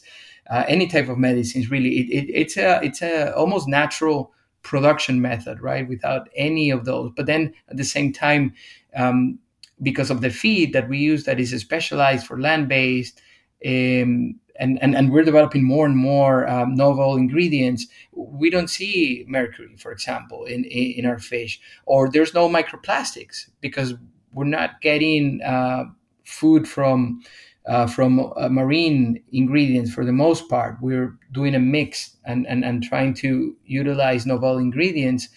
uh, 0.50 0.64
any 0.68 0.86
type 0.86 1.08
of 1.08 1.18
medicines 1.18 1.70
really 1.70 1.98
it, 1.98 2.10
it, 2.10 2.30
it's 2.32 2.56
a 2.56 2.80
it's 2.82 3.02
a 3.02 3.34
almost 3.34 3.68
natural 3.68 4.32
production 4.62 5.20
method 5.20 5.60
right 5.60 5.88
without 5.88 6.28
any 6.36 6.70
of 6.70 6.84
those 6.84 7.10
but 7.16 7.26
then 7.26 7.52
at 7.68 7.76
the 7.76 7.84
same 7.84 8.12
time 8.12 8.52
um, 8.96 9.38
because 9.82 10.10
of 10.10 10.20
the 10.20 10.30
feed 10.30 10.72
that 10.72 10.88
we 10.88 10.98
use 10.98 11.24
that 11.24 11.38
is 11.38 11.50
specialized 11.60 12.26
for 12.26 12.40
land-based 12.40 13.20
um, 13.64 14.38
and, 14.58 14.82
and, 14.82 14.96
and 14.96 15.10
we're 15.10 15.24
developing 15.24 15.64
more 15.64 15.86
and 15.86 15.96
more 15.96 16.48
um, 16.48 16.74
novel 16.74 17.16
ingredients. 17.16 17.86
We 18.12 18.50
don't 18.50 18.68
see 18.68 19.24
mercury, 19.28 19.76
for 19.76 19.92
example, 19.92 20.44
in, 20.44 20.64
in, 20.64 20.92
in 20.98 21.06
our 21.06 21.18
fish, 21.18 21.60
or 21.86 22.10
there's 22.10 22.34
no 22.34 22.48
microplastics 22.48 23.48
because 23.60 23.94
we're 24.32 24.44
not 24.44 24.80
getting 24.80 25.40
uh, 25.42 25.84
food 26.24 26.68
from 26.68 27.22
uh, 27.66 27.86
from 27.86 28.32
uh, 28.36 28.48
marine 28.48 29.22
ingredients 29.32 29.92
for 29.92 30.04
the 30.04 30.12
most 30.12 30.48
part. 30.48 30.76
We're 30.80 31.18
doing 31.32 31.54
a 31.54 31.58
mix 31.58 32.16
and, 32.24 32.46
and, 32.46 32.64
and 32.64 32.82
trying 32.82 33.14
to 33.14 33.56
utilize 33.66 34.26
novel 34.26 34.58
ingredients 34.58 35.28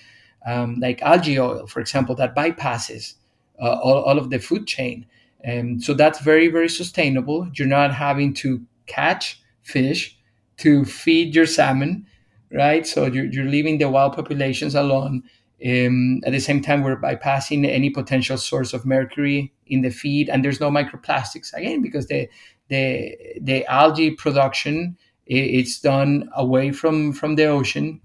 um, 0.45 0.77
like 0.79 1.01
algae 1.01 1.39
oil, 1.39 1.67
for 1.67 1.79
example, 1.79 2.15
that 2.15 2.35
bypasses 2.35 3.15
uh, 3.61 3.79
all, 3.83 4.01
all 4.03 4.17
of 4.17 4.29
the 4.29 4.39
food 4.39 4.65
chain. 4.67 5.05
And 5.43 5.83
so 5.83 5.93
that's 5.93 6.19
very, 6.19 6.47
very 6.47 6.69
sustainable. 6.69 7.49
You're 7.53 7.67
not 7.67 7.93
having 7.93 8.33
to 8.35 8.61
catch 8.87 9.41
fish 9.61 10.17
to 10.57 10.85
feed 10.85 11.35
your 11.35 11.45
salmon, 11.45 12.05
right? 12.51 12.85
So 12.85 13.05
you're, 13.05 13.25
you're 13.25 13.45
leaving 13.45 13.77
the 13.77 13.89
wild 13.89 14.13
populations 14.13 14.75
alone. 14.75 15.23
Um, 15.65 16.21
at 16.25 16.31
the 16.31 16.39
same 16.39 16.61
time, 16.61 16.81
we're 16.81 16.99
bypassing 16.99 17.67
any 17.67 17.89
potential 17.91 18.37
source 18.37 18.73
of 18.73 18.85
mercury 18.85 19.53
in 19.67 19.81
the 19.81 19.91
feed, 19.91 20.27
and 20.29 20.43
there's 20.43 20.59
no 20.59 20.71
microplastics 20.71 21.53
again 21.53 21.81
because 21.81 22.07
the 22.07 22.27
the 22.69 23.15
the 23.39 23.65
algae 23.65 24.11
production 24.11 24.97
it's 25.27 25.79
done 25.79 26.29
away 26.35 26.71
from 26.71 27.13
from 27.13 27.35
the 27.35 27.45
ocean, 27.45 28.01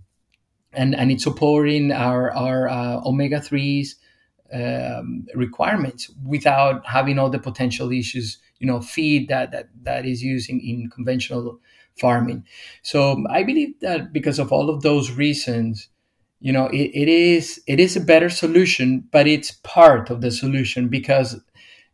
and 0.73 0.95
and 0.95 1.11
it's 1.11 1.25
supporting 1.25 1.93
our 1.93 2.31
our 2.33 2.69
uh, 2.69 3.01
omega 3.05 3.41
threes 3.41 3.97
um, 4.53 5.27
requirements 5.35 6.11
without 6.25 6.87
having 6.87 7.19
all 7.19 7.31
the 7.31 7.39
potential 7.39 7.91
issues 7.91 8.39
you 8.59 8.67
know 8.67 8.81
feed 8.81 9.29
that 9.29 9.51
that 9.53 9.69
that 9.83 10.07
is 10.07 10.23
using 10.23 10.61
in 10.61 10.91
conventional 10.91 11.59
farming. 11.97 12.45
So 12.83 13.25
i 13.31 13.43
believe 13.43 13.81
that 13.81 14.13
because 14.13 14.39
of 14.39 14.53
all 14.53 14.69
of 14.69 14.83
those 14.83 15.11
reasons 15.11 15.89
you 16.41 16.53
know 16.53 16.67
it, 16.69 16.91
it 16.95 17.09
is 17.09 17.61
it 17.67 17.81
is 17.81 17.97
a 17.97 18.01
better 18.01 18.29
solution 18.29 19.05
but 19.11 19.27
it's 19.27 19.53
part 19.63 20.11
of 20.11 20.21
the 20.21 20.31
solution 20.31 20.89
because 20.89 21.41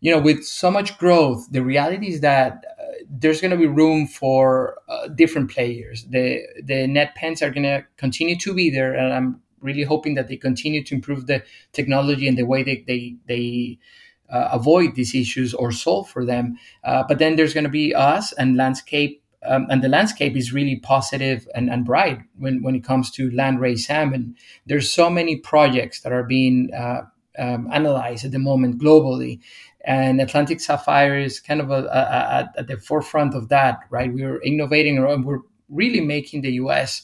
you 0.01 0.11
know 0.11 0.21
with 0.21 0.45
so 0.45 0.71
much 0.71 0.99
growth 0.99 1.47
the 1.51 1.63
reality 1.63 2.09
is 2.09 2.21
that 2.21 2.65
uh, 2.79 2.83
there's 3.09 3.41
going 3.41 3.51
to 3.51 3.57
be 3.57 3.67
room 3.67 4.07
for 4.07 4.79
uh, 4.89 5.09
different 5.09 5.51
players 5.51 6.05
the 6.11 6.41
the 6.63 6.87
net 6.87 7.15
pens 7.15 7.43
are 7.43 7.51
going 7.51 7.63
to 7.63 7.85
continue 7.97 8.37
to 8.37 8.53
be 8.53 8.71
there 8.71 8.95
and 8.95 9.13
i'm 9.13 9.41
really 9.61 9.85
hoping 9.85 10.15
that 10.15 10.27
they 10.27 10.37
continue 10.37 10.83
to 10.83 10.95
improve 10.95 11.27
the 11.27 11.43
technology 11.73 12.27
and 12.27 12.37
the 12.37 12.47
way 12.47 12.63
they 12.63 12.85
they, 12.87 13.17
they 13.27 13.79
uh, 14.33 14.49
avoid 14.53 14.95
these 14.95 15.15
issues 15.15 15.53
or 15.53 15.71
solve 15.71 16.09
for 16.09 16.25
them. 16.25 16.57
Uh, 16.83 17.05
but 17.07 17.19
then 17.19 17.37
there's 17.37 17.53
going 17.55 17.65
to 17.65 17.71
be 17.71 17.95
us 17.95 18.33
and 18.33 18.57
landscape, 18.57 19.22
um, 19.45 19.67
and 19.71 19.83
the 19.83 19.89
landscape 19.89 20.37
is 20.37 20.53
really 20.53 20.77
positive 20.77 21.49
and, 21.55 21.69
and 21.71 21.85
bright 21.85 22.21
when, 22.39 22.63
when 22.63 22.75
it 22.75 22.85
comes 22.85 23.11
to 23.13 23.31
land 23.33 23.61
raised 23.61 23.87
salmon. 23.87 24.37
There's 24.67 24.93
so 24.93 25.11
many 25.11 25.37
projects 25.37 26.01
that 26.03 26.13
are 26.13 26.23
being 26.23 26.71
uh, 26.75 27.03
um, 27.39 27.69
analyzed 27.73 28.25
at 28.25 28.31
the 28.31 28.39
moment 28.39 28.81
globally, 28.81 29.41
and 29.85 30.21
Atlantic 30.21 30.61
Sapphire 30.61 31.19
is 31.19 31.41
kind 31.41 31.61
of 31.61 31.71
a, 31.71 31.85
a, 31.85 31.99
a, 31.99 32.53
at 32.59 32.67
the 32.69 32.77
forefront 32.77 33.35
of 33.35 33.49
that. 33.49 33.81
Right, 33.91 34.13
we're 34.13 34.41
innovating 34.43 34.99
and 34.99 35.25
we're 35.25 35.41
really 35.69 36.01
making 36.01 36.43
the 36.43 36.53
U.S. 36.53 37.03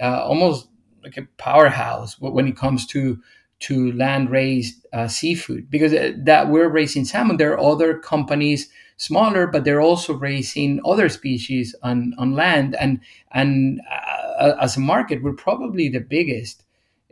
Uh, 0.00 0.22
almost 0.24 0.68
like 1.04 1.16
a 1.16 1.28
powerhouse 1.36 2.18
when 2.18 2.48
it 2.48 2.56
comes 2.56 2.86
to 2.88 3.22
to 3.58 3.92
land 3.92 4.30
raised 4.30 4.86
uh, 4.92 5.08
seafood 5.08 5.70
because 5.70 5.92
uh, 5.92 6.12
that 6.18 6.48
we're 6.48 6.68
raising 6.68 7.04
salmon. 7.04 7.36
There 7.36 7.52
are 7.52 7.72
other 7.72 7.98
companies 7.98 8.68
smaller 8.98 9.46
but 9.46 9.64
they're 9.64 9.80
also 9.80 10.14
raising 10.14 10.80
other 10.84 11.08
species 11.08 11.74
on 11.82 12.14
on 12.18 12.32
land. 12.32 12.76
And 12.76 13.00
and 13.32 13.80
uh, 13.90 14.52
as 14.60 14.76
a 14.76 14.80
market 14.80 15.22
we're 15.22 15.34
probably 15.34 15.88
the 15.88 16.00
biggest 16.00 16.64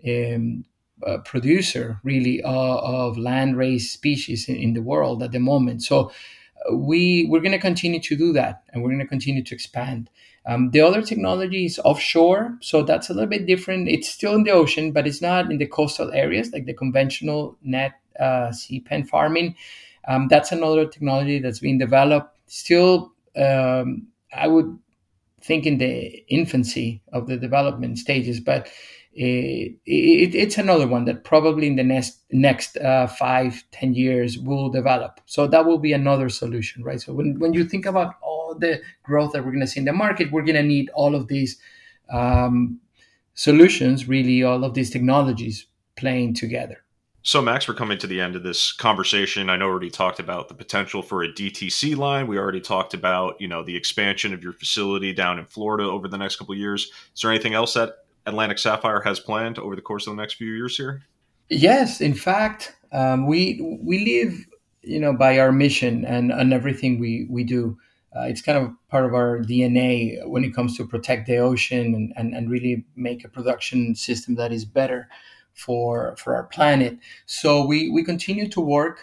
um, 0.07 0.65
uh, 1.07 1.19
producer 1.19 2.01
really 2.05 2.43
uh, 2.43 2.51
of 2.51 3.19
land 3.19 3.57
raised 3.57 3.91
species 3.91 4.49
in, 4.49 4.57
in, 4.57 4.75
the 4.75 4.83
world 4.83 5.23
at 5.23 5.33
the 5.33 5.41
moment. 5.41 5.83
So 5.83 6.11
uh, 6.71 6.77
we 6.77 7.27
we're 7.29 7.41
going 7.41 7.53
to 7.53 7.59
continue 7.59 8.01
to 8.01 8.17
do 8.17 8.33
that 8.35 8.63
and 8.73 8.83
we're 8.83 8.91
going 8.91 9.01
to 9.01 9.07
continue 9.07 9.43
to 9.43 9.55
expand 9.55 10.11
um, 10.47 10.71
the 10.71 10.81
other 10.81 11.03
technology 11.03 11.65
is 11.65 11.79
offshore, 11.85 12.57
so 12.61 12.83
that's 12.83 13.09
a 13.09 13.15
little 13.15 13.29
bit 13.29 13.47
different. 13.47 13.89
It's 13.89 14.09
still 14.09 14.35
in 14.35 14.45
the 14.45 14.51
ocean, 14.51 14.93
but 14.93 15.07
it's 15.07 15.23
not 15.23 15.51
in 15.51 15.59
the 15.59 15.67
coastal 15.67 16.13
areas 16.13 16.53
like 16.53 16.67
the 16.67 16.75
conventional 16.75 17.57
net 17.63 17.93
uh, 18.21 18.53
sea 18.53 18.81
pen 18.81 19.05
farming. 19.05 19.57
Um, 20.07 20.29
that's 20.29 20.53
another 20.53 20.87
technology 20.87 21.39
that's 21.39 21.61
being 21.61 21.79
developed. 21.79 22.37
Still, 22.47 23.13
um, 23.37 24.09
I 24.35 24.49
would 24.49 24.79
think 25.41 25.67
in 25.67 25.79
the 25.79 26.25
infancy 26.29 27.03
of 27.13 27.27
the 27.27 27.37
development 27.37 27.99
stages, 27.99 28.41
but 28.41 28.69
it, 29.15 29.77
it, 29.87 30.35
it's 30.35 30.59
another 30.59 30.87
one 30.87 31.05
that 31.05 31.25
probably 31.25 31.69
in 31.69 31.77
the 31.77 31.85
next 31.85 32.19
next 32.33 32.77
uh, 32.77 33.07
five 33.07 33.63
ten 33.71 33.95
years 33.95 34.39
will 34.39 34.69
develop. 34.69 35.21
So 35.25 35.47
that 35.47 35.65
will 35.65 35.79
be 35.79 35.93
another 35.93 36.29
solution, 36.29 36.83
right? 36.83 37.01
So 37.01 37.15
when 37.15 37.39
when 37.39 37.55
you 37.55 37.65
think 37.65 37.87
about 37.87 38.17
all 38.21 38.44
the 38.61 38.83
growth 39.03 39.33
that 39.33 39.45
we're 39.45 39.51
going 39.51 39.61
to 39.61 39.67
see 39.67 39.81
in 39.81 39.87
the 39.87 39.93
market, 39.93 40.33
we're 40.33 40.43
going 40.43 40.57
to 40.57 40.63
need 40.63 40.91
all 40.95 41.15
of 41.15 41.29
these 41.29 41.59
um, 42.11 42.81
solutions, 43.35 44.09
really, 44.09 44.43
all 44.43 44.65
of 44.65 44.75
these 44.75 44.91
technologies 44.91 45.67
playing 45.97 46.35
together. 46.35 46.85
So, 47.27 47.41
Max, 47.41 47.67
we're 47.67 47.75
coming 47.75 47.97
to 47.99 48.07
the 48.07 48.21
end 48.21 48.37
of 48.37 48.43
this 48.43 48.71
conversation. 48.71 49.49
I 49.49 49.57
know 49.57 49.65
we 49.65 49.71
already 49.71 49.91
talked 49.91 50.21
about 50.21 50.49
the 50.49 50.55
potential 50.55 51.01
for 51.01 51.23
a 51.23 51.33
DTC 51.33 51.97
line. 51.97 52.27
We 52.27 52.37
already 52.37 52.61
talked 52.61 52.93
about, 52.93 53.41
you 53.41 53.49
know, 53.49 53.63
the 53.63 53.75
expansion 53.75 54.35
of 54.35 54.43
your 54.43 54.53
facility 54.53 55.15
down 55.15 55.39
in 55.39 55.47
Florida 55.47 55.85
over 55.85 56.07
the 56.07 56.19
next 56.19 56.37
couple 56.37 56.53
of 56.53 56.59
years. 56.59 56.93
Is 57.15 57.23
there 57.23 57.31
anything 57.31 57.55
else 57.55 57.73
that 57.75 58.05
Atlantic 58.27 58.59
Sapphire 58.59 59.01
has 59.01 59.21
planned 59.21 59.59
over 59.59 59.75
the 59.75 59.81
course 59.81 60.07
of 60.07 60.15
the 60.15 60.21
next 60.21 60.35
few 60.35 60.53
years 60.53 60.77
here? 60.77 61.03
Yes, 61.49 62.03
in 62.03 62.13
fact, 62.13 62.77
um, 62.93 63.27
we 63.27 63.79
we 63.83 64.05
live, 64.05 64.47
you 64.83 65.01
know, 65.01 65.15
by 65.15 65.39
our 65.39 65.51
mission 65.51 66.05
and 66.05 66.31
and 66.31 66.53
everything 66.53 66.99
we 67.01 67.27
we 67.31 67.43
do. 67.43 67.79
Uh, 68.17 68.23
it's 68.23 68.43
kind 68.43 68.59
of 68.59 68.73
part 68.89 69.05
of 69.05 69.15
our 69.15 69.41
DNA 69.41 70.27
when 70.29 70.45
it 70.45 70.55
comes 70.55 70.77
to 70.77 70.87
protect 70.87 71.27
the 71.27 71.37
ocean 71.37 71.95
and, 71.95 72.13
and, 72.17 72.35
and 72.35 72.51
really 72.51 72.85
make 72.95 73.25
a 73.25 73.29
production 73.29 73.95
system 73.95 74.37
that 74.37 74.53
is 74.53 74.65
better 74.65 75.09
for 75.53 76.17
for 76.17 76.35
our 76.35 76.45
planet. 76.45 76.99
So 77.27 77.65
we 77.65 77.91
we 77.91 78.05
continue 78.05 78.49
to 78.49 78.61
work 78.61 79.01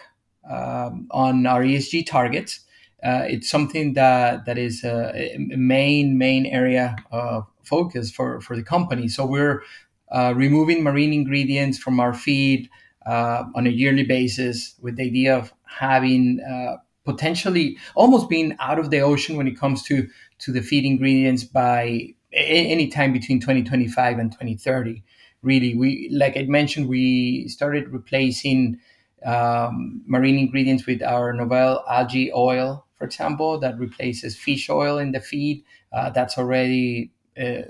um, 0.48 1.08
on 1.10 1.46
our 1.46 1.62
ESG 1.62 2.06
targets. 2.06 2.60
Uh, 3.02 3.24
it's 3.26 3.50
something 3.50 3.94
that 3.94 4.44
that 4.46 4.58
is 4.58 4.84
a, 4.84 5.34
a, 5.34 5.56
main 5.56 6.18
main 6.18 6.46
area 6.46 6.96
of 7.10 7.46
focus 7.64 8.10
for 8.10 8.40
for 8.40 8.56
the 8.56 8.62
company. 8.62 9.08
So 9.08 9.26
we're 9.26 9.62
uh, 10.10 10.34
removing 10.36 10.82
marine 10.82 11.12
ingredients 11.12 11.78
from 11.78 11.98
our 12.00 12.14
feed 12.14 12.68
uh, 13.06 13.44
on 13.54 13.66
a 13.66 13.70
yearly 13.70 14.04
basis 14.04 14.74
with 14.80 14.96
the 14.96 15.04
idea 15.04 15.36
of 15.36 15.52
having 15.64 16.40
uh, 16.40 16.76
potentially 17.04 17.76
almost 17.94 18.28
being 18.28 18.56
out 18.60 18.78
of 18.78 18.90
the 18.90 19.00
ocean 19.00 19.36
when 19.36 19.46
it 19.46 19.58
comes 19.58 19.82
to 19.84 20.08
to 20.38 20.52
the 20.52 20.60
feed 20.60 20.84
ingredients 20.84 21.44
by 21.44 22.14
any 22.32 22.88
time 22.88 23.12
between 23.12 23.40
2025 23.40 24.18
and 24.18 24.32
2030 24.32 25.02
really. 25.42 25.74
We 25.74 26.08
like 26.12 26.36
i 26.36 26.42
mentioned 26.44 26.88
we 26.88 27.48
started 27.48 27.88
replacing 27.88 28.78
um, 29.24 30.02
marine 30.06 30.38
ingredients 30.38 30.86
with 30.86 31.02
our 31.02 31.32
novel 31.32 31.84
algae 31.88 32.32
oil 32.32 32.86
for 32.96 33.04
example 33.04 33.58
that 33.60 33.78
replaces 33.78 34.36
fish 34.36 34.70
oil 34.70 34.98
in 34.98 35.12
the 35.12 35.20
feed. 35.20 35.64
Uh, 35.92 36.10
that's 36.10 36.38
already 36.38 37.12
uh, 37.40 37.62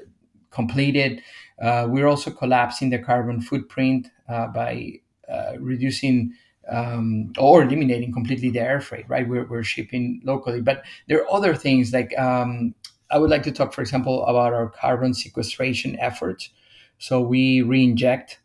completed. 0.51 1.23
Uh, 1.61 1.87
we're 1.89 2.07
also 2.07 2.31
collapsing 2.31 2.91
the 2.91 2.99
carbon 2.99 3.41
footprint 3.41 4.09
uh, 4.29 4.47
by 4.49 4.93
uh, 5.33 5.53
reducing 5.59 6.33
um, 6.69 7.33
or 7.39 7.63
eliminating 7.63 8.13
completely 8.13 8.51
the 8.51 8.61
air 8.61 8.81
freight, 8.81 9.09
right? 9.09 9.29
We're, 9.29 9.47
we're 9.47 9.65
shipping 9.65 10.21
locally. 10.25 10.61
But 10.61 10.85
there 11.09 11.23
are 11.23 11.33
other 11.33 11.55
things 11.55 11.93
like 11.93 12.17
um, 12.19 12.75
I 13.11 13.19
would 13.19 13.31
like 13.31 13.43
to 13.45 13.53
talk, 13.53 13.73
for 13.73 13.83
example, 13.83 14.25
about 14.27 14.55
our 14.55 14.69
carbon 14.71 15.15
sequestration 15.15 15.99
efforts. 15.99 16.51
So 16.99 17.21
we 17.21 17.61
reinject 17.61 18.37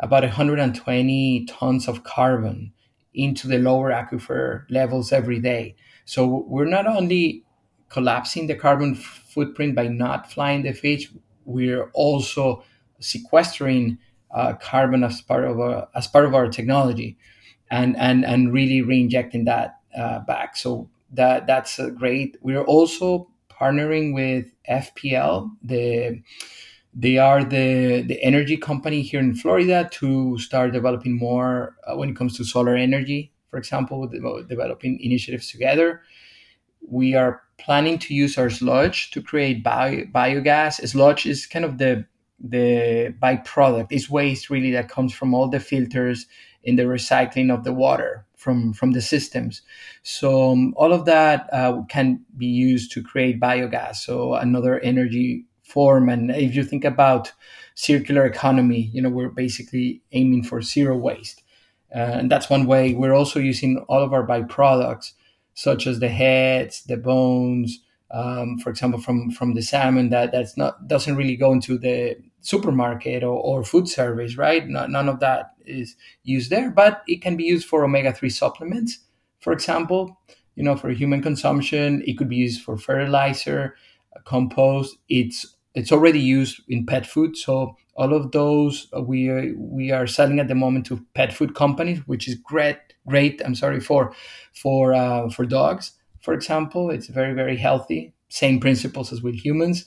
about 0.00 0.22
120 0.22 1.46
tons 1.46 1.88
of 1.88 2.04
carbon 2.04 2.72
into 3.14 3.48
the 3.48 3.58
lower 3.58 3.90
aquifer 3.90 4.64
levels 4.70 5.12
every 5.12 5.40
day. 5.40 5.74
So 6.04 6.44
we're 6.46 6.66
not 6.66 6.86
only 6.86 7.44
collapsing 7.88 8.46
the 8.46 8.54
carbon 8.54 8.94
footprint 8.94 9.74
by 9.74 9.88
not 9.88 10.30
flying 10.30 10.62
the 10.62 10.72
fish, 10.72 11.10
we're 11.44 11.90
also 11.92 12.64
sequestering 13.00 13.98
uh, 14.30 14.54
carbon 14.54 15.04
as 15.04 15.20
part 15.20 15.44
of 15.44 15.60
our, 15.60 15.88
as 15.94 16.06
part 16.06 16.24
of 16.24 16.34
our 16.34 16.48
technology 16.48 17.18
and 17.72 17.96
and 17.96 18.24
and 18.24 18.52
really 18.52 18.82
reinjecting 18.82 19.46
that 19.46 19.80
uh, 19.96 20.20
back. 20.20 20.56
So 20.56 20.88
that 21.12 21.46
that's 21.46 21.80
great. 21.96 22.36
We're 22.42 22.64
also 22.64 23.28
partnering 23.50 24.14
with 24.14 24.46
FPL. 24.70 25.50
The 25.64 26.22
they 26.94 27.16
are 27.16 27.42
the 27.42 28.02
the 28.02 28.22
energy 28.22 28.58
company 28.58 29.00
here 29.00 29.20
in 29.20 29.34
Florida 29.34 29.88
to 29.92 30.38
start 30.38 30.72
developing 30.72 31.16
more 31.16 31.74
uh, 31.86 31.96
when 31.96 32.10
it 32.10 32.16
comes 32.16 32.36
to 32.36 32.44
solar 32.44 32.76
energy. 32.76 33.32
For 33.50 33.58
example, 33.58 34.06
developing 34.06 35.00
initiatives 35.00 35.50
together. 35.50 36.02
We 36.86 37.14
are 37.14 37.42
planning 37.58 37.98
to 38.00 38.14
use 38.14 38.36
our 38.36 38.50
sludge 38.50 39.10
to 39.12 39.22
create 39.22 39.62
bio, 39.62 40.04
biogas. 40.04 40.86
Sludge 40.86 41.26
is 41.26 41.46
kind 41.46 41.64
of 41.64 41.78
the 41.78 42.04
the 42.38 43.14
byproduct. 43.22 43.86
It's 43.90 44.10
waste 44.10 44.50
really 44.50 44.72
that 44.72 44.88
comes 44.90 45.14
from 45.14 45.32
all 45.32 45.48
the 45.48 45.60
filters 45.60 46.26
in 46.64 46.76
the 46.76 46.84
recycling 46.84 47.52
of 47.52 47.64
the 47.64 47.72
water 47.72 48.26
from 48.42 48.72
from 48.72 48.92
the 48.92 49.00
systems. 49.00 49.62
So 50.02 50.50
um, 50.52 50.74
all 50.76 50.92
of 50.92 51.04
that 51.06 51.48
uh, 51.52 51.82
can 51.88 52.24
be 52.36 52.46
used 52.46 52.92
to 52.92 53.02
create 53.02 53.40
biogas, 53.40 53.96
so 53.96 54.34
another 54.34 54.80
energy 54.80 55.46
form. 55.62 56.08
And 56.08 56.30
if 56.30 56.54
you 56.54 56.64
think 56.64 56.84
about 56.84 57.32
circular 57.74 58.26
economy, 58.26 58.90
you 58.92 59.00
know 59.00 59.08
we're 59.08 59.28
basically 59.28 60.02
aiming 60.12 60.44
for 60.44 60.60
zero 60.60 60.96
waste, 60.96 61.42
uh, 61.94 62.18
and 62.18 62.30
that's 62.30 62.50
one 62.50 62.66
way. 62.66 62.94
We're 62.94 63.14
also 63.14 63.38
using 63.38 63.78
all 63.88 64.02
of 64.02 64.12
our 64.12 64.26
byproducts, 64.26 65.12
such 65.54 65.86
as 65.86 66.00
the 66.00 66.08
heads, 66.08 66.82
the 66.84 66.96
bones. 66.96 67.78
Um, 68.10 68.58
for 68.58 68.68
example, 68.68 69.00
from 69.00 69.30
from 69.30 69.54
the 69.54 69.62
salmon 69.62 70.10
that 70.10 70.32
that's 70.32 70.56
not 70.56 70.86
doesn't 70.88 71.16
really 71.16 71.36
go 71.36 71.52
into 71.52 71.78
the 71.78 72.16
supermarket 72.42 73.22
or, 73.22 73.38
or 73.38 73.64
food 73.64 73.88
service, 73.88 74.36
right? 74.36 74.68
No, 74.68 74.86
none 74.86 75.08
of 75.08 75.20
that 75.20 75.52
is 75.64 75.96
used 76.24 76.50
there, 76.50 76.70
but 76.70 77.02
it 77.08 77.22
can 77.22 77.36
be 77.36 77.44
used 77.44 77.66
for 77.66 77.84
omega 77.84 78.12
3 78.12 78.28
supplements, 78.28 78.98
for 79.40 79.52
example, 79.52 80.18
you 80.56 80.62
know, 80.62 80.76
for 80.76 80.90
human 80.90 81.22
consumption. 81.22 82.02
It 82.06 82.18
could 82.18 82.28
be 82.28 82.36
used 82.36 82.62
for 82.62 82.76
fertilizer, 82.76 83.76
compost. 84.24 84.96
It's 85.08 85.56
it's 85.74 85.90
already 85.90 86.20
used 86.20 86.60
in 86.68 86.84
pet 86.84 87.06
food. 87.06 87.36
So 87.36 87.76
all 87.96 88.12
of 88.12 88.32
those 88.32 88.88
uh, 88.94 89.00
we 89.00 89.28
are, 89.28 89.54
we 89.56 89.90
are 89.90 90.06
selling 90.06 90.38
at 90.38 90.48
the 90.48 90.54
moment 90.54 90.86
to 90.86 91.04
pet 91.14 91.32
food 91.32 91.54
companies, 91.54 92.00
which 92.06 92.28
is 92.28 92.34
great. 92.34 92.76
Great. 93.08 93.40
I'm 93.44 93.54
sorry 93.54 93.80
for 93.80 94.14
for 94.52 94.94
uh, 94.94 95.28
for 95.30 95.44
dogs, 95.46 95.92
for 96.20 96.34
example. 96.34 96.90
It's 96.90 97.08
very 97.08 97.34
very 97.34 97.56
healthy. 97.56 98.12
Same 98.28 98.60
principles 98.60 99.12
as 99.12 99.22
with 99.22 99.34
humans. 99.34 99.86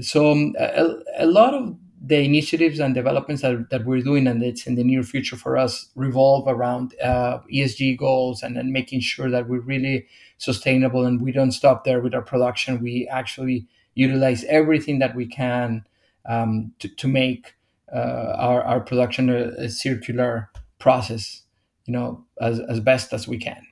So 0.00 0.32
um, 0.32 0.54
a, 0.58 0.88
a 1.18 1.26
lot 1.26 1.54
of 1.54 1.76
the 2.06 2.18
initiatives 2.18 2.80
and 2.80 2.94
developments 2.94 3.42
that, 3.42 3.70
that 3.70 3.84
we're 3.86 4.00
doing 4.02 4.26
and 4.26 4.42
it's 4.42 4.66
in 4.66 4.74
the 4.74 4.84
near 4.84 5.02
future 5.02 5.36
for 5.36 5.56
us 5.56 5.88
revolve 5.94 6.46
around 6.46 6.94
uh, 7.02 7.38
ESG 7.52 7.96
goals 7.96 8.42
and, 8.42 8.58
and 8.58 8.72
making 8.72 9.00
sure 9.00 9.30
that 9.30 9.48
we're 9.48 9.60
really 9.60 10.06
sustainable 10.36 11.06
and 11.06 11.22
we 11.22 11.32
don't 11.32 11.52
stop 11.52 11.84
there 11.84 12.00
with 12.00 12.14
our 12.14 12.22
production. 12.22 12.82
We 12.82 13.08
actually 13.08 13.66
utilize 13.94 14.44
everything 14.44 14.98
that 14.98 15.14
we 15.14 15.26
can 15.26 15.86
um, 16.26 16.72
to, 16.80 16.88
to 16.88 17.08
make 17.08 17.54
uh, 17.94 18.34
our, 18.36 18.62
our 18.62 18.80
production 18.80 19.30
a, 19.30 19.48
a 19.56 19.68
circular 19.70 20.50
process, 20.78 21.42
you 21.86 21.92
know, 21.92 22.24
as, 22.40 22.60
as 22.60 22.80
best 22.80 23.14
as 23.14 23.26
we 23.26 23.38
can 23.38 23.64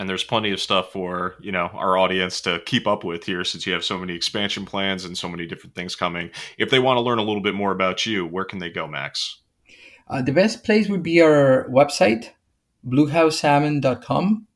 and 0.00 0.08
there's 0.08 0.24
plenty 0.24 0.50
of 0.50 0.58
stuff 0.58 0.90
for 0.92 1.36
you 1.40 1.52
know 1.52 1.70
our 1.74 1.98
audience 1.98 2.40
to 2.40 2.58
keep 2.64 2.86
up 2.88 3.04
with 3.04 3.24
here 3.24 3.44
since 3.44 3.66
you 3.66 3.74
have 3.74 3.84
so 3.84 3.98
many 3.98 4.14
expansion 4.14 4.64
plans 4.64 5.04
and 5.04 5.16
so 5.16 5.28
many 5.28 5.46
different 5.46 5.74
things 5.74 5.94
coming. 5.94 6.30
If 6.56 6.70
they 6.70 6.78
want 6.78 6.96
to 6.96 7.02
learn 7.02 7.18
a 7.18 7.22
little 7.22 7.42
bit 7.42 7.54
more 7.54 7.70
about 7.70 8.06
you 8.06 8.26
where 8.26 8.46
can 8.46 8.60
they 8.60 8.70
go 8.70 8.88
max? 8.88 9.42
Uh, 10.08 10.22
the 10.22 10.32
best 10.32 10.64
place 10.64 10.88
would 10.88 11.02
be 11.02 11.20
our 11.20 11.68
website 11.68 12.30
bluehousesalmon.com 12.88 14.46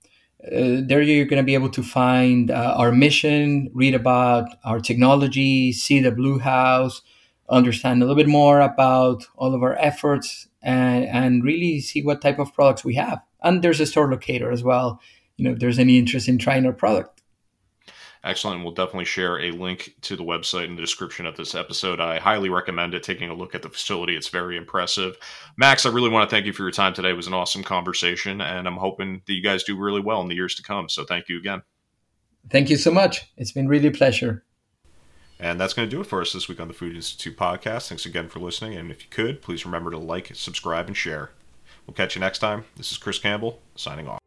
uh, 0.46 0.80
there 0.88 1.02
you're 1.02 1.26
going 1.26 1.42
to 1.42 1.46
be 1.46 1.52
able 1.52 1.68
to 1.68 1.82
find 1.82 2.50
uh, 2.50 2.74
our 2.78 2.90
mission 2.90 3.70
read 3.74 3.94
about 3.94 4.48
our 4.64 4.80
technology 4.80 5.72
see 5.72 6.00
the 6.00 6.10
Bluehouse 6.10 7.02
understand 7.50 8.02
a 8.02 8.06
little 8.06 8.16
bit 8.16 8.28
more 8.28 8.60
about 8.60 9.26
all 9.36 9.54
of 9.54 9.62
our 9.62 9.76
efforts 9.76 10.48
and, 10.62 11.04
and 11.04 11.44
really 11.44 11.80
see 11.80 12.02
what 12.02 12.22
type 12.22 12.38
of 12.38 12.54
products 12.54 12.82
we 12.82 12.94
have. 12.94 13.20
And 13.42 13.60
there's 13.60 13.80
a 13.80 13.84
store 13.84 14.10
locator 14.10 14.50
as 14.50 14.64
well 14.64 15.02
you 15.36 15.44
know 15.44 15.52
if 15.52 15.58
there's 15.58 15.78
any 15.78 15.98
interest 15.98 16.28
in 16.28 16.38
trying 16.38 16.66
our 16.66 16.72
product. 16.72 17.22
Excellent. 18.24 18.64
We'll 18.64 18.72
definitely 18.72 19.04
share 19.04 19.38
a 19.38 19.50
link 19.50 19.96
to 20.00 20.16
the 20.16 20.24
website 20.24 20.64
in 20.64 20.76
the 20.76 20.80
description 20.80 21.26
of 21.26 21.36
this 21.36 21.54
episode. 21.54 22.00
I 22.00 22.18
highly 22.18 22.48
recommend 22.48 22.94
it. 22.94 23.02
Taking 23.02 23.28
a 23.28 23.34
look 23.34 23.54
at 23.54 23.60
the 23.60 23.68
facility, 23.68 24.16
it's 24.16 24.28
very 24.28 24.56
impressive. 24.56 25.18
Max, 25.58 25.84
I 25.84 25.90
really 25.90 26.08
want 26.08 26.28
to 26.28 26.34
thank 26.34 26.46
you 26.46 26.54
for 26.54 26.62
your 26.62 26.70
time 26.70 26.94
today. 26.94 27.10
It 27.10 27.16
was 27.16 27.26
an 27.26 27.34
awesome 27.34 27.62
conversation, 27.62 28.40
and 28.40 28.66
I'm 28.66 28.78
hoping 28.78 29.20
that 29.26 29.32
you 29.34 29.42
guys 29.42 29.62
do 29.62 29.78
really 29.78 30.00
well 30.00 30.22
in 30.22 30.28
the 30.28 30.34
years 30.34 30.54
to 30.54 30.62
come. 30.62 30.88
So 30.88 31.04
thank 31.04 31.28
you 31.28 31.38
again. 31.38 31.62
Thank 32.50 32.70
you 32.70 32.78
so 32.78 32.90
much. 32.90 33.30
It's 33.36 33.52
been 33.52 33.68
really 33.68 33.88
a 33.88 33.92
pleasure. 33.92 34.44
And 35.38 35.60
that's 35.60 35.74
going 35.74 35.88
to 35.88 35.94
do 35.94 36.00
it 36.00 36.06
for 36.06 36.22
us 36.22 36.32
this 36.32 36.48
week 36.48 36.60
on 36.60 36.68
the 36.68 36.74
Food 36.74 36.96
Institute 36.96 37.36
podcast. 37.36 37.88
Thanks 37.88 38.06
again 38.06 38.30
for 38.30 38.38
listening. 38.38 38.78
And 38.78 38.90
if 38.90 39.02
you 39.02 39.10
could, 39.10 39.42
please 39.42 39.66
remember 39.66 39.90
to 39.90 39.98
like, 39.98 40.30
subscribe, 40.34 40.86
and 40.86 40.96
share. 40.96 41.30
We'll 41.86 41.94
catch 41.94 42.14
you 42.14 42.20
next 42.20 42.38
time. 42.38 42.64
This 42.76 42.90
is 42.90 42.96
Chris 42.96 43.18
Campbell 43.18 43.60
signing 43.76 44.08
off. 44.08 44.23